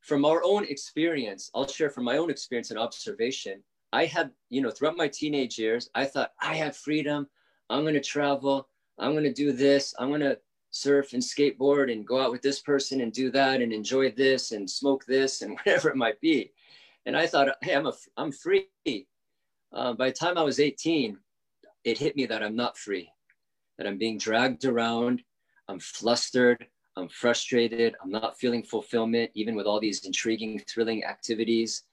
from 0.00 0.24
our 0.24 0.42
own 0.42 0.64
experience, 0.64 1.50
I'll 1.54 1.68
share 1.68 1.90
from 1.90 2.04
my 2.04 2.16
own 2.16 2.30
experience 2.30 2.70
and 2.70 2.78
observation. 2.78 3.62
I 3.92 4.06
had, 4.06 4.30
you 4.48 4.62
know, 4.62 4.70
throughout 4.70 4.96
my 4.96 5.08
teenage 5.08 5.58
years, 5.58 5.90
I 5.94 6.06
thought 6.06 6.32
I 6.40 6.54
have 6.54 6.74
freedom. 6.74 7.28
I'm 7.68 7.82
going 7.82 7.94
to 7.94 8.00
travel. 8.00 8.66
I'm 8.98 9.12
going 9.12 9.24
to 9.24 9.32
do 9.32 9.52
this. 9.52 9.94
I'm 9.98 10.08
going 10.08 10.20
to 10.20 10.38
surf 10.70 11.12
and 11.12 11.22
skateboard 11.22 11.92
and 11.92 12.06
go 12.06 12.18
out 12.20 12.30
with 12.30 12.40
this 12.40 12.60
person 12.60 13.02
and 13.02 13.12
do 13.12 13.30
that 13.32 13.60
and 13.60 13.72
enjoy 13.72 14.10
this 14.10 14.52
and 14.52 14.68
smoke 14.70 15.04
this 15.04 15.42
and 15.42 15.52
whatever 15.58 15.90
it 15.90 15.96
might 15.96 16.20
be. 16.20 16.50
And 17.04 17.14
I 17.14 17.26
thought, 17.26 17.48
hey, 17.62 17.74
I'm 17.74 17.86
a, 17.86 17.92
I'm 18.16 18.32
free. 18.32 18.68
Uh, 19.72 19.92
by 19.92 20.08
the 20.08 20.16
time 20.16 20.38
I 20.38 20.42
was 20.42 20.60
18, 20.60 21.18
it 21.84 21.98
hit 21.98 22.16
me 22.16 22.26
that 22.26 22.42
I'm 22.42 22.56
not 22.56 22.76
free, 22.76 23.10
that 23.78 23.86
I'm 23.86 23.98
being 23.98 24.18
dragged 24.18 24.64
around. 24.64 25.22
I'm 25.68 25.80
flustered. 25.80 26.66
I'm 26.96 27.08
frustrated. 27.08 27.94
I'm 28.02 28.10
not 28.10 28.38
feeling 28.38 28.62
fulfillment, 28.62 29.30
even 29.34 29.54
with 29.54 29.66
all 29.66 29.80
these 29.80 30.04
intriguing, 30.04 30.58
thrilling 30.68 31.04
activities. 31.04 31.84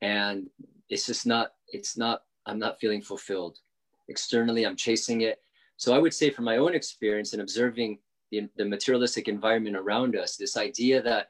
And 0.00 0.48
it's 0.88 1.06
just 1.06 1.26
not, 1.26 1.52
it's 1.68 1.96
not, 1.96 2.22
I'm 2.46 2.58
not 2.58 2.80
feeling 2.80 3.02
fulfilled. 3.02 3.58
Externally, 4.08 4.64
I'm 4.64 4.76
chasing 4.76 5.20
it. 5.20 5.40
So 5.76 5.94
I 5.94 5.98
would 5.98 6.14
say, 6.14 6.30
from 6.30 6.44
my 6.44 6.56
own 6.56 6.74
experience 6.74 7.32
and 7.32 7.42
observing 7.42 7.98
the, 8.30 8.48
the 8.56 8.64
materialistic 8.64 9.28
environment 9.28 9.76
around 9.76 10.16
us, 10.16 10.36
this 10.36 10.56
idea 10.56 11.02
that, 11.02 11.28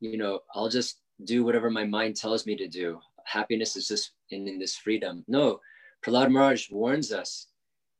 you 0.00 0.16
know, 0.16 0.40
I'll 0.54 0.68
just 0.68 1.00
do 1.24 1.44
whatever 1.44 1.70
my 1.70 1.84
mind 1.84 2.16
tells 2.16 2.46
me 2.46 2.56
to 2.56 2.68
do. 2.68 3.00
Happiness 3.24 3.76
is 3.76 3.88
just 3.88 4.12
in, 4.30 4.46
in 4.46 4.58
this 4.58 4.76
freedom. 4.76 5.24
No, 5.26 5.60
Prahlad 6.04 6.30
Maharaj 6.30 6.70
warns 6.70 7.12
us. 7.12 7.46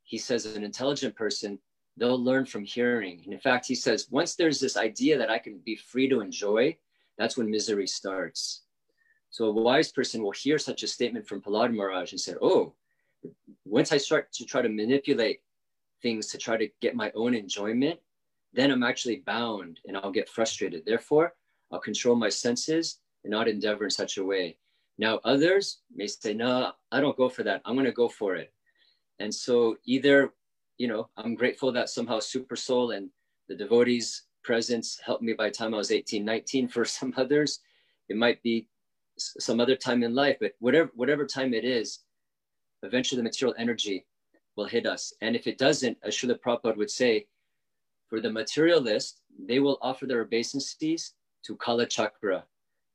He 0.02 0.18
says, 0.18 0.44
an 0.44 0.62
intelligent 0.62 1.16
person 1.16 1.58
they'll 1.96 2.22
learn 2.22 2.44
from 2.44 2.64
hearing. 2.64 3.22
And 3.24 3.32
in 3.32 3.40
fact, 3.40 3.66
he 3.66 3.74
says, 3.74 4.08
once 4.10 4.34
there's 4.34 4.60
this 4.60 4.76
idea 4.76 5.16
that 5.16 5.30
I 5.30 5.38
can 5.38 5.58
be 5.64 5.76
free 5.76 6.08
to 6.08 6.20
enjoy, 6.20 6.76
that's 7.16 7.36
when 7.36 7.50
misery 7.50 7.86
starts. 7.86 8.62
So 9.30 9.46
a 9.46 9.52
wise 9.52 9.90
person 9.90 10.22
will 10.22 10.32
hear 10.32 10.58
such 10.58 10.82
a 10.82 10.88
statement 10.88 11.26
from 11.26 11.40
Prahlad 11.40 11.74
Maharaj 11.74 12.12
and 12.12 12.20
say, 12.20 12.34
oh, 12.42 12.74
once 13.64 13.92
I 13.92 13.96
start 13.96 14.32
to 14.34 14.44
try 14.44 14.60
to 14.60 14.68
manipulate 14.68 15.40
things 16.02 16.26
to 16.28 16.38
try 16.38 16.56
to 16.56 16.68
get 16.80 16.94
my 16.94 17.10
own 17.14 17.34
enjoyment, 17.34 17.98
then 18.52 18.70
I'm 18.70 18.82
actually 18.82 19.22
bound 19.24 19.80
and 19.86 19.96
I'll 19.96 20.12
get 20.12 20.28
frustrated. 20.28 20.84
Therefore, 20.84 21.34
I'll 21.72 21.80
control 21.80 22.16
my 22.16 22.28
senses 22.28 22.98
and 23.24 23.30
not 23.30 23.48
endeavor 23.48 23.84
in 23.84 23.90
such 23.90 24.18
a 24.18 24.24
way. 24.24 24.58
Now, 24.98 25.20
others 25.24 25.80
may 25.94 26.06
say, 26.06 26.34
no, 26.34 26.72
I 26.92 27.00
don't 27.00 27.16
go 27.16 27.28
for 27.28 27.42
that. 27.42 27.62
I'm 27.64 27.74
going 27.74 27.86
to 27.86 27.92
go 27.92 28.08
for 28.08 28.36
it. 28.36 28.52
And 29.18 29.34
so 29.34 29.76
either 29.86 30.32
you 30.78 30.88
know, 30.88 31.08
I'm 31.16 31.34
grateful 31.34 31.72
that 31.72 31.88
somehow 31.88 32.18
Super 32.20 32.56
Soul 32.56 32.92
and 32.92 33.10
the 33.48 33.54
devotees' 33.54 34.24
presence 34.42 35.00
helped 35.04 35.22
me 35.22 35.32
by 35.32 35.48
the 35.48 35.54
time 35.54 35.74
I 35.74 35.78
was 35.78 35.90
18, 35.90 36.24
19. 36.24 36.68
For 36.68 36.84
some 36.84 37.14
others, 37.16 37.60
it 38.08 38.16
might 38.16 38.42
be 38.42 38.68
some 39.16 39.60
other 39.60 39.76
time 39.76 40.02
in 40.02 40.14
life, 40.14 40.36
but 40.40 40.52
whatever 40.58 40.90
whatever 40.94 41.24
time 41.24 41.54
it 41.54 41.64
is, 41.64 42.00
eventually 42.82 43.18
the 43.18 43.22
material 43.22 43.54
energy 43.58 44.06
will 44.56 44.64
hit 44.64 44.86
us. 44.86 45.12
And 45.20 45.36
if 45.36 45.46
it 45.46 45.58
doesn't, 45.58 45.98
as 46.02 46.16
Srila 46.16 46.38
Prabhupada 46.40 46.76
would 46.76 46.90
say, 46.90 47.26
for 48.08 48.20
the 48.20 48.30
materialist, 48.30 49.20
they 49.38 49.60
will 49.60 49.78
offer 49.82 50.06
their 50.06 50.22
obeisances 50.22 51.14
to 51.44 51.56
Kala 51.56 51.86
Chakra. 51.86 52.44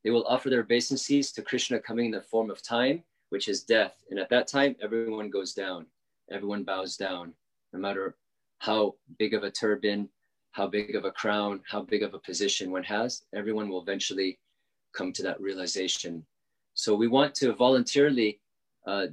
They 0.04 0.10
will 0.10 0.26
offer 0.26 0.50
their 0.50 0.60
obeisances 0.60 1.32
to 1.32 1.42
Krishna 1.42 1.78
coming 1.78 2.06
in 2.06 2.12
the 2.12 2.22
form 2.22 2.50
of 2.50 2.62
time, 2.62 3.02
which 3.28 3.48
is 3.48 3.62
death. 3.62 4.02
And 4.10 4.18
at 4.18 4.30
that 4.30 4.46
time, 4.46 4.76
everyone 4.82 5.30
goes 5.30 5.52
down, 5.52 5.86
everyone 6.30 6.64
bows 6.64 6.96
down 6.96 7.34
no 7.72 7.78
matter 7.78 8.16
how 8.58 8.94
big 9.18 9.34
of 9.34 9.44
a 9.44 9.50
turban, 9.50 10.08
how 10.52 10.66
big 10.66 10.94
of 10.96 11.04
a 11.04 11.10
crown, 11.10 11.60
how 11.66 11.82
big 11.82 12.02
of 12.02 12.14
a 12.14 12.18
position 12.18 12.70
one 12.70 12.82
has, 12.84 13.22
everyone 13.34 13.68
will 13.68 13.80
eventually 13.80 14.38
come 14.92 15.12
to 15.12 15.22
that 15.22 15.40
realization. 15.40 16.24
So 16.74 16.94
we 16.94 17.08
want 17.08 17.34
to 17.36 17.52
voluntarily 17.52 18.40
uh, 18.86 19.06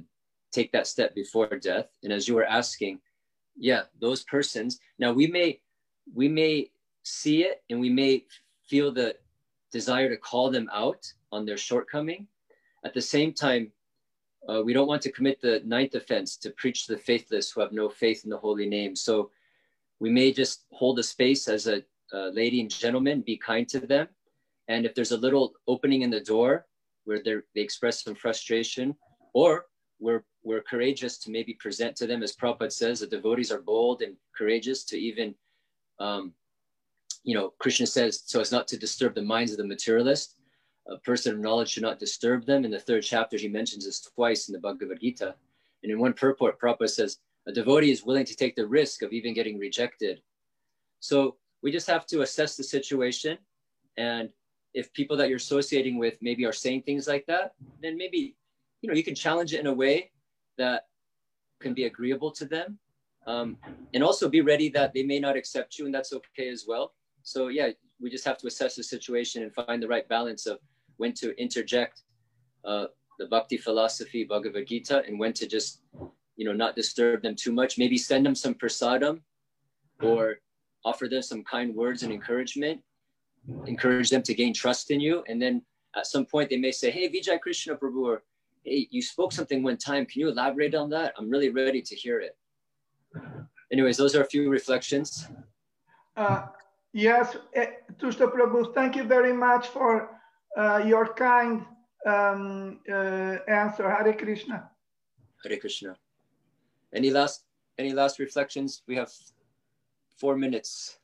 take 0.52 0.72
that 0.72 0.86
step 0.86 1.14
before 1.14 1.46
death. 1.46 1.86
And 2.02 2.12
as 2.12 2.26
you 2.26 2.34
were 2.34 2.44
asking, 2.44 3.00
yeah, 3.56 3.82
those 4.00 4.24
persons. 4.24 4.78
Now 4.98 5.12
we 5.12 5.26
may 5.26 5.60
we 6.14 6.28
may 6.28 6.70
see 7.02 7.42
it 7.42 7.62
and 7.68 7.80
we 7.80 7.90
may 7.90 8.24
feel 8.66 8.92
the 8.92 9.16
desire 9.72 10.08
to 10.08 10.16
call 10.16 10.50
them 10.50 10.68
out 10.72 11.12
on 11.32 11.44
their 11.44 11.56
shortcoming. 11.56 12.26
At 12.84 12.94
the 12.94 13.02
same 13.02 13.32
time, 13.32 13.72
uh, 14.48 14.62
we 14.62 14.72
don't 14.72 14.88
want 14.88 15.02
to 15.02 15.12
commit 15.12 15.40
the 15.40 15.62
ninth 15.64 15.94
offense 15.94 16.36
to 16.38 16.50
preach 16.50 16.86
to 16.86 16.94
the 16.94 16.98
faithless 17.00 17.50
who 17.50 17.60
have 17.60 17.72
no 17.72 17.88
faith 17.88 18.24
in 18.24 18.30
the 18.30 18.38
holy 18.38 18.68
name. 18.68 18.96
So 18.96 19.30
we 20.00 20.10
may 20.10 20.32
just 20.32 20.64
hold 20.72 20.98
a 20.98 21.02
space 21.02 21.48
as 21.48 21.66
a, 21.66 21.82
lady 22.32 22.62
and 22.62 22.70
gentleman, 22.70 23.20
be 23.20 23.36
kind 23.36 23.68
to 23.68 23.80
them. 23.80 24.08
And 24.68 24.86
if 24.86 24.94
there's 24.94 25.12
a 25.12 25.16
little 25.18 25.52
opening 25.66 26.00
in 26.00 26.10
the 26.10 26.20
door 26.20 26.64
where 27.04 27.20
they 27.22 27.60
express 27.60 28.02
some 28.02 28.14
frustration, 28.14 28.96
or 29.34 29.66
we're, 30.00 30.24
we're 30.42 30.62
courageous 30.62 31.18
to 31.18 31.30
maybe 31.30 31.52
present 31.54 31.96
to 31.96 32.06
them, 32.06 32.22
as 32.22 32.34
Prabhupada 32.34 32.72
says, 32.72 33.00
the 33.00 33.06
devotees 33.06 33.52
are 33.52 33.60
bold 33.60 34.00
and 34.00 34.16
courageous 34.34 34.84
to 34.84 34.98
even, 34.98 35.34
um, 36.00 36.32
you 37.28 37.34
know, 37.34 37.52
Krishna 37.58 37.86
says, 37.86 38.22
so 38.24 38.40
as 38.40 38.52
not 38.52 38.66
to 38.68 38.78
disturb 38.78 39.14
the 39.14 39.22
minds 39.22 39.52
of 39.52 39.58
the 39.58 39.66
materialist 39.66 40.38
a 40.88 40.96
person 40.98 41.34
of 41.34 41.40
knowledge 41.40 41.70
should 41.70 41.82
not 41.82 41.98
disturb 41.98 42.46
them. 42.46 42.64
In 42.64 42.70
the 42.70 42.80
third 42.80 43.02
chapter, 43.02 43.36
he 43.36 43.48
mentions 43.48 43.84
this 43.84 44.00
twice 44.00 44.48
in 44.48 44.52
the 44.52 44.58
Bhagavad 44.58 45.00
Gita. 45.00 45.34
And 45.82 45.92
in 45.92 45.98
one 45.98 46.14
purport, 46.14 46.58
Prabhupada 46.60 46.88
says, 46.88 47.18
a 47.46 47.52
devotee 47.52 47.90
is 47.90 48.04
willing 48.04 48.24
to 48.24 48.36
take 48.36 48.56
the 48.56 48.66
risk 48.66 49.02
of 49.02 49.12
even 49.12 49.34
getting 49.34 49.58
rejected. 49.58 50.22
So 51.00 51.36
we 51.62 51.70
just 51.70 51.86
have 51.86 52.06
to 52.06 52.22
assess 52.22 52.56
the 52.56 52.64
situation. 52.64 53.38
And 53.96 54.30
if 54.74 54.92
people 54.92 55.16
that 55.18 55.28
you're 55.28 55.36
associating 55.36 55.98
with 55.98 56.16
maybe 56.20 56.44
are 56.44 56.52
saying 56.52 56.82
things 56.82 57.06
like 57.06 57.26
that, 57.26 57.52
then 57.82 57.96
maybe, 57.96 58.36
you 58.80 58.88
know, 58.88 58.94
you 58.94 59.04
can 59.04 59.14
challenge 59.14 59.54
it 59.54 59.60
in 59.60 59.66
a 59.66 59.72
way 59.72 60.10
that 60.56 60.86
can 61.60 61.74
be 61.74 61.84
agreeable 61.84 62.30
to 62.32 62.44
them. 62.44 62.78
Um, 63.26 63.58
and 63.92 64.02
also 64.02 64.28
be 64.28 64.40
ready 64.40 64.70
that 64.70 64.94
they 64.94 65.02
may 65.02 65.18
not 65.18 65.36
accept 65.36 65.78
you 65.78 65.84
and 65.84 65.94
that's 65.94 66.14
okay 66.14 66.48
as 66.48 66.64
well. 66.66 66.94
So 67.22 67.48
yeah, 67.48 67.70
we 68.00 68.10
just 68.10 68.24
have 68.24 68.38
to 68.38 68.46
assess 68.46 68.76
the 68.76 68.82
situation 68.82 69.42
and 69.42 69.52
find 69.54 69.82
the 69.82 69.88
right 69.88 70.08
balance 70.08 70.46
of 70.46 70.58
when 70.96 71.12
to 71.14 71.38
interject 71.40 72.02
uh, 72.64 72.86
the 73.18 73.26
bhakti 73.26 73.56
philosophy, 73.56 74.24
Bhagavad 74.24 74.66
Gita, 74.66 75.02
and 75.06 75.18
when 75.18 75.32
to 75.34 75.46
just, 75.46 75.82
you 76.36 76.44
know, 76.44 76.52
not 76.52 76.76
disturb 76.76 77.22
them 77.22 77.34
too 77.34 77.52
much. 77.52 77.78
Maybe 77.78 77.98
send 77.98 78.24
them 78.24 78.34
some 78.34 78.54
prasadam 78.54 79.20
or 80.02 80.36
offer 80.84 81.08
them 81.08 81.22
some 81.22 81.42
kind 81.44 81.74
words 81.74 82.02
and 82.02 82.12
encouragement, 82.12 82.80
encourage 83.66 84.10
them 84.10 84.22
to 84.22 84.34
gain 84.34 84.54
trust 84.54 84.90
in 84.90 85.00
you. 85.00 85.24
And 85.28 85.42
then 85.42 85.62
at 85.96 86.06
some 86.06 86.24
point 86.24 86.50
they 86.50 86.56
may 86.56 86.70
say, 86.72 86.90
Hey, 86.90 87.08
Vijay 87.08 87.40
Krishna 87.40 87.74
Prabhu, 87.74 88.04
or 88.04 88.22
Hey, 88.64 88.86
you 88.90 89.02
spoke 89.02 89.32
something 89.32 89.62
one 89.62 89.76
time. 89.76 90.06
Can 90.06 90.20
you 90.20 90.28
elaborate 90.28 90.74
on 90.74 90.90
that? 90.90 91.14
I'm 91.18 91.28
really 91.28 91.50
ready 91.50 91.82
to 91.82 91.94
hear 91.94 92.20
it. 92.20 92.36
Anyways, 93.72 93.96
those 93.96 94.14
are 94.14 94.22
a 94.22 94.26
few 94.26 94.48
reflections. 94.48 95.26
Uh, 96.16 96.46
yes, 96.92 97.36
uh, 97.56 97.64
Tushta 97.98 98.32
Prabhu, 98.32 98.74
thank 98.74 98.96
you 98.96 99.04
very 99.04 99.32
much 99.32 99.68
for 99.68 100.20
uh, 100.56 100.82
your 100.84 101.14
kind 101.14 101.64
um, 102.06 102.80
uh, 102.90 103.36
answer. 103.48 103.88
Hare 103.90 104.12
Krishna. 104.14 104.70
Hare 105.44 105.58
Krishna. 105.58 105.96
Any 106.92 107.10
last 107.10 107.44
any 107.78 107.92
last 107.92 108.18
reflections? 108.18 108.82
We 108.86 108.96
have 108.96 109.12
four 110.16 110.36
minutes. 110.36 110.98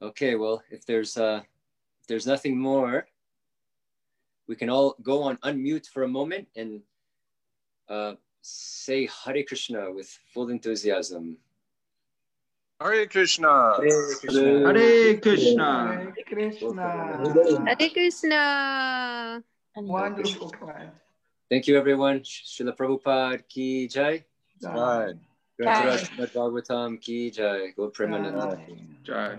Okay, 0.00 0.36
well, 0.36 0.62
if 0.70 0.86
there's 0.86 1.16
uh, 1.16 1.40
if 2.00 2.06
there's 2.06 2.26
nothing 2.26 2.56
more, 2.56 3.08
we 4.46 4.54
can 4.54 4.70
all 4.70 4.94
go 5.02 5.22
on 5.22 5.36
unmute 5.38 5.88
for 5.88 6.04
a 6.04 6.08
moment 6.08 6.46
and 6.54 6.80
uh, 7.88 8.14
say 8.42 9.08
Hare 9.24 9.42
Krishna 9.44 9.92
with 9.92 10.08
full 10.32 10.50
enthusiasm. 10.50 11.36
Hare 12.80 13.06
Krishna. 13.06 13.74
Hare 13.76 14.14
Krishna. 14.20 14.72
Hare 14.72 15.16
Krishna. 15.18 16.12
Hare 16.14 16.24
Krishna. 16.26 17.64
Hare 17.66 17.90
Krishna. 17.90 19.42
Wonderful 19.76 20.50
class. 20.50 20.92
Thank 21.50 21.66
you, 21.66 21.78
everyone. 21.78 22.20
Srila 22.20 22.76
Prabhupada 22.76 23.42
ki 23.48 23.88
jai. 23.88 24.24
Right. 24.62 25.14
Grantharaj 25.60 26.10
Bhagavatam 26.18 27.00
ki 27.00 27.30
jai. 27.30 27.72
Go 27.76 27.90
Premananda. 27.90 28.60
Jai. 29.02 29.38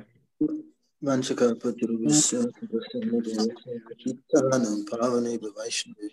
Vanchaka 1.03 1.55
Patrubhasya 1.55 2.45
Pavanebhyo 4.91 5.49
Vaishnavi 5.55 6.09